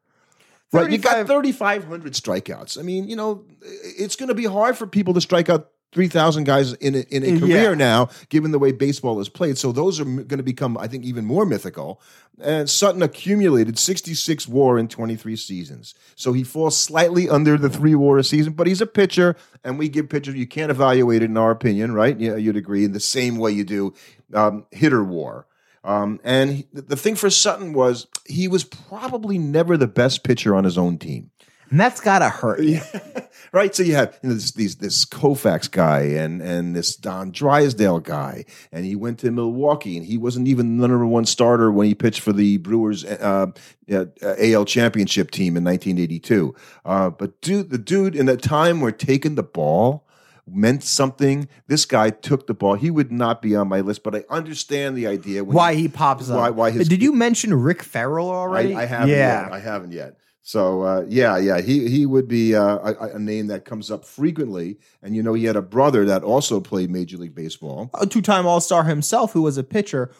Right, 0.73 0.89
you 0.89 0.97
got 0.97 1.27
3,500 1.27 2.13
strikeouts. 2.13 2.79
I 2.79 2.81
mean, 2.81 3.09
you 3.09 3.15
know, 3.15 3.43
it's 3.61 4.15
going 4.15 4.29
to 4.29 4.35
be 4.35 4.45
hard 4.45 4.77
for 4.77 4.87
people 4.87 5.13
to 5.13 5.21
strike 5.21 5.49
out 5.49 5.69
3,000 5.91 6.45
guys 6.45 6.73
in 6.73 6.95
a, 6.95 6.99
in 7.09 7.23
a 7.23 7.27
Yeah. 7.27 7.39
career 7.39 7.75
now, 7.75 8.09
given 8.29 8.51
the 8.51 8.59
way 8.59 8.71
baseball 8.71 9.19
is 9.19 9.27
played. 9.29 9.57
So 9.57 9.71
those 9.71 9.99
are 9.99 10.05
going 10.05 10.27
to 10.37 10.43
become, 10.43 10.77
I 10.77 10.87
think, 10.87 11.03
even 11.03 11.25
more 11.25 11.45
mythical. 11.45 12.01
And 12.41 12.69
Sutton 12.69 13.03
accumulated 13.03 13.77
66 13.77 14.47
WAR 14.47 14.79
in 14.79 14.87
23 14.87 15.35
seasons. 15.35 15.93
So 16.15 16.33
he 16.33 16.43
falls 16.43 16.77
slightly 16.77 17.29
under 17.29 17.57
the 17.57 17.69
three 17.69 17.93
WAR 17.93 18.17
a 18.17 18.23
season, 18.23 18.53
but 18.53 18.67
he's 18.67 18.81
a 18.81 18.85
pitcher, 18.87 19.35
and 19.63 19.77
we 19.77 19.89
give 19.89 20.09
pitchers, 20.09 20.35
you 20.35 20.47
can't 20.47 20.71
evaluate 20.71 21.21
it 21.21 21.25
in 21.25 21.37
our 21.37 21.51
opinion, 21.51 21.91
right? 21.93 22.17
Yeah, 22.19 22.35
you'd 22.37 22.57
agree 22.57 22.85
in 22.85 22.93
the 22.93 22.99
same 22.99 23.37
way 23.37 23.51
you 23.51 23.63
do 23.63 23.93
um, 24.33 24.65
hitter 24.71 25.03
WAR. 25.03 25.45
Um, 25.83 26.19
and 26.23 26.51
he, 26.51 26.67
the 26.73 26.95
thing 26.95 27.15
for 27.15 27.29
Sutton 27.31 27.73
was 27.73 28.05
he 28.27 28.47
was 28.47 28.63
probably 28.63 29.39
never 29.39 29.77
the 29.77 29.87
best 29.87 30.23
pitcher 30.23 30.55
on 30.55 30.63
his 30.63 30.77
own 30.77 30.99
team. 30.99 31.30
And 31.71 31.79
that's 31.79 32.01
gotta 32.01 32.27
hurt. 32.29 32.59
you. 32.61 32.81
right. 33.53 33.73
So 33.73 33.81
you 33.81 33.95
have 33.95 34.19
you 34.21 34.29
know, 34.29 34.35
this, 34.35 34.51
these, 34.51 34.75
this 34.75 35.05
Koufax 35.05 35.71
guy 35.71 36.01
and 36.01 36.41
and 36.41 36.75
this 36.75 36.95
Don 36.97 37.31
Drysdale 37.31 37.99
guy, 38.01 38.43
and 38.73 38.83
he 38.85 38.95
went 38.95 39.19
to 39.19 39.31
Milwaukee, 39.31 39.95
and 39.97 40.05
he 40.05 40.17
wasn't 40.17 40.47
even 40.49 40.77
the 40.77 40.87
number 40.87 41.05
one 41.05 41.25
starter 41.25 41.71
when 41.71 41.87
he 41.87 41.95
pitched 41.95 42.19
for 42.19 42.33
the 42.33 42.57
Brewers 42.57 43.05
uh, 43.05 43.47
uh, 43.91 44.05
AL 44.21 44.65
championship 44.65 45.31
team 45.31 45.55
in 45.55 45.63
1982. 45.63 46.53
Uh, 46.85 47.09
but 47.09 47.39
dude, 47.41 47.69
the 47.69 47.77
dude 47.77 48.15
in 48.15 48.25
that 48.25 48.41
time 48.41 48.81
where 48.81 48.91
taking 48.91 49.35
the 49.35 49.43
ball 49.43 50.05
meant 50.47 50.83
something. 50.83 51.47
This 51.67 51.85
guy 51.85 52.09
took 52.09 52.47
the 52.47 52.53
ball. 52.53 52.73
He 52.75 52.89
would 52.91 53.11
not 53.11 53.41
be 53.41 53.55
on 53.55 53.69
my 53.69 53.79
list, 53.79 54.03
but 54.03 54.13
I 54.15 54.23
understand 54.29 54.97
the 54.97 55.07
idea. 55.07 55.43
Why 55.45 55.75
he 55.75 55.87
pops 55.87 56.29
up? 56.29 56.37
Why- 56.37 56.49
why 56.49 56.71
his- 56.71 56.89
Did 56.89 57.01
you 57.01 57.13
mention 57.13 57.53
Rick 57.53 57.83
Ferrell 57.83 58.29
already? 58.29 58.75
I, 58.75 58.81
I 58.81 58.85
haven't 58.85 59.09
Yeah. 59.09 59.43
yet. 59.43 59.53
I 59.53 59.59
haven't 59.59 59.91
yet. 59.93 60.17
So 60.41 60.81
uh, 60.81 61.05
yeah, 61.07 61.37
yeah, 61.37 61.61
he 61.61 61.87
he 61.87 62.05
would 62.05 62.27
be 62.27 62.55
uh, 62.55 62.77
a, 62.77 63.15
a 63.15 63.19
name 63.19 63.47
that 63.47 63.63
comes 63.65 63.91
up 63.91 64.05
frequently. 64.05 64.79
And 65.03 65.15
you 65.15 65.21
know, 65.21 65.33
he 65.33 65.45
had 65.45 65.55
a 65.55 65.61
brother 65.61 66.03
that 66.05 66.23
also 66.23 66.59
played 66.59 66.89
Major 66.89 67.17
League 67.17 67.35
Baseball. 67.35 67.89
a 67.93 68.07
two-time 68.07 68.47
All-Star 68.47 68.85
himself, 68.85 69.33
who 69.33 69.43
was 69.43 69.57
a 69.57 69.63
pitcher, 69.63 70.11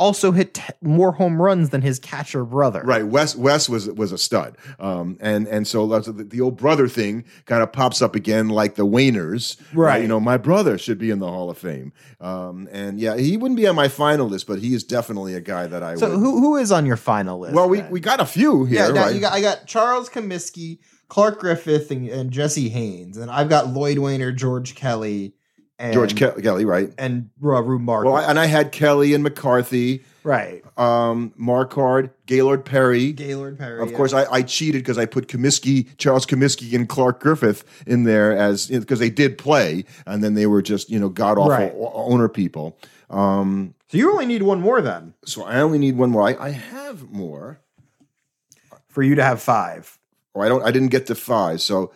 also 0.00 0.32
hit 0.32 0.54
t- 0.54 0.62
more 0.82 1.12
home 1.12 1.40
runs 1.40 1.68
than 1.70 1.82
his 1.82 1.98
catcher 2.00 2.44
brother. 2.44 2.82
Right, 2.84 3.06
Wes 3.06 3.36
Wes 3.36 3.68
was 3.68 3.88
was 3.90 4.10
a 4.10 4.18
stud, 4.18 4.56
um, 4.80 5.16
and 5.20 5.46
and 5.46 5.68
so 5.68 5.86
the, 5.86 6.24
the 6.24 6.40
old 6.40 6.56
brother 6.56 6.88
thing 6.88 7.24
kind 7.44 7.62
of 7.62 7.70
pops 7.72 8.00
up 8.02 8.16
again, 8.16 8.48
like 8.48 8.74
the 8.74 8.86
Waners, 8.86 9.56
Right. 9.74 10.02
You 10.02 10.08
know, 10.08 10.18
my 10.18 10.38
brother 10.38 10.78
should 10.78 10.98
be 10.98 11.10
in 11.10 11.18
the 11.20 11.28
Hall 11.28 11.50
of 11.50 11.58
Fame, 11.58 11.92
um, 12.20 12.68
and 12.72 12.98
yeah, 12.98 13.16
he 13.16 13.36
wouldn't 13.36 13.58
be 13.58 13.66
on 13.68 13.76
my 13.76 13.88
final 13.88 14.26
list, 14.26 14.46
but 14.46 14.58
he 14.58 14.74
is 14.74 14.82
definitely 14.82 15.34
a 15.34 15.40
guy 15.40 15.66
that 15.66 15.82
I 15.82 15.94
So 15.96 16.08
would. 16.08 16.18
who 16.18 16.40
who 16.40 16.56
is 16.56 16.72
on 16.72 16.86
your 16.86 16.96
final 16.96 17.38
list? 17.38 17.54
well, 17.54 17.68
we 17.68 17.80
then? 17.82 17.90
we 17.90 18.00
got 18.00 18.20
a 18.20 18.26
few 18.26 18.64
here, 18.64 18.92
yeah. 18.94 19.02
Right? 19.04 19.14
you 19.14 19.20
got 19.20 19.32
I 19.34 19.40
got 19.42 19.66
Charles 19.66 20.08
Comiskey, 20.08 20.78
Clark 21.08 21.40
Griffith, 21.40 21.90
and, 21.90 22.08
and 22.08 22.30
Jesse 22.30 22.70
Haines, 22.70 23.16
and 23.18 23.30
I've 23.30 23.48
got 23.50 23.68
Lloyd 23.68 23.98
Waner, 23.98 24.32
George 24.32 24.74
Kelly, 24.74 25.34
and 25.80 25.92
George 25.94 26.14
Ke- 26.14 26.40
Kelly, 26.42 26.64
right? 26.64 26.92
and 26.98 27.30
uh, 27.42 27.62
Rube 27.62 27.80
Mark. 27.82 28.04
Well, 28.04 28.14
I, 28.14 28.24
and 28.24 28.38
I 28.38 28.46
had 28.46 28.70
Kelly 28.70 29.14
and 29.14 29.24
McCarthy, 29.24 30.04
right, 30.22 30.62
um, 30.78 31.32
Marquard, 31.36 32.10
Gaylord 32.26 32.64
Perry. 32.64 33.12
Gaylord 33.12 33.58
Perry. 33.58 33.80
Of 33.82 33.92
course, 33.94 34.12
I, 34.12 34.24
I 34.30 34.42
cheated 34.42 34.82
because 34.82 34.98
I 34.98 35.06
put 35.06 35.26
Comiskey, 35.26 35.88
Charles 35.96 36.26
Comiskey, 36.26 36.74
and 36.74 36.88
Clark 36.88 37.20
Griffith 37.20 37.64
in 37.86 38.04
there 38.04 38.36
as 38.36 38.68
because 38.68 38.98
they 39.00 39.10
did 39.10 39.38
play, 39.38 39.84
and 40.06 40.22
then 40.22 40.34
they 40.34 40.46
were 40.46 40.62
just 40.62 40.90
you 40.90 41.00
know 41.00 41.08
god 41.08 41.38
awful 41.38 41.48
Right. 41.50 41.72
owner 41.74 42.28
people. 42.28 42.78
Um, 43.08 43.74
so 43.88 43.98
you 43.98 44.10
only 44.12 44.26
need 44.26 44.42
one 44.42 44.60
more 44.60 44.80
then 44.80 45.14
so 45.24 45.42
I 45.42 45.60
only 45.60 45.78
need 45.78 45.96
one 45.96 46.10
more. 46.10 46.22
I, 46.22 46.36
I 46.38 46.50
have 46.50 47.10
more. 47.10 47.58
for 48.88 49.02
you 49.02 49.14
to 49.16 49.22
have 49.24 49.40
five. 49.42 49.98
Or 50.34 50.44
I 50.44 50.48
don't. 50.48 50.62
I 50.62 50.70
didn't 50.70 50.88
get 50.90 51.06
to 51.06 51.14
five. 51.16 51.60
So 51.60 51.90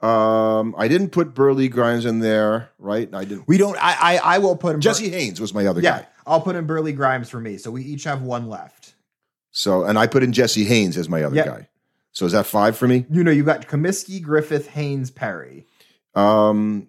um, 0.00 0.74
I 0.78 0.86
didn't 0.88 1.10
put 1.10 1.34
Burleigh 1.34 1.68
Grimes 1.68 2.04
in 2.06 2.20
there, 2.20 2.70
right? 2.78 3.12
I 3.12 3.24
didn't. 3.24 3.48
We 3.48 3.58
don't. 3.58 3.76
I 3.78 4.16
I, 4.16 4.36
I 4.36 4.38
will 4.38 4.56
put 4.56 4.74
him. 4.74 4.80
Jesse 4.80 5.08
Haines 5.10 5.40
was 5.40 5.52
my 5.52 5.66
other 5.66 5.80
Yeah, 5.80 6.00
guy. 6.00 6.06
I'll 6.26 6.40
put 6.40 6.54
in 6.56 6.66
Burleigh 6.66 6.92
Grimes 6.92 7.28
for 7.30 7.40
me. 7.40 7.56
So 7.58 7.70
we 7.70 7.82
each 7.82 8.04
have 8.04 8.22
one 8.22 8.48
left. 8.48 8.94
So 9.50 9.84
and 9.84 9.98
I 9.98 10.06
put 10.06 10.22
in 10.22 10.32
Jesse 10.32 10.64
Haines 10.64 10.96
as 10.96 11.08
my 11.08 11.22
other 11.24 11.36
Yep. 11.36 11.46
guy. 11.46 11.68
So 12.12 12.26
is 12.26 12.32
that 12.32 12.46
five 12.46 12.76
for 12.76 12.86
me? 12.88 13.06
You 13.10 13.24
know, 13.24 13.30
you 13.30 13.44
got 13.44 13.66
Comiskey, 13.68 14.20
Griffith, 14.22 14.68
Haines, 14.68 15.10
Perry. 15.10 15.66
Um, 16.14 16.88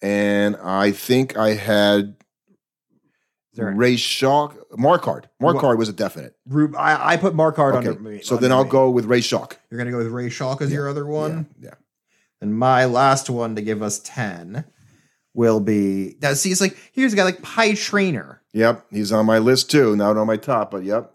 and 0.00 0.56
I 0.56 0.92
think 0.92 1.36
I 1.36 1.50
had 1.54 2.16
there 3.54 3.70
Ray 3.70 3.96
Schalk, 3.96 4.56
Marquard. 4.78 5.28
Marquard 5.40 5.78
was 5.78 5.88
a 5.88 5.92
definite. 5.92 6.34
Rube, 6.46 6.74
I, 6.76 7.12
I 7.14 7.16
put 7.16 7.34
Marquard 7.34 7.74
under 7.74 7.90
Okay, 7.92 8.00
me. 8.00 8.22
so 8.22 8.36
under 8.36 8.42
then 8.48 8.52
I'll 8.52 8.64
me. 8.64 8.70
go 8.70 8.90
with 8.90 9.04
Ray 9.04 9.20
Schalk. 9.20 9.58
You're 9.70 9.78
gonna 9.78 9.90
go 9.90 9.98
with 9.98 10.06
Ray 10.08 10.30
Schalk 10.30 10.62
as 10.62 10.72
your 10.72 10.88
other 10.88 11.04
one. 11.06 11.46
Yeah, 11.60 11.74
And 12.40 12.58
my 12.58 12.84
last 12.86 13.28
one 13.30 13.54
to 13.56 13.62
give 13.62 13.82
us 13.82 14.00
10 14.04 14.64
will 15.34 15.60
be 15.60 16.16
now 16.22 16.32
see, 16.34 16.50
it's 16.50 16.60
like 16.60 16.76
here's 16.92 17.12
a 17.12 17.16
guy 17.16 17.24
like 17.24 17.42
Pie 17.42 17.74
Traynor. 17.74 18.40
Yep, 18.54 18.86
he's 18.90 19.12
on 19.12 19.26
my 19.26 19.38
list 19.38 19.70
too. 19.70 19.96
Not 19.96 20.16
on 20.16 20.26
my 20.26 20.36
top, 20.36 20.70
but 20.70 20.82
yep. 20.84 21.12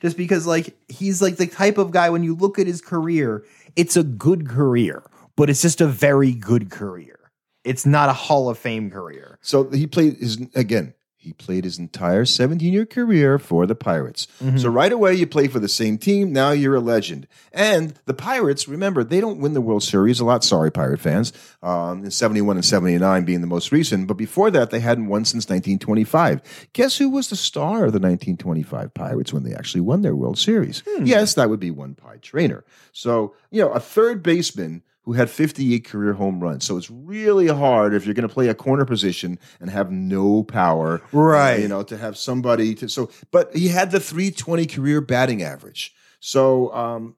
Just 0.00 0.16
because 0.18 0.46
like 0.46 0.76
he's 0.88 1.22
like 1.22 1.36
the 1.36 1.46
type 1.46 1.78
of 1.78 1.90
guy 1.90 2.10
when 2.10 2.22
you 2.24 2.34
look 2.34 2.58
at 2.58 2.66
his 2.66 2.80
career, 2.82 3.44
it's 3.76 3.96
a 3.96 4.02
good 4.02 4.48
career, 4.48 5.02
but 5.36 5.48
it's 5.48 5.62
just 5.62 5.80
a 5.80 5.86
very 5.86 6.32
good 6.32 6.70
career. 6.70 7.18
It's 7.64 7.86
not 7.86 8.10
a 8.10 8.12
Hall 8.12 8.50
of 8.50 8.58
Fame 8.58 8.90
career. 8.90 9.38
So 9.40 9.70
he 9.70 9.86
played 9.86 10.16
his 10.18 10.38
again. 10.54 10.92
He 11.24 11.32
played 11.32 11.64
his 11.64 11.78
entire 11.78 12.26
17 12.26 12.70
year 12.70 12.84
career 12.84 13.38
for 13.38 13.66
the 13.66 13.74
Pirates. 13.74 14.28
Mm-hmm. 14.42 14.58
So 14.58 14.68
right 14.68 14.92
away, 14.92 15.14
you 15.14 15.26
play 15.26 15.48
for 15.48 15.58
the 15.58 15.70
same 15.70 15.96
team. 15.96 16.34
Now 16.34 16.50
you're 16.50 16.74
a 16.74 16.80
legend. 16.80 17.26
And 17.50 17.94
the 18.04 18.12
Pirates, 18.12 18.68
remember, 18.68 19.02
they 19.02 19.22
don't 19.22 19.40
win 19.40 19.54
the 19.54 19.62
World 19.62 19.82
Series 19.82 20.20
a 20.20 20.24
lot. 20.26 20.44
Sorry, 20.44 20.70
Pirate 20.70 21.00
fans. 21.00 21.32
Um, 21.62 22.04
in 22.04 22.10
71 22.10 22.58
and 22.58 22.64
79 22.64 23.24
being 23.24 23.40
the 23.40 23.46
most 23.46 23.72
recent. 23.72 24.06
But 24.06 24.18
before 24.18 24.50
that, 24.50 24.68
they 24.68 24.80
hadn't 24.80 25.06
won 25.06 25.24
since 25.24 25.44
1925. 25.48 26.68
Guess 26.74 26.98
who 26.98 27.08
was 27.08 27.30
the 27.30 27.36
star 27.36 27.86
of 27.86 27.92
the 27.92 27.98
1925 27.98 28.92
Pirates 28.92 29.32
when 29.32 29.44
they 29.44 29.54
actually 29.54 29.80
won 29.80 30.02
their 30.02 30.14
World 30.14 30.38
Series? 30.38 30.82
Hmm. 30.86 31.06
Yes, 31.06 31.32
that 31.34 31.48
would 31.48 31.60
be 31.60 31.70
one 31.70 31.94
Pie 31.94 32.18
Traynor. 32.20 32.64
So, 32.92 33.34
you 33.50 33.62
know, 33.62 33.70
a 33.70 33.80
third 33.80 34.22
baseman 34.22 34.82
who 35.04 35.12
had 35.12 35.28
58 35.30 35.84
career 35.84 36.14
home 36.14 36.40
runs. 36.40 36.64
So 36.64 36.76
it's 36.76 36.90
really 36.90 37.48
hard 37.48 37.94
if 37.94 38.06
you're 38.06 38.14
going 38.14 38.28
to 38.28 38.32
play 38.32 38.48
a 38.48 38.54
corner 38.54 38.84
position 38.84 39.38
and 39.60 39.70
have 39.70 39.90
no 39.90 40.42
power. 40.42 41.02
Right. 41.12 41.60
You 41.60 41.68
know, 41.68 41.82
to 41.84 41.96
have 41.96 42.16
somebody 42.16 42.74
to 42.76 42.88
so 42.88 43.10
but 43.30 43.54
he 43.54 43.68
had 43.68 43.90
the 43.90 44.00
320 44.00 44.66
career 44.66 45.00
batting 45.00 45.42
average. 45.42 45.94
So 46.20 46.74
um 46.74 47.16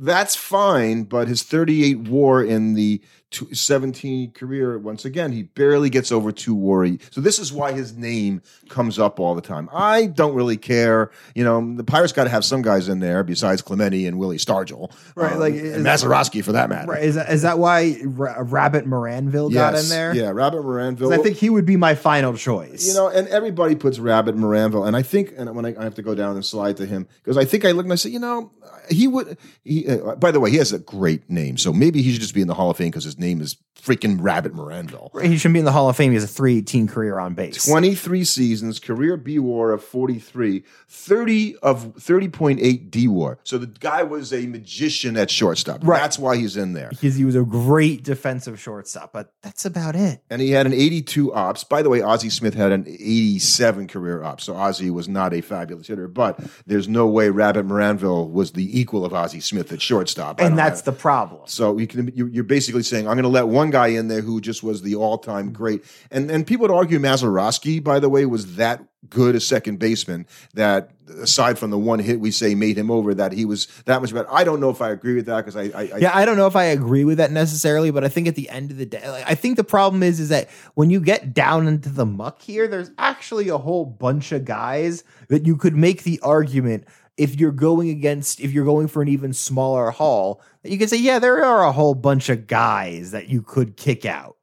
that's 0.00 0.36
fine, 0.36 1.04
but 1.04 1.26
his 1.26 1.42
38 1.42 2.08
war 2.08 2.42
in 2.44 2.74
the 2.74 3.02
17 3.30 4.32
career, 4.32 4.78
once 4.78 5.04
again, 5.04 5.32
he 5.32 5.42
barely 5.42 5.90
gets 5.90 6.10
over 6.10 6.32
two 6.32 6.54
war. 6.54 6.86
So 7.10 7.20
this 7.20 7.38
is 7.38 7.52
why 7.52 7.72
his 7.72 7.96
name 7.96 8.40
comes 8.68 8.98
up 8.98 9.18
all 9.20 9.34
the 9.34 9.40
time. 9.42 9.68
I 9.72 10.06
don't 10.06 10.34
really 10.34 10.56
care. 10.56 11.10
You 11.34 11.44
know, 11.44 11.74
the 11.76 11.84
Pirates 11.84 12.12
got 12.12 12.24
to 12.24 12.30
have 12.30 12.44
some 12.44 12.62
guys 12.62 12.88
in 12.88 13.00
there 13.00 13.22
besides 13.24 13.62
Clemente 13.62 14.06
and 14.06 14.18
Willie 14.18 14.36
Stargell. 14.38 14.92
Right, 15.14 15.32
Um, 15.32 15.40
like, 15.40 15.54
and 15.54 15.84
Mazeroski 15.84 16.44
for 16.44 16.52
that 16.52 16.68
matter. 16.68 16.90
Right. 16.90 17.02
Is 17.02 17.16
that, 17.16 17.30
is 17.30 17.42
that 17.42 17.58
why 17.58 17.96
Ra- 18.04 18.36
Rabbit 18.38 18.86
Maranville 18.86 19.52
got 19.52 19.74
in 19.74 19.88
there? 19.88 20.14
Yeah, 20.14 20.30
Robert 20.30 20.62
Maranville. 20.62 21.12
I 21.12 21.22
think 21.22 21.36
he 21.36 21.50
would 21.50 21.66
be 21.66 21.76
my 21.76 21.94
final 21.94 22.34
choice. 22.34 22.86
You 22.86 22.94
know, 22.94 23.08
and 23.08 23.26
everybody 23.28 23.74
puts 23.74 23.98
Rabbit 23.98 24.36
Maranville, 24.36 24.86
and 24.86 24.96
I 24.96 25.02
think, 25.02 25.32
and 25.36 25.54
when 25.54 25.64
I, 25.66 25.74
I 25.78 25.84
have 25.84 25.94
to 25.94 26.02
go 26.02 26.14
down 26.14 26.36
and 26.36 26.44
slide 26.44 26.76
to 26.78 26.86
him 26.86 27.08
because 27.22 27.36
I 27.36 27.44
think 27.44 27.64
I 27.64 27.72
look 27.72 27.84
and 27.84 27.92
I 27.92 27.96
say, 27.96 28.10
you 28.10 28.20
know, 28.20 28.52
he 28.90 29.06
would. 29.08 29.36
He, 29.64 29.86
uh, 29.88 30.14
by 30.14 30.30
the 30.30 30.40
way, 30.40 30.50
he 30.50 30.56
has 30.56 30.72
a 30.72 30.78
great 30.78 31.28
name, 31.28 31.56
so 31.58 31.72
maybe 31.72 32.00
he 32.02 32.12
should 32.12 32.20
just 32.20 32.34
be 32.34 32.40
in 32.40 32.48
the 32.48 32.54
Hall 32.54 32.70
of 32.70 32.76
Fame 32.76 32.88
because 32.90 33.04
his 33.04 33.17
name 33.18 33.40
is 33.40 33.56
freaking 33.80 34.18
Rabbit 34.20 34.52
Maranville. 34.52 35.08
he 35.22 35.36
shouldn't 35.38 35.52
be 35.54 35.58
in 35.60 35.64
the 35.64 35.70
Hall 35.72 35.88
of 35.88 35.96
Fame. 35.96 36.10
He 36.10 36.16
has 36.16 36.24
a 36.24 36.28
318 36.28 36.88
career 36.88 37.18
on 37.18 37.34
base. 37.34 37.64
23 37.64 38.24
seasons, 38.24 38.80
career 38.80 39.16
B 39.16 39.38
WAR 39.38 39.70
of 39.70 39.84
43, 39.84 40.64
30 40.88 41.56
of 41.58 41.94
30.8 41.94 42.90
D 42.90 43.06
WAR. 43.08 43.38
So 43.44 43.56
the 43.56 43.66
guy 43.66 44.02
was 44.02 44.32
a 44.32 44.46
magician 44.46 45.16
at 45.16 45.30
shortstop. 45.30 45.80
Right. 45.84 46.00
That's 46.00 46.18
why 46.18 46.36
he's 46.36 46.56
in 46.56 46.72
there. 46.72 46.88
because 46.90 47.14
he 47.16 47.24
was 47.24 47.36
a 47.36 47.44
great 47.44 48.02
defensive 48.02 48.60
shortstop, 48.60 49.12
but 49.12 49.32
that's 49.42 49.64
about 49.64 49.94
it. 49.94 50.22
And 50.28 50.42
he 50.42 50.50
had 50.50 50.66
an 50.66 50.72
82 50.72 51.32
ops. 51.32 51.64
By 51.64 51.82
the 51.82 51.88
way, 51.88 52.02
Ozzie 52.02 52.30
Smith 52.30 52.54
had 52.54 52.72
an 52.72 52.84
87 52.88 53.86
career 53.88 54.22
ops. 54.22 54.44
So 54.44 54.56
Ozzie 54.56 54.90
was 54.90 55.08
not 55.08 55.32
a 55.32 55.40
fabulous 55.40 55.86
hitter, 55.86 56.08
but 56.08 56.40
there's 56.66 56.88
no 56.88 57.06
way 57.06 57.30
Rabbit 57.30 57.66
Maranville 57.66 58.30
was 58.30 58.52
the 58.52 58.78
equal 58.78 59.04
of 59.04 59.14
Ozzie 59.14 59.40
Smith 59.40 59.72
at 59.72 59.80
shortstop. 59.80 60.40
And 60.40 60.58
that's 60.58 60.82
the 60.82 60.92
problem. 60.92 61.42
so 61.46 61.78
you 61.78 61.86
can 61.86 62.12
you're 62.14 62.44
basically 62.44 62.82
saying 62.82 63.06
I'm 63.08 63.16
going 63.16 63.22
to 63.22 63.28
let 63.28 63.48
one 63.48 63.70
guy 63.70 63.88
in 63.88 64.08
there 64.08 64.20
who 64.20 64.40
just 64.40 64.62
was 64.62 64.82
the 64.82 64.94
all 64.96 65.18
time 65.18 65.52
great, 65.52 65.84
and 66.10 66.30
and 66.30 66.46
people 66.46 66.68
would 66.68 66.74
argue 66.74 66.98
Mazeroski, 66.98 67.82
by 67.82 68.00
the 68.00 68.08
way, 68.08 68.26
was 68.26 68.56
that 68.56 68.82
good 69.08 69.34
a 69.34 69.40
second 69.40 69.78
baseman 69.78 70.26
that 70.54 70.90
aside 71.20 71.58
from 71.58 71.70
the 71.70 71.78
one 71.78 71.98
hit 71.98 72.20
we 72.20 72.30
say 72.30 72.54
made 72.54 72.76
him 72.76 72.90
over, 72.90 73.14
that 73.14 73.32
he 73.32 73.44
was 73.44 73.66
that 73.86 74.00
much 74.00 74.12
better. 74.12 74.32
I 74.32 74.44
don't 74.44 74.60
know 74.60 74.70
if 74.70 74.82
I 74.82 74.90
agree 74.90 75.14
with 75.14 75.26
that 75.26 75.44
because 75.44 75.56
I, 75.56 75.62
I, 75.62 75.90
I 75.94 75.98
Yeah, 75.98 76.16
I 76.16 76.24
don't 76.24 76.36
know 76.36 76.46
if 76.46 76.56
I 76.56 76.64
agree 76.64 77.04
with 77.04 77.18
that 77.18 77.30
necessarily, 77.30 77.90
but 77.90 78.04
I 78.04 78.08
think 78.08 78.28
at 78.28 78.34
the 78.34 78.48
end 78.50 78.70
of 78.70 78.76
the 78.76 78.86
day, 78.86 79.08
like, 79.08 79.24
I 79.26 79.34
think 79.34 79.56
the 79.56 79.64
problem 79.64 80.02
is 80.02 80.20
is 80.20 80.28
that 80.30 80.48
when 80.74 80.90
you 80.90 81.00
get 81.00 81.32
down 81.32 81.68
into 81.68 81.88
the 81.88 82.06
muck 82.06 82.42
here, 82.42 82.68
there's 82.68 82.90
actually 82.98 83.48
a 83.48 83.58
whole 83.58 83.84
bunch 83.84 84.32
of 84.32 84.44
guys 84.44 85.04
that 85.28 85.46
you 85.46 85.56
could 85.56 85.76
make 85.76 86.02
the 86.02 86.20
argument 86.20 86.84
if 87.18 87.38
you're 87.38 87.52
going 87.52 87.90
against 87.90 88.40
if 88.40 88.52
you're 88.52 88.64
going 88.64 88.88
for 88.88 89.02
an 89.02 89.08
even 89.08 89.34
smaller 89.34 89.90
haul, 89.90 90.40
you 90.64 90.78
can 90.78 90.88
say, 90.88 90.96
yeah, 90.96 91.18
there 91.18 91.44
are 91.44 91.64
a 91.64 91.72
whole 91.72 91.94
bunch 91.94 92.30
of 92.30 92.46
guys 92.46 93.10
that 93.10 93.28
you 93.28 93.42
could 93.42 93.76
kick 93.76 94.06
out. 94.06 94.37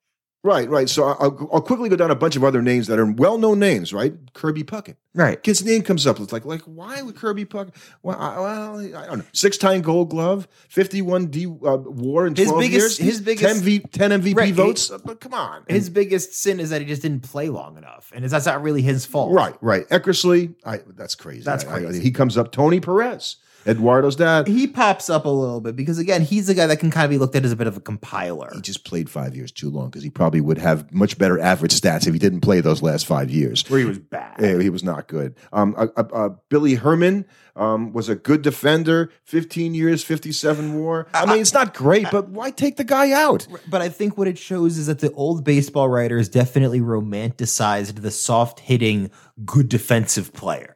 Right 0.45 0.69
right. 0.69 0.87
So 0.87 1.03
I'll, 1.03 1.49
I'll 1.51 1.61
quickly 1.61 1.89
go 1.89 1.95
down 1.97 2.11
a 2.11 2.15
bunch 2.15 2.35
of 2.35 2.43
other 2.43 2.61
names 2.61 2.87
that 2.87 2.99
are 2.99 3.11
well 3.11 3.37
known 3.37 3.59
names. 3.59 3.91
Right, 3.93 4.13
Kirby 4.33 4.63
Puckett. 4.63 4.95
Right. 5.13 5.43
His 5.45 5.63
name 5.65 5.81
comes 5.81 6.05
up. 6.05 6.19
It's 6.19 6.31
like, 6.33 6.45
like 6.45 6.61
why 6.63 7.01
would 7.01 7.15
Kirby 7.15 7.45
Puckett? 7.45 7.73
Well, 8.03 8.17
I, 8.19 8.39
well, 8.39 8.79
I 8.97 9.05
don't 9.07 9.17
know. 9.19 9.25
Six 9.33 9.57
time 9.57 9.81
Gold 9.81 10.09
Glove, 10.09 10.47
fifty 10.69 11.01
one 11.01 11.27
D 11.27 11.45
uh, 11.45 11.49
WAR 11.77 12.27
in 12.27 12.35
His 12.35 12.51
biggest- 12.51 12.71
years. 12.71 12.97
his 12.97 13.21
biggest- 13.21 13.55
10, 13.55 13.63
v, 13.63 13.79
10 13.79 14.11
MVP 14.21 14.35
Right, 14.37 14.53
votes. 14.53 14.91
Uh, 14.91 14.99
but 15.03 15.19
come 15.21 15.33
on, 15.33 15.63
His 15.67 15.89
biggest 15.89 16.33
sin 16.33 16.59
is 16.59 16.69
that 16.69 16.81
he 16.81 16.87
just 16.87 17.01
didn't 17.01 17.21
play 17.23 17.49
long 17.49 17.77
enough. 17.77 18.11
And 18.13 18.23
that's 18.25 18.45
not 18.45 18.61
really 18.61 18.81
his 18.81 19.05
fault. 19.05 19.33
right, 19.33 19.55
right. 19.61 19.87
Eckersley, 19.89 20.53
I, 20.65 20.81
that's 20.95 21.15
crazy. 21.15 21.41
That's 21.43 21.63
I- 21.65 21.75
I- 21.75 21.79
crazy. 21.81 22.01
he 22.01 22.11
comes 22.11 22.37
up. 22.37 22.51
Tony 22.51 22.79
Perez, 22.79 23.37
Eduardo's 23.65 24.15
dad. 24.15 24.47
He 24.47 24.67
pops 24.67 25.09
up 25.09 25.25
a 25.25 25.29
little 25.29 25.61
bit 25.61 25.75
because 25.75 25.97
again, 25.97 26.21
he's 26.21 26.47
the 26.47 26.53
guy 26.53 26.67
that 26.67 26.79
can 26.79 26.91
kind 26.91 27.05
of 27.05 27.09
be 27.09 27.17
looked 27.17 27.35
at 27.35 27.45
as 27.45 27.51
a 27.51 27.55
bit 27.55 27.67
of 27.67 27.77
a 27.77 27.79
compiler. 27.79 28.51
He 28.53 28.61
just 28.61 28.85
played 28.85 29.09
five 29.09 29.35
years 29.35 29.51
too 29.51 29.69
long 29.69 29.89
because 29.89 30.03
he 30.03 30.09
probably 30.09 30.41
would 30.41 30.57
have 30.57 30.91
much 30.93 31.17
better 31.17 31.39
average 31.39 31.79
stats 31.79 32.07
if 32.07 32.13
he 32.13 32.19
didn't 32.19 32.41
play 32.41 32.61
those 32.61 32.81
last 32.81 33.05
five 33.05 33.29
years. 33.29 33.67
Where 33.69 33.79
he 33.79 33.85
was 33.85 33.99
bad. 33.99 34.35
Yeah, 34.39 34.59
he 34.59 34.69
was 34.69 34.83
not 34.83 35.07
good. 35.07 35.35
Um, 35.53 35.75
uh, 35.77 35.87
uh, 35.95 36.03
uh, 36.13 36.29
Billy 36.49 36.75
Herman 36.75 37.25
um, 37.55 37.93
was 37.93 38.09
a 38.09 38.15
good 38.15 38.41
defender. 38.41 39.11
Fifteen 39.23 39.73
years, 39.73 40.03
fifty-seven 40.03 40.79
WAR. 40.79 41.07
I 41.13 41.25
mean, 41.25 41.41
it's 41.41 41.53
not 41.53 41.73
great, 41.73 42.07
but 42.11 42.29
why 42.29 42.51
take 42.51 42.75
the 42.75 42.83
guy 42.83 43.11
out? 43.11 43.47
But 43.67 43.81
I 43.81 43.89
think 43.89 44.17
what 44.17 44.27
it 44.27 44.37
shows 44.37 44.77
is 44.77 44.87
that 44.87 44.99
the 44.99 45.11
old 45.13 45.43
baseball 45.43 45.89
writers 45.89 46.29
definitely 46.29 46.81
romanticized 46.81 48.01
the 48.01 48.11
soft 48.11 48.59
hitting, 48.59 49.09
good 49.45 49.69
defensive 49.69 50.33
player. 50.33 50.74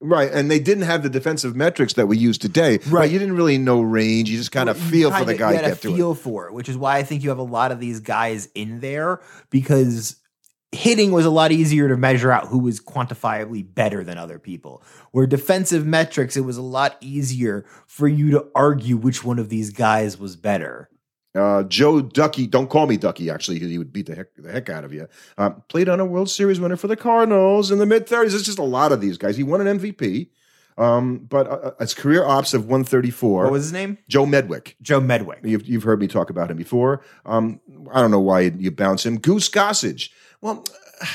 Right, 0.00 0.30
and 0.32 0.48
they 0.48 0.60
didn't 0.60 0.84
have 0.84 1.02
the 1.02 1.10
defensive 1.10 1.56
metrics 1.56 1.94
that 1.94 2.06
we 2.06 2.16
use 2.16 2.38
today. 2.38 2.78
Right, 2.86 3.10
you 3.10 3.18
didn't 3.18 3.34
really 3.34 3.58
know 3.58 3.80
range. 3.80 4.30
You 4.30 4.38
just 4.38 4.52
kind 4.52 4.68
of 4.68 4.78
feel 4.78 5.10
for 5.10 5.24
the 5.24 5.34
guy 5.34 5.52
you 5.52 5.56
had 5.56 5.64
a 5.64 5.72
it. 5.72 5.78
feel 5.78 6.14
for 6.14 6.46
it, 6.46 6.54
which 6.54 6.68
is 6.68 6.76
why 6.76 6.98
I 6.98 7.02
think 7.02 7.24
you 7.24 7.30
have 7.30 7.38
a 7.38 7.42
lot 7.42 7.72
of 7.72 7.80
these 7.80 7.98
guys 7.98 8.48
in 8.54 8.78
there 8.78 9.20
because 9.50 10.16
hitting 10.70 11.12
was 11.12 11.24
a 11.24 11.30
lot 11.30 11.50
easier 11.50 11.88
to 11.88 11.96
measure 11.96 12.30
out 12.30 12.46
who 12.46 12.58
was 12.58 12.78
quantifiably 12.78 13.74
better 13.74 14.04
than 14.04 14.18
other 14.18 14.38
people. 14.38 14.82
Where 15.10 15.26
defensive 15.26 15.86
metrics, 15.86 16.36
it 16.36 16.42
was 16.42 16.58
a 16.58 16.62
lot 16.62 16.96
easier 17.00 17.64
for 17.86 18.06
you 18.06 18.30
to 18.32 18.46
argue 18.54 18.96
which 18.96 19.24
one 19.24 19.38
of 19.38 19.48
these 19.48 19.70
guys 19.70 20.18
was 20.18 20.36
better. 20.36 20.90
Uh, 21.34 21.62
Joe 21.64 22.00
Ducky, 22.00 22.46
don't 22.46 22.70
call 22.70 22.86
me 22.86 22.96
Ducky. 22.96 23.30
Actually, 23.30 23.58
he 23.58 23.78
would 23.78 23.92
beat 23.92 24.06
the 24.06 24.14
heck 24.14 24.34
the 24.36 24.50
heck 24.50 24.68
out 24.68 24.84
of 24.84 24.92
you. 24.92 25.08
Uh, 25.36 25.50
played 25.50 25.88
on 25.88 26.00
a 26.00 26.04
World 26.04 26.30
Series 26.30 26.58
winner 26.58 26.76
for 26.76 26.88
the 26.88 26.96
Cardinals 26.96 27.70
in 27.70 27.78
the 27.78 27.86
mid 27.86 28.08
thirties. 28.08 28.34
It's 28.34 28.44
just 28.44 28.58
a 28.58 28.62
lot 28.64 28.92
of 28.92 29.00
these 29.00 29.18
guys. 29.18 29.36
He 29.36 29.42
won 29.42 29.66
an 29.66 29.78
MVP, 29.78 30.30
um, 30.78 31.18
but 31.18 31.46
uh, 31.46 31.70
his 31.78 31.94
career 31.94 32.24
ops 32.24 32.54
of 32.54 32.66
one 32.66 32.82
thirty 32.82 33.10
four. 33.10 33.44
What 33.44 33.52
was 33.52 33.64
his 33.64 33.72
name? 33.72 33.98
Joe 34.08 34.24
Medwick? 34.24 34.74
Joe 34.80 35.00
Medwick. 35.00 35.44
You've, 35.44 35.66
you've 35.66 35.82
heard 35.82 36.00
me 36.00 36.08
talk 36.08 36.30
about 36.30 36.50
him 36.50 36.56
before. 36.56 37.04
Um, 37.26 37.60
I 37.92 38.00
don't 38.00 38.10
know 38.10 38.20
why 38.20 38.40
you, 38.40 38.54
you 38.58 38.70
bounce 38.70 39.04
him. 39.04 39.18
Goose 39.18 39.48
Gossage. 39.48 40.10
Well, 40.40 40.64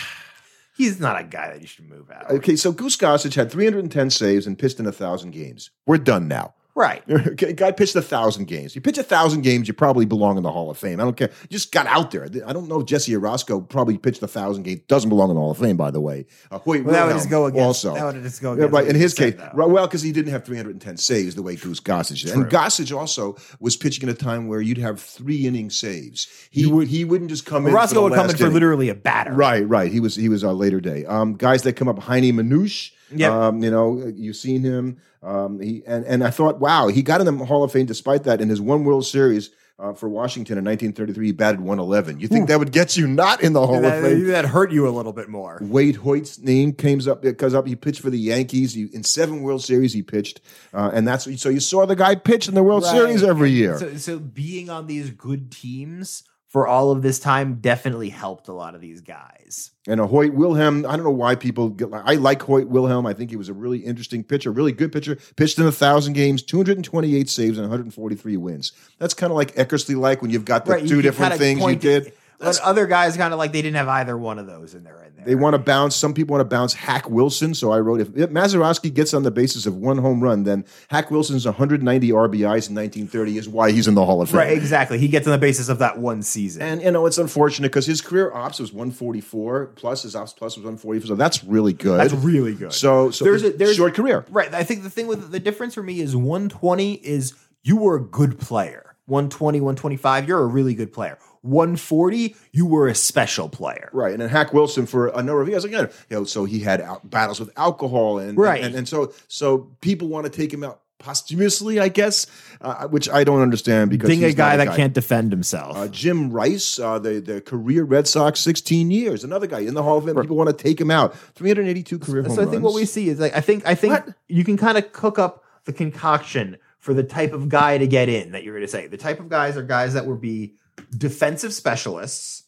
He's 0.76 1.00
not 1.00 1.22
a 1.22 1.24
guy 1.24 1.52
that 1.52 1.62
you 1.62 1.68
should 1.68 1.88
move 1.88 2.10
out. 2.10 2.32
okay, 2.32 2.56
so 2.56 2.72
Goose 2.72 2.98
Gossage 2.98 3.36
had 3.36 3.52
310 3.52 4.10
saves 4.10 4.48
and 4.48 4.58
pitched 4.58 4.80
in 4.80 4.88
a 4.88 4.92
thousand 4.92 5.30
games. 5.30 5.70
We're 5.86 6.00
done 6.00 6.28
now. 6.28 6.56
Right. 6.76 7.04
Okay, 7.34 7.54
guy 7.54 7.72
pitched 7.72 7.96
a 7.96 8.02
thousand 8.02 8.46
games. 8.46 8.76
You 8.76 8.82
pitch 8.82 8.98
a 8.98 9.04
thousand 9.04 9.42
games, 9.42 9.68
you 9.68 9.74
probably 9.74 10.06
belong 10.06 10.38
in 10.38 10.44
the 10.44 10.52
Hall 10.52 10.70
of 10.70 10.78
Fame. 10.78 11.00
I 11.00 11.04
don't 11.04 11.16
care. 11.16 11.30
You 11.44 11.48
just 11.50 11.72
got 11.72 11.88
out 11.88 12.12
there. 12.12 12.24
I 12.46 12.54
don't 12.54 12.68
know 12.68 12.80
if 12.82 12.86
Jesse 12.86 13.12
Orosco 13.14 13.68
probably 13.68 13.98
pitched 13.98 14.22
a 14.24 14.28
thousand 14.28 14.64
games. 14.64 14.82
Doesn't 14.88 15.10
belong 15.10 15.30
in 15.30 15.36
the 15.36 15.42
Hall 15.42 15.52
of 15.52 15.58
Fame, 15.58 15.78
by 15.78 15.90
the 15.92 16.02
way. 16.02 16.26
Uh, 16.52 16.60
Hoyt 16.60 16.84
Well, 16.84 16.94
that 16.94 17.06
would 17.08 17.14
just 17.14 17.30
go 17.30 17.46
against. 17.46 17.64
also. 17.86 17.94
That 17.94 18.14
would 18.14 18.24
just 18.24 18.42
go 18.42 18.54
Yeah, 18.56 18.66
right. 18.66 18.88
In 18.88 18.96
his 18.96 19.14
case, 19.14 19.36
right, 19.54 19.70
well, 19.70 19.88
because 19.88 20.02
he 20.02 20.12
didn't 20.12 20.32
have 20.32 20.44
310 20.46 20.98
saves 20.98 21.36
the 21.36 21.42
way 21.44 21.56
Goose 21.56 21.80
Gossage 21.80 22.24
did. 22.26 22.34
And 22.34 22.46
Gossage 22.46 22.96
also 22.96 23.38
was 23.60 23.76
pitching 23.78 24.08
at 24.10 24.16
a 24.16 24.18
time 24.18 24.48
where 24.48 24.62
you'd 24.62 24.78
have 24.80 25.00
three 25.00 25.48
inning 25.48 25.70
saves. 25.70 26.28
He 26.52 26.66
would 26.66 26.88
he 26.88 27.06
wouldn't 27.06 27.30
just 27.30 27.46
come 27.46 27.66
in. 27.68 27.74
Orosco 27.74 28.04
would 28.04 28.14
come 28.14 28.30
in 28.30 28.36
for 28.36 28.44
inning. 28.44 28.54
literally 28.54 28.90
a 28.90 28.96
batter. 28.96 29.34
Right, 29.34 29.68
right. 29.68 29.92
He 29.92 30.00
was 30.00 30.16
he 30.16 30.30
was 30.30 30.44
a 30.44 30.52
later 30.52 30.82
day. 30.82 31.06
Um, 31.06 31.34
guys 31.36 31.64
that 31.64 31.74
come 31.74 31.88
up, 31.88 32.00
Heinie 32.00 32.32
Manush. 32.34 32.92
Yep. 33.12 33.32
Um, 33.32 33.64
you 33.64 33.72
know, 33.72 34.12
you've 34.16 34.36
seen 34.36 34.62
him. 34.62 34.98
Um, 35.22 35.60
he 35.60 35.84
and 35.86 36.06
and 36.06 36.24
I 36.24 36.30
thought, 36.30 36.60
wow, 36.60 36.88
he 36.88 37.02
got 37.02 37.22
in 37.22 37.38
the 37.38 37.46
Hall 37.46 37.64
of 37.64 37.72
Fame 37.72 37.86
despite 37.86 38.24
that 38.24 38.42
in 38.42 38.50
his 38.50 38.62
one 38.62 38.84
World 38.84 39.06
Series. 39.06 39.52
Uh, 39.80 39.92
for 39.92 40.08
Washington 40.08 40.60
in 40.60 40.64
1933, 40.64 41.26
he 41.26 41.32
batted 41.32 41.60
111. 41.60 42.20
You 42.20 42.28
think 42.28 42.48
that 42.48 42.60
would 42.60 42.72
get 42.72 42.96
you 42.96 43.08
not 43.08 43.42
in 43.42 43.54
the 43.54 43.66
Hall 43.66 43.82
that, 43.82 43.98
of 43.98 44.04
Fame? 44.04 44.28
that 44.28 44.46
hurt 44.46 44.72
you 44.72 44.88
a 44.88 44.92
little 44.92 45.12
bit 45.12 45.30
more. 45.30 45.58
Waite 45.62 45.96
Hoyt's 45.96 46.38
name 46.38 46.74
comes 46.74 47.08
up. 47.08 47.24
Comes 47.40 47.56
up. 47.56 47.66
He 47.66 47.76
pitched 47.76 48.00
for 48.00 48.12
the 48.12 48.20
Yankees. 48.20 48.76
He, 48.76 48.84
in 48.94 49.04
seven 49.04 49.42
World 49.42 49.64
Series, 49.64 49.92
he 49.92 50.04
pitched, 50.04 50.42
uh, 50.76 50.92
and 50.94 51.08
that's 51.08 51.24
so 51.42 51.50
you 51.50 51.60
saw 51.60 51.88
the 51.88 51.96
guy 51.96 52.14
pitch 52.14 52.48
in 52.48 52.54
the 52.54 52.62
World 52.62 52.84
Right. 52.84 52.92
Series 52.92 53.24
every 53.24 53.50
year. 53.50 53.80
So, 53.80 53.98
so 53.98 54.20
being 54.20 54.70
on 54.70 54.86
these 54.86 55.10
good 55.10 55.52
teams 55.52 56.24
for 56.54 56.68
all 56.68 56.92
of 56.92 57.02
this 57.02 57.18
time 57.20 57.56
definitely 57.56 58.10
helped 58.10 58.48
a 58.48 58.54
lot 58.54 58.76
of 58.76 58.80
these 58.80 59.02
guys. 59.02 59.72
And 59.88 60.00
a 60.00 60.06
Hoyt 60.06 60.34
Wilhelm, 60.36 60.86
I 60.86 60.96
don't 60.96 61.04
know 61.04 61.10
why 61.10 61.34
people 61.34 61.70
get 61.70 61.90
like, 61.90 62.04
I 62.06 62.14
like 62.14 62.44
Hoyt 62.44 62.68
Wilhelm. 62.68 63.08
I 63.08 63.14
think 63.14 63.32
he 63.32 63.36
was 63.36 63.50
a 63.50 63.54
really 63.56 63.80
interesting 63.80 64.24
pitcher, 64.24 64.52
really 64.52 64.72
good 64.72 64.92
pitcher. 64.92 65.18
Pitched 65.36 65.58
in 65.58 65.66
a 65.66 65.72
thousand 65.72 66.14
games, 66.14 66.44
228 66.44 67.28
saves, 67.28 67.58
and 67.58 67.68
143 67.68 68.38
wins. 68.38 68.72
That's 69.00 69.16
kind 69.16 69.32
of 69.32 69.36
like 69.36 69.56
Eckersley 69.56 69.96
like 69.98 70.22
when 70.22 70.30
you've 70.30 70.46
got 70.46 70.66
the 70.66 70.74
Right, 70.74 70.88
two 70.88 71.02
different 71.02 71.34
things 71.40 71.60
you 71.60 71.76
did. 71.76 72.06
it- 72.08 72.18
But 72.40 72.60
other 72.62 72.88
guys 72.88 73.16
kind 73.16 73.34
of 73.34 73.40
like 73.40 73.52
they 73.54 73.62
didn't 73.62 73.78
have 73.78 73.88
either 73.88 74.18
one 74.18 74.38
of 74.40 74.48
those 74.48 74.74
in 74.74 74.84
there. 74.84 75.02
In 75.04 75.16
there. 75.16 75.26
They 75.26 75.36
want 75.36 75.54
to 75.54 75.58
bounce. 75.60 75.96
Some 75.96 76.14
people 76.14 76.34
want 76.36 76.42
to 76.50 76.54
bounce 76.54 76.74
Hack 76.74 77.10
Wilson. 77.10 77.54
So 77.54 77.72
I 77.72 77.80
wrote 77.80 78.02
if, 78.02 78.10
if 78.18 78.30
Mazeroski 78.30 78.94
gets 78.94 79.14
on 79.14 79.24
the 79.24 79.32
basis 79.32 79.66
of 79.66 79.78
one 79.78 79.98
home 79.98 80.22
run, 80.22 80.44
then 80.44 80.66
Hack 80.90 81.10
Wilson's 81.12 81.46
190 81.46 82.10
RBIs 82.10 82.68
in 82.70 82.76
1930 82.76 83.38
is 83.38 83.48
why 83.48 83.72
he's 83.72 83.88
in 83.88 83.96
the 83.96 84.04
Hall 84.06 84.22
of 84.22 84.30
Fame. 84.30 84.40
right, 84.40 84.58
exactly. 84.58 84.98
He 84.98 85.08
gets 85.08 85.26
on 85.26 85.32
the 85.32 85.38
basis 85.38 85.70
of 85.70 85.80
that 85.80 85.98
one 86.00 86.22
season. 86.24 86.62
And 86.62 86.82
you 86.82 86.92
know 86.92 87.06
it's 87.06 87.18
unfortunate 87.18 87.70
because 87.70 87.86
his 87.86 88.02
career 88.02 88.34
ops 88.34 88.60
was 88.60 88.74
144 88.74 89.68
plus 89.76 90.04
his 90.04 90.16
ops 90.16 90.34
plus 90.34 90.58
was 90.58 90.64
144, 90.66 91.08
so 91.08 91.16
that's 91.16 91.44
really 91.44 91.74
good. 91.74 92.00
That's 92.00 92.14
really 92.14 92.54
good. 92.56 92.74
So, 92.74 93.12
so 93.12 93.24
There's 93.24 93.42
there's 93.44 93.54
a- 93.54 93.58
there's- 93.58 93.76
short 93.76 93.94
career. 93.94 94.26
Right. 94.30 94.54
I 94.54 94.64
think 94.64 94.84
the 94.84 94.90
thing 94.90 95.08
with 95.08 95.32
the 95.32 95.40
difference 95.40 95.74
for 95.76 95.84
me 95.84 96.02
is 96.02 96.16
120 96.16 96.96
is 96.96 97.34
you 97.64 97.78
were 97.78 97.96
a 97.96 98.02
good 98.04 98.40
player. 98.40 98.96
120, 99.06 99.60
125, 99.60 100.28
you're 100.28 100.40
a 100.40 100.46
really 100.46 100.74
good 100.74 100.92
player. 100.94 101.18
140, 101.44 102.36
you 102.52 102.66
were 102.66 102.88
a 102.88 102.96
special 102.96 103.48
player. 103.50 103.90
Right, 103.94 104.12
and 104.14 104.22
then 104.22 104.30
Hack 104.30 104.54
Wilson 104.54 104.86
for 104.86 105.08
a 105.10 105.18
number 105.18 105.42
of 105.42 105.48
years 105.48 105.64
again. 105.64 105.90
You 106.10 106.18
know, 106.18 106.24
so 106.24 106.46
he 106.46 106.60
had 106.60 106.82
out, 106.82 107.10
battles 107.10 107.40
with 107.40 107.52
alcohol, 107.58 108.18
and 108.20 108.38
Right. 108.38 108.64
and, 108.64 108.74
and 108.76 108.88
so 108.88 109.14
so 109.28 109.70
people 109.82 110.08
want 110.08 110.26
to 110.26 110.32
take 110.32 110.52
him 110.52 110.64
out 110.64 110.80
posthumously, 111.00 111.82
I 111.82 111.90
guess, 111.90 112.28
uh, 112.62 112.88
which 112.88 113.10
I 113.10 113.26
don't 113.26 113.42
understand 113.42 113.90
because 113.90 114.08
Being 114.10 114.24
a 114.24 114.32
guy 114.32 114.56
that 114.56 114.74
can't 114.76 114.94
defend 114.94 115.34
himself. 115.34 115.76
Uh, 115.76 115.88
Jim 115.90 116.32
Rice, 116.32 116.80
uh, 116.80 116.98
the 116.98 117.20
the 117.20 117.42
career 117.42 117.84
Red 117.84 118.08
Sox, 118.08 118.40
sixteen 118.40 118.90
years, 118.90 119.24
another 119.24 119.48
guy 119.48 119.60
in 119.60 119.74
the 119.74 119.84
Hall 119.84 119.98
of 119.98 120.06
Fame. 120.06 120.16
People 120.16 120.38
want 120.38 120.50
to 120.58 120.64
take 120.64 120.80
him 120.80 120.90
out. 120.90 121.16
Three 121.36 121.50
hundred 121.50 121.68
eighty-two 121.68 122.00
career 122.00 122.24
home 122.24 122.36
so 122.36 122.42
I 122.42 122.46
think 122.46 122.64
what 122.64 122.74
we 122.74 122.86
see 122.86 123.10
is 123.10 123.20
like 123.20 123.36
I 123.36 123.42
think 123.42 123.68
I 123.68 123.76
think 123.76 123.94
What? 123.94 124.16
you 124.30 124.44
can 124.46 124.56
kind 124.58 124.78
of 124.78 124.92
cook 124.94 125.20
up 125.20 125.44
the 125.66 125.74
concoction 125.74 126.58
for 126.80 126.94
the 126.94 127.04
type 127.04 127.34
of 127.34 127.48
guy 127.50 127.78
to 127.78 127.88
get 127.88 128.10
in 128.10 128.32
that 128.32 128.44
you're 128.44 128.54
going 128.54 128.66
to 128.66 128.72
say. 128.72 128.88
The 128.88 128.98
type 128.98 129.20
of 129.20 129.30
guys 129.30 129.56
are 129.56 129.64
guys 129.64 129.94
that 129.94 130.06
would 130.06 130.20
be 130.20 130.56
defensive 130.96 131.54
specialists 131.54 132.44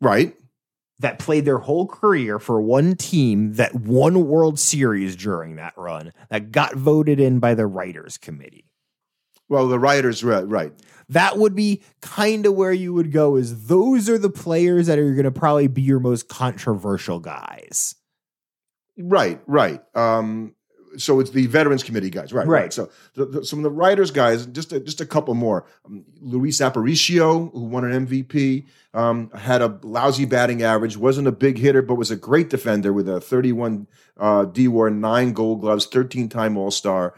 right. 0.00 0.34
that 0.98 1.18
played 1.18 1.44
their 1.44 1.58
whole 1.58 1.86
career 1.86 2.38
for 2.38 2.60
one 2.60 2.94
team 2.96 3.54
that 3.54 3.74
won 3.74 4.26
World 4.26 4.58
Series 4.58 5.16
during 5.16 5.56
that 5.56 5.74
run 5.76 6.12
that 6.30 6.52
got 6.52 6.74
voted 6.74 7.20
in 7.20 7.38
by 7.38 7.54
the 7.54 7.66
writers 7.66 8.18
committee. 8.18 8.66
Well, 9.48 9.68
the 9.68 9.78
writers, 9.78 10.24
right, 10.24 10.48
right. 10.48 10.72
That 11.10 11.36
would 11.36 11.54
be 11.54 11.82
kind 12.00 12.46
of 12.46 12.54
where 12.54 12.72
you 12.72 12.94
would 12.94 13.12
go 13.12 13.36
is 13.36 13.66
those 13.66 14.08
are 14.08 14.16
the 14.16 14.30
players 14.30 14.86
that 14.86 14.98
are 14.98 15.12
going 15.12 15.24
to 15.24 15.30
probably 15.30 15.66
be 15.66 15.82
your 15.82 16.00
most 16.00 16.28
controversial 16.28 17.18
guys. 17.18 17.94
Right, 18.98 19.40
right. 19.46 19.82
Um, 19.94 20.54
so 20.96 21.20
it's 21.20 21.30
the 21.30 21.46
veterans 21.46 21.82
committee 21.82 22.10
guys, 22.10 22.32
right? 22.32 22.46
Right. 22.46 22.72
So 22.72 22.90
the, 23.14 23.26
the, 23.26 23.44
some 23.44 23.58
of 23.58 23.62
the 23.62 23.70
writers 23.70 24.10
guys, 24.10 24.46
just 24.46 24.72
a, 24.72 24.80
just 24.80 25.00
a 25.00 25.06
couple 25.06 25.34
more. 25.34 25.66
Um, 25.84 26.04
Luis 26.20 26.58
Aparicio, 26.60 27.52
who 27.52 27.64
won 27.64 27.84
an 27.84 28.06
MVP, 28.06 28.66
um, 28.94 29.30
had 29.30 29.62
a 29.62 29.78
lousy 29.82 30.24
batting 30.24 30.62
average, 30.62 30.96
wasn't 30.96 31.28
a 31.28 31.32
big 31.32 31.58
hitter, 31.58 31.82
but 31.82 31.94
was 31.94 32.10
a 32.10 32.16
great 32.16 32.50
defender 32.50 32.92
with 32.92 33.08
a 33.08 33.20
31 33.20 33.86
uh, 34.18 34.44
D 34.44 34.68
WAR, 34.68 34.90
nine 34.90 35.32
Gold 35.32 35.60
Gloves, 35.60 35.86
13 35.86 36.28
time 36.28 36.56
All 36.56 36.70
Star. 36.70 37.14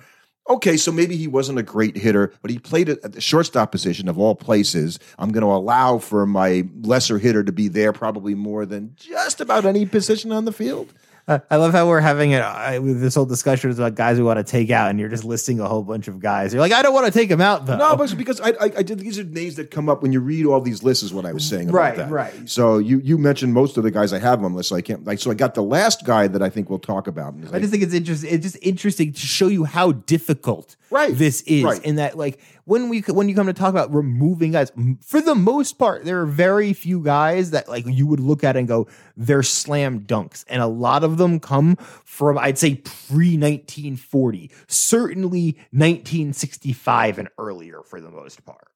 Okay, 0.48 0.76
so 0.76 0.92
maybe 0.92 1.16
he 1.16 1.26
wasn't 1.26 1.58
a 1.58 1.62
great 1.62 1.96
hitter, 1.96 2.34
but 2.42 2.50
he 2.50 2.58
played 2.58 2.90
at 2.90 3.12
the 3.12 3.20
shortstop 3.20 3.72
position 3.72 4.08
of 4.08 4.18
all 4.18 4.34
places. 4.34 4.98
I'm 5.18 5.32
going 5.32 5.42
to 5.42 5.50
allow 5.50 5.96
for 5.96 6.26
my 6.26 6.68
lesser 6.82 7.18
hitter 7.18 7.42
to 7.42 7.52
be 7.52 7.68
there 7.68 7.94
probably 7.94 8.34
more 8.34 8.66
than 8.66 8.92
just 8.94 9.40
about 9.40 9.64
any 9.64 9.86
position 9.86 10.32
on 10.32 10.44
the 10.44 10.52
field. 10.52 10.92
Uh, 11.26 11.38
I 11.50 11.56
love 11.56 11.72
how 11.72 11.88
we're 11.88 12.00
having 12.00 12.32
it 12.32 12.42
uh, 12.42 12.78
with 12.82 13.00
this 13.00 13.14
whole 13.14 13.24
discussion 13.24 13.70
about 13.70 13.94
guys 13.94 14.18
we 14.18 14.24
want 14.24 14.38
to 14.38 14.44
take 14.44 14.70
out, 14.70 14.90
and 14.90 15.00
you're 15.00 15.08
just 15.08 15.24
listing 15.24 15.58
a 15.58 15.66
whole 15.66 15.82
bunch 15.82 16.06
of 16.06 16.20
guys. 16.20 16.52
You're 16.52 16.60
like, 16.60 16.72
I 16.72 16.82
don't 16.82 16.92
want 16.92 17.06
to 17.06 17.12
take 17.12 17.30
them 17.30 17.40
out 17.40 17.64
though. 17.64 17.78
No, 17.78 17.96
but 17.96 18.14
because 18.18 18.42
I, 18.42 18.50
I, 18.50 18.70
I 18.78 18.82
did 18.82 18.98
these 18.98 19.18
are 19.18 19.24
names 19.24 19.54
that 19.56 19.70
come 19.70 19.88
up 19.88 20.02
when 20.02 20.12
you 20.12 20.20
read 20.20 20.44
all 20.44 20.60
these 20.60 20.82
lists. 20.82 21.02
Is 21.02 21.14
what 21.14 21.24
I 21.24 21.32
was 21.32 21.48
saying 21.48 21.70
about 21.70 21.78
Right, 21.78 21.96
that. 21.96 22.10
right. 22.10 22.48
So 22.48 22.76
you 22.76 22.98
you 22.98 23.16
mentioned 23.16 23.54
most 23.54 23.78
of 23.78 23.84
the 23.84 23.90
guys 23.90 24.12
I 24.12 24.18
have 24.18 24.44
on 24.44 24.52
the 24.52 24.56
list. 24.58 24.68
So 24.68 24.76
I 24.76 24.82
can't 24.82 25.04
like. 25.04 25.18
So 25.18 25.30
I 25.30 25.34
got 25.34 25.54
the 25.54 25.62
last 25.62 26.04
guy 26.04 26.28
that 26.28 26.42
I 26.42 26.50
think 26.50 26.68
we'll 26.68 26.78
talk 26.78 27.06
about. 27.06 27.34
I 27.52 27.58
just 27.58 27.70
think 27.70 27.82
it's 27.82 27.94
interesting. 27.94 28.30
It's 28.30 28.42
just 28.42 28.58
interesting 28.60 29.12
to 29.14 29.20
show 29.20 29.48
you 29.48 29.64
how 29.64 29.92
difficult 29.92 30.76
Right, 30.90 31.16
this 31.16 31.40
is, 31.42 31.64
right. 31.64 31.82
in 31.84 31.96
that 31.96 32.18
like 32.18 32.38
when 32.64 32.88
we 32.88 33.00
when 33.00 33.28
you 33.28 33.34
come 33.34 33.46
to 33.46 33.52
talk 33.52 33.70
about 33.70 33.92
removing 33.92 34.52
guys, 34.52 34.72
for 35.02 35.20
the 35.20 35.34
most 35.34 35.78
part, 35.78 36.04
there 36.04 36.20
are 36.20 36.26
very 36.26 36.72
few 36.72 37.00
guys 37.00 37.50
that 37.50 37.68
like 37.68 37.84
you 37.86 38.06
would 38.06 38.20
look 38.20 38.42
at 38.42 38.56
and 38.56 38.66
go, 38.66 38.88
they're 39.16 39.42
slam 39.42 40.00
dunks, 40.00 40.44
and 40.48 40.62
a 40.62 40.66
lot 40.66 41.04
of 41.04 41.18
them 41.18 41.40
come 41.40 41.76
from 42.04 42.38
I'd 42.38 42.58
say 42.58 42.76
pre 42.76 43.36
1940, 43.36 44.50
certainly 44.66 45.58
1965 45.72 47.18
and 47.18 47.28
earlier 47.38 47.82
for 47.82 48.00
the 48.00 48.10
most 48.10 48.44
part. 48.44 48.68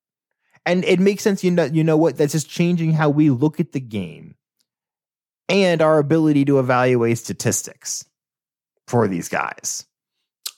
And 0.66 0.84
it 0.84 1.00
makes 1.00 1.22
sense. 1.22 1.42
You 1.42 1.50
know, 1.50 1.64
you 1.64 1.82
know 1.82 1.96
what? 1.96 2.18
That's 2.18 2.32
just 2.32 2.50
changing 2.50 2.92
how 2.92 3.08
we 3.08 3.30
look 3.30 3.58
at 3.58 3.72
the 3.72 3.80
game 3.80 4.34
and 5.48 5.80
our 5.80 5.98
ability 5.98 6.44
to 6.44 6.58
evaluate 6.58 7.16
statistics 7.16 8.04
for 8.86 9.08
these 9.08 9.28
guys. 9.28 9.87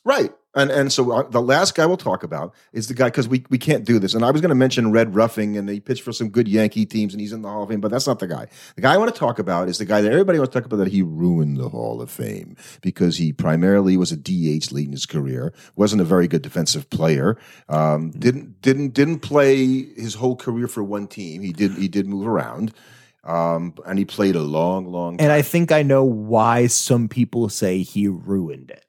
Right. 0.05 0.33
And 0.53 0.71
and 0.73 0.93
so 0.93 1.13
uh, 1.13 1.29
the 1.29 1.41
last 1.41 1.77
guy 1.77 1.87
we'll 1.87 1.97
talk 1.97 2.25
about 2.25 2.53
is 2.73 2.89
the 2.89 2.95
guy 2.95 3.05
because 3.05 3.29
we 3.29 3.45
we 3.51 3.59
can't 3.59 3.85
do 3.85 4.01
this. 4.01 4.15
And 4.15 4.25
I 4.25 4.33
was 4.33 4.41
going 4.41 4.49
to 4.49 4.57
mention 4.57 4.91
Red 4.91 5.15
Ruffing, 5.15 5.57
and 5.57 5.69
he 5.69 5.79
pitched 5.79 6.03
for 6.03 6.13
some 6.13 6.29
good 6.29 6.49
Yankee 6.49 6.85
teams, 6.85 7.15
and 7.15 7.21
he's 7.21 7.33
in 7.33 7.43
the 7.43 7.49
Hall 7.49 7.63
of 7.63 7.69
Fame. 7.69 7.81
But 7.81 7.93
that's 7.93 8.09
not 8.09 8.19
the 8.19 8.27
guy. 8.27 8.49
The 8.75 8.83
guy 8.83 8.95
I 8.95 8.97
want 8.97 9.15
to 9.15 9.19
talk 9.19 9.39
about 9.39 9.69
is 9.69 9.79
the 9.79 9.85
guy 9.85 10.01
that 10.01 10.11
everybody 10.11 10.41
wants 10.41 10.53
to 10.53 10.61
talk 10.61 10.67
about 10.67 10.79
that 10.79 10.89
he 10.89 11.03
ruined 11.03 11.57
the 11.59 11.69
Hall 11.69 12.03
of 12.03 12.11
Fame 12.11 12.57
because 12.81 13.17
he 13.17 13.33
primarily 13.33 13.97
was 13.97 14.11
a 14.11 14.17
DH 14.17 14.73
late 14.73 14.87
in 14.87 14.93
his 14.93 15.07
career, 15.07 15.55
wasn't 15.77 16.03
a 16.03 16.05
very 16.05 16.27
good 16.27 16.43
defensive 16.43 16.91
player, 16.91 17.39
um, 17.69 18.11
didn't 18.11 18.61
didn't 18.61 18.93
didn't 18.93 19.21
play 19.21 19.85
his 19.95 20.15
whole 20.15 20.35
career 20.35 20.67
for 20.67 20.83
one 20.83 21.07
team. 21.07 21.43
He 21.43 21.53
did 21.53 21.75
he 21.75 21.87
did 21.87 22.09
move 22.09 22.27
around. 22.27 22.75
Um, 23.23 23.75
and 23.87 23.99
he 23.99 24.07
played 24.07 24.35
a 24.35 24.41
long, 24.41 24.87
long 24.87 25.19
time. 25.19 25.27
And 25.27 25.33
I 25.33 25.43
think 25.43 25.71
I 25.71 25.83
know 25.83 26.03
why 26.03 26.67
some 26.69 27.07
people 27.07 27.51
say 27.51 27.83
he 27.83 28.09
ruined 28.09 28.71
it. 28.71 28.87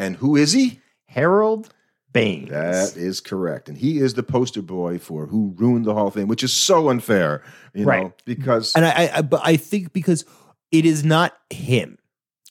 And 0.00 0.16
who 0.16 0.34
is 0.34 0.52
he? 0.52 0.80
Harold 1.04 1.68
Baines. 2.10 2.48
That 2.48 2.96
is 2.96 3.20
correct. 3.20 3.68
And 3.68 3.76
he 3.76 3.98
is 3.98 4.14
the 4.14 4.22
poster 4.22 4.62
boy 4.62 4.98
for 4.98 5.26
who 5.26 5.54
ruined 5.58 5.84
the 5.84 5.92
Hall 5.92 6.06
of 6.06 6.14
Fame, 6.14 6.26
which 6.26 6.42
is 6.42 6.54
so 6.54 6.88
unfair, 6.88 7.42
you 7.74 7.84
know, 7.84 8.14
because 8.24 8.74
and 8.74 8.86
I, 8.86 9.10
I, 9.16 9.22
but 9.22 9.42
I 9.44 9.56
think 9.56 9.92
because 9.92 10.24
it 10.72 10.86
is 10.86 11.04
not 11.04 11.36
him, 11.50 11.98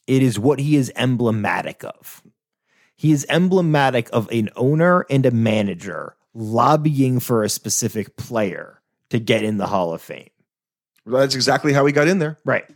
it 0.06 0.22
is 0.22 0.38
what 0.38 0.60
he 0.60 0.76
is 0.76 0.92
emblematic 0.96 1.84
of. 1.84 2.22
He 2.96 3.12
is 3.12 3.26
emblematic 3.30 4.10
of 4.14 4.30
an 4.30 4.50
owner 4.56 5.08
and 5.10 5.26
a 5.26 5.32
manager 5.32 6.16
lobbying 6.36 7.20
for 7.20 7.44
a 7.44 7.50
specific 7.50 8.16
player 8.16 8.80
to 9.10 9.20
get 9.20 9.44
in 9.44 9.58
the 9.58 9.66
Hall 9.66 9.92
of 9.92 10.04
Fame. 10.04 10.30
that's 11.06 11.34
exactly 11.34 11.74
how 11.74 11.84
he 11.88 11.94
got 11.94 12.08
in 12.08 12.20
there. 12.20 12.38
Right. 12.46 12.70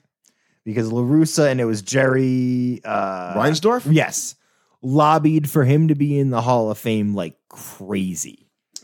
Because 0.65 0.91
La 0.91 1.01
Russa 1.01 1.51
and 1.51 1.61
it 1.61 1.65
was 1.65 1.83
Jerry 1.83 2.81
uh 2.83 3.35
Reinsdorf? 3.35 3.85
Yes. 3.91 4.35
Lobbied 4.83 5.49
for 5.49 5.63
him 5.63 5.87
to 5.87 5.95
be 5.95 6.19
in 6.19 6.29
the 6.29 6.41
Hall 6.41 6.69
of 6.69 6.77
Fame 6.77 7.15
like 7.15 7.37
crazy. 7.47 8.42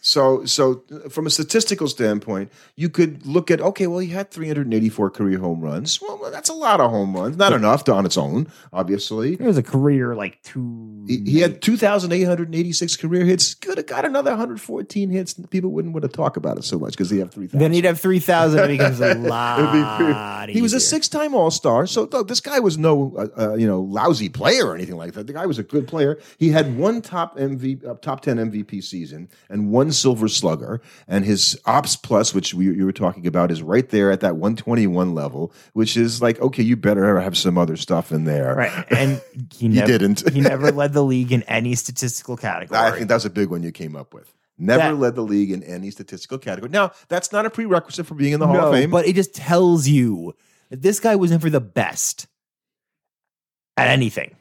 So, 0.09 0.43
so 0.45 0.81
uh, 0.91 1.07
from 1.09 1.27
a 1.27 1.29
statistical 1.29 1.87
standpoint, 1.87 2.51
you 2.75 2.89
could 2.89 3.27
look 3.27 3.51
at 3.51 3.61
okay, 3.61 3.85
well, 3.85 3.99
he 3.99 4.07
had 4.07 4.31
384 4.31 5.11
career 5.11 5.37
home 5.37 5.61
runs. 5.61 6.01
Well, 6.01 6.31
that's 6.31 6.49
a 6.49 6.53
lot 6.55 6.81
of 6.81 6.89
home 6.89 7.15
runs. 7.15 7.37
Not 7.37 7.53
enough 7.53 7.83
to, 7.83 7.93
on 7.93 8.07
its 8.07 8.17
own, 8.17 8.47
obviously. 8.73 9.33
It 9.33 9.41
was 9.41 9.59
a 9.59 9.63
career 9.63 10.15
like 10.15 10.41
two. 10.41 11.05
He, 11.07 11.17
he 11.25 11.39
had 11.41 11.61
2,886 11.61 12.97
career 12.97 13.23
hits. 13.23 13.53
Could 13.53 13.77
have 13.77 13.85
got 13.85 14.03
another 14.03 14.31
114 14.31 15.11
hits. 15.11 15.35
People 15.51 15.69
wouldn't 15.69 15.93
want 15.93 16.01
to 16.01 16.09
talk 16.09 16.37
about 16.37 16.57
it 16.57 16.63
so 16.63 16.79
much 16.79 16.93
because 16.93 17.11
he 17.11 17.19
had 17.19 17.31
3,000. 17.31 17.59
Then 17.59 17.71
he'd 17.71 17.85
have 17.85 17.99
3,000. 18.01 18.59
It 18.59 18.67
becomes 18.79 19.01
a 19.01 19.11
It'd 19.11 19.21
be 19.21 19.29
lot. 19.29 20.49
he 20.49 20.63
was 20.63 20.73
a 20.73 20.79
six-time 20.79 21.35
All-Star, 21.35 21.85
so 21.85 22.09
look, 22.11 22.27
this 22.27 22.39
guy 22.39 22.59
was 22.59 22.79
no, 22.79 23.13
uh, 23.15 23.27
uh, 23.39 23.53
you 23.53 23.67
know, 23.67 23.81
lousy 23.81 24.29
player 24.29 24.65
or 24.65 24.73
anything 24.73 24.97
like 24.97 25.13
that. 25.13 25.27
The 25.27 25.33
guy 25.33 25.45
was 25.45 25.59
a 25.59 25.63
good 25.63 25.87
player. 25.87 26.17
He 26.39 26.49
had 26.49 26.75
one 26.77 27.03
top 27.03 27.37
MV, 27.37 27.85
uh, 27.87 27.93
top 28.01 28.21
ten 28.21 28.37
MVP 28.37 28.83
season 28.83 29.29
and 29.49 29.69
one 29.69 29.91
Silver 29.99 30.27
Slugger, 30.27 30.81
and 31.07 31.25
his 31.25 31.59
Ops 31.65 31.95
Plus, 31.95 32.33
which 32.33 32.53
we, 32.53 32.65
you 32.65 32.85
were 32.85 32.91
talking 32.91 33.27
about, 33.27 33.51
is 33.51 33.61
right 33.61 33.87
there 33.89 34.11
at 34.11 34.21
that 34.21 34.35
121 34.35 35.13
level, 35.13 35.53
which 35.73 35.97
is 35.97 36.21
like, 36.21 36.39
okay, 36.41 36.63
you 36.63 36.75
better 36.75 37.19
have 37.19 37.37
some 37.37 37.57
other 37.57 37.75
stuff 37.77 38.11
in 38.11 38.23
there. 38.25 38.55
Right. 38.55 38.85
And 38.91 39.21
he, 39.53 39.67
never, 39.69 39.87
didn't. 39.87 40.29
he 40.31 40.41
never 40.41 40.71
led 40.73 40.93
the 40.93 41.03
league 41.03 41.31
in 41.31 41.43
any 41.43 41.75
statistical 41.75 42.37
category. 42.37 42.79
I 42.79 42.91
think 42.91 43.07
that's 43.07 43.25
a 43.25 43.29
big 43.29 43.49
one 43.49 43.63
you 43.63 43.71
came 43.71 43.95
up 43.95 44.13
with. 44.13 44.33
Never 44.57 44.89
That- 44.89 44.95
led 44.99 45.15
the 45.15 45.21
league 45.21 45.51
in 45.51 45.63
any 45.63 45.89
statistical 45.89 46.37
category. 46.37 46.69
Now, 46.69 46.91
that's 47.07 47.31
not 47.31 47.45
a 47.45 47.49
prerequisite 47.49 48.05
for 48.05 48.15
being 48.15 48.33
in 48.33 48.39
the 48.39 48.47
Hall 48.47 48.57
of 48.57 48.73
Fame. 48.73 48.91
But 48.91 49.07
it 49.07 49.15
just 49.15 49.33
tells 49.33 49.87
you 49.87 50.35
that 50.69 50.81
this 50.81 50.99
guy 50.99 51.15
was 51.15 51.31
never 51.31 51.49
the 51.49 51.61
best 51.61 52.27
at 53.77 53.87
anything. 53.87 54.35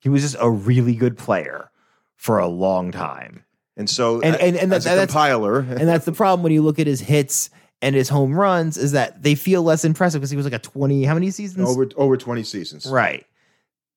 He 0.00 0.08
was 0.10 0.22
just 0.22 0.36
a 0.38 0.50
really 0.50 0.94
good 0.94 1.16
player 1.16 1.70
for 2.16 2.38
a 2.38 2.46
long 2.46 2.92
time. 2.92 3.44
And 3.78 3.88
so, 3.88 4.20
And- 4.20 4.36
and- 4.36 4.56
and 4.56 4.70
that- 4.72 4.82
that's- 4.82 5.06
compiler, 5.06 5.60
And 5.78 5.88
that's 5.88 6.04
the 6.04 6.12
problem 6.12 6.42
when 6.42 6.52
you 6.52 6.60
look 6.62 6.78
at 6.78 6.86
his 6.86 7.00
hits 7.00 7.48
and 7.80 7.94
his 7.94 8.08
home 8.10 8.34
runs 8.34 8.76
is 8.76 8.92
that 8.92 9.22
they 9.22 9.34
feel 9.34 9.62
less 9.62 9.84
impressive 9.84 10.20
because 10.20 10.30
he 10.30 10.36
was 10.36 10.44
like 10.44 10.52
a 10.52 10.58
20, 10.58 11.04
how 11.04 11.14
many 11.14 11.30
seasons? 11.30 11.66
over 11.68 11.88
over 11.96 12.16
20 12.16 12.42
seasons. 12.42 12.84
Right. 12.86 13.24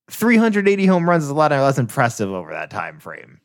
380 0.10 0.86
home 0.86 1.10
runs 1.10 1.24
is 1.24 1.30
a 1.30 1.34
lot 1.34 1.52
less 1.52 1.78
impressive 1.78 2.32
over 2.32 2.52
that 2.52 2.70
time 2.70 3.00
frame. 3.00 3.40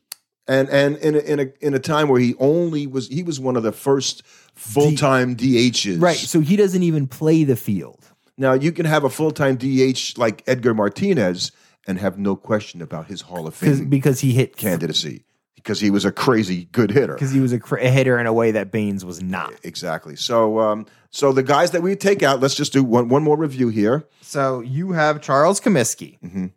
and 0.48 0.68
and 0.68 0.96
in 0.98 1.14
a, 1.14 1.18
in 1.18 1.40
a 1.40 1.46
in 1.60 1.74
a 1.74 1.78
time 1.78 2.08
where 2.08 2.20
he 2.20 2.34
only 2.38 2.86
was 2.86 3.08
he 3.08 3.22
was 3.22 3.38
one 3.40 3.56
of 3.56 3.62
the 3.62 3.72
first 3.72 4.22
full 4.54 4.92
time 4.94 5.36
DHs. 5.36 6.00
Right. 6.00 6.16
So 6.16 6.40
he 6.40 6.56
doesn't 6.56 6.82
even 6.82 7.06
play 7.06 7.44
the 7.44 7.56
field. 7.56 8.04
now, 8.36 8.52
you 8.52 8.72
can 8.72 8.84
have 8.86 9.04
a 9.04 9.10
full 9.10 9.30
time 9.30 9.56
DH 9.56 10.16
like 10.18 10.42
Edgar 10.46 10.74
Martinez 10.74 11.52
and 11.86 11.98
have 11.98 12.18
no 12.18 12.34
question 12.36 12.82
about 12.82 13.06
his 13.06 13.22
Hall 13.22 13.46
of 13.46 13.54
Fame 13.54 13.88
because 13.88 14.20
he 14.20 14.32
hit 14.32 14.56
candidacy 14.56 15.24
because 15.66 15.80
he 15.80 15.90
was 15.90 16.04
a 16.04 16.12
crazy 16.12 16.66
good 16.70 16.92
hitter. 16.92 17.14
because 17.14 17.32
he 17.32 17.40
was 17.40 17.52
a, 17.52 17.58
cr- 17.58 17.78
a 17.78 17.88
hitter 17.90 18.20
in 18.20 18.26
a 18.28 18.32
way 18.32 18.52
that 18.52 18.70
Baines 18.70 19.04
was 19.04 19.20
not. 19.20 19.52
Exactly. 19.64 20.14
So 20.14 20.60
um 20.60 20.86
so 21.10 21.32
the 21.32 21.42
guys 21.42 21.72
that 21.72 21.82
we 21.82 21.96
take 21.96 22.22
out, 22.22 22.38
let's 22.40 22.54
just 22.54 22.72
do 22.72 22.84
one 22.84 23.08
one 23.08 23.24
more 23.24 23.36
review 23.36 23.68
here. 23.68 24.04
So 24.20 24.60
you 24.60 24.92
have 24.92 25.20
Charles 25.20 25.60
Comiskey, 25.60 26.20
Mhm. 26.20 26.52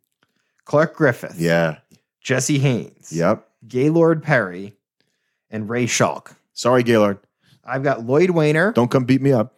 Clark 0.66 0.96
Griffith, 0.96 1.36
Yeah. 1.40 1.78
Jesse 2.22 2.60
Haines, 2.60 3.12
Yep. 3.12 3.48
Gaylord 3.68 4.22
Perry, 4.22 4.76
and 5.50 5.68
Ray 5.68 5.88
Schalk. 5.88 6.36
Sorry, 6.54 6.84
Gaylord. 6.84 7.18
I've 7.66 7.82
got 7.84 8.06
Lloyd 8.06 8.30
Waner, 8.32 8.72
Don't 8.74 8.92
come 8.92 9.06
beat 9.06 9.22
me 9.22 9.32
up. 9.32 9.56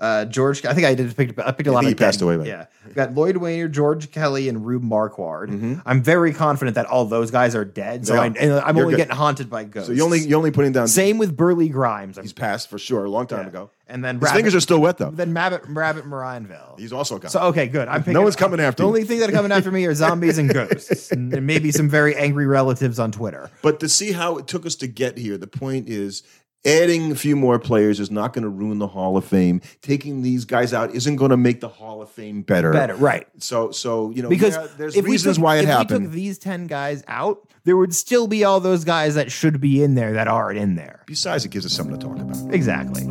Uh, 0.00 0.24
George. 0.24 0.64
I 0.64 0.72
think 0.72 0.86
I 0.86 0.94
did 0.94 1.14
pick. 1.14 1.38
I 1.38 1.52
picked 1.52 1.66
a 1.68 1.70
I 1.70 1.74
lot 1.74 1.80
think 1.84 1.92
of. 1.92 1.98
he 1.98 2.04
passed 2.04 2.22
away, 2.22 2.38
but- 2.38 2.46
Yeah, 2.46 2.66
I've 2.86 2.94
got 2.94 3.12
Lloyd 3.14 3.36
Waner, 3.36 3.68
George 3.68 4.10
Kelly, 4.10 4.48
and 4.48 4.64
Rube 4.64 4.82
Marquard. 4.82 5.50
Mhm. 5.50 5.82
I'm 5.84 6.02
very 6.02 6.32
confident 6.32 6.76
that 6.76 6.86
all 6.86 7.04
those 7.04 7.30
guys 7.30 7.54
are 7.54 7.66
dead. 7.66 8.06
So 8.06 8.14
They 8.14 8.18
I, 8.20 8.26
and 8.26 8.36
I'm 8.54 8.76
You're 8.76 8.86
only 8.86 8.92
good. 8.96 8.96
getting 9.08 9.16
haunted 9.16 9.50
by 9.50 9.64
ghosts. 9.64 9.88
So 9.88 9.92
you 9.92 10.02
only 10.02 10.20
you 10.20 10.36
only 10.36 10.50
putting 10.52 10.72
down 10.72 10.88
same 10.88 11.18
with 11.18 11.36
Burleigh 11.36 11.68
Grimes. 11.68 12.16
I'm- 12.16 12.24
he's 12.24 12.32
passed 12.32 12.70
for 12.70 12.78
sure 12.78 13.04
a 13.04 13.10
long 13.10 13.26
time 13.26 13.42
yeah. 13.42 13.48
ago. 13.48 13.70
And 13.92 14.04
then 14.04 14.14
His 14.16 14.22
Rabbit, 14.22 14.36
fingers 14.36 14.54
are 14.54 14.60
still 14.60 14.78
wet 14.80 14.98
though. 14.98 15.10
then 15.10 15.34
Rabbit 15.34 15.62
Rabbit 15.68 16.04
Maranville. 16.08 16.78
He's 16.78 16.92
also 16.92 17.18
gone. 17.18 17.30
So 17.30 17.40
okay, 17.48 17.66
good. 17.66 17.88
I'm 17.88 18.00
picking, 18.02 18.12
No 18.14 18.22
one's 18.22 18.36
coming 18.36 18.60
after 18.60 18.82
me. 18.82 18.84
The 18.84 18.88
you. 18.88 18.88
only 18.96 19.04
thing 19.04 19.18
that 19.18 19.28
are 19.28 19.32
coming 19.32 19.50
after 19.52 19.70
me 19.72 19.84
are 19.86 19.94
zombies 19.94 20.38
and 20.38 20.48
ghosts, 20.52 21.10
and 21.12 21.44
maybe 21.44 21.72
some 21.72 21.88
very 21.88 22.14
angry 22.14 22.46
relatives 22.46 22.98
on 23.00 23.10
Twitter. 23.10 23.50
But 23.62 23.80
to 23.80 23.88
see 23.88 24.12
how 24.12 24.36
it 24.38 24.46
took 24.46 24.64
us 24.64 24.76
to 24.76 24.86
get 24.86 25.18
here, 25.18 25.36
the 25.36 25.48
point 25.48 25.88
is 25.88 26.22
adding 26.64 27.10
a 27.12 27.14
few 27.14 27.36
more 27.36 27.58
players 27.58 28.00
is 28.00 28.10
not 28.10 28.32
going 28.32 28.42
to 28.44 28.48
ruin 28.50 28.78
the 28.78 28.86
Hall 28.86 29.16
of 29.16 29.24
Fame. 29.24 29.60
Taking 29.82 30.22
these 30.22 30.44
guys 30.44 30.72
out 30.74 30.94
isn't 30.94 31.16
going 31.16 31.30
to 31.30 31.36
make 31.36 31.60
the 31.60 31.68
Hall 31.68 32.02
of 32.02 32.10
Fame 32.10 32.42
better. 32.42 32.72
Better, 32.72 32.94
right? 32.96 33.26
So, 33.38 33.70
so 33.70 34.10
you 34.10 34.22
know, 34.22 34.28
Because 34.28 34.54
yeah, 34.56 34.66
there's 34.76 34.96
if 34.96 35.04
we 35.04 35.12
reasons 35.12 35.36
took- 35.36 35.44
why 35.44 35.56
it 35.56 35.64
happened. 35.66 35.90
if 35.90 36.00
we 36.00 36.06
took 36.06 36.12
these 36.14 36.38
ten 36.38 36.66
guys 36.66 37.02
out, 37.08 37.48
there 37.64 37.76
would 37.76 37.94
still 37.94 38.26
be 38.26 38.44
all 38.44 38.60
those 38.60 38.84
guys 38.84 39.14
that 39.16 39.30
should 39.32 39.60
be 39.60 39.82
in 39.82 39.94
there 39.94 40.12
that 40.14 40.28
aren't 40.28 40.58
in 40.58 40.74
there. 40.76 41.02
Besides, 41.06 41.44
it 41.44 41.50
gives 41.50 41.64
us 41.66 41.72
something 41.72 41.98
to 41.98 42.06
talk 42.06 42.18
about. 42.18 42.54
Exactly. 42.54 43.02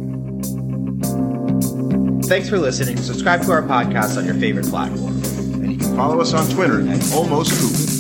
Thanks 2.27 2.47
for 2.49 2.59
listening. 2.59 2.97
Subscribe 2.97 3.41
to 3.43 3.51
our 3.51 3.63
podcast 3.63 4.15
on 4.17 4.25
your 4.25 4.35
favorite 4.35 4.67
platform. 4.67 5.13
And 5.63 5.71
you 5.71 5.77
can 5.79 5.95
follow 5.95 6.21
us 6.21 6.33
on 6.33 6.47
Twitter 6.49 6.87
at 6.87 7.11
Almost 7.13 7.51
Coop. 7.59 7.98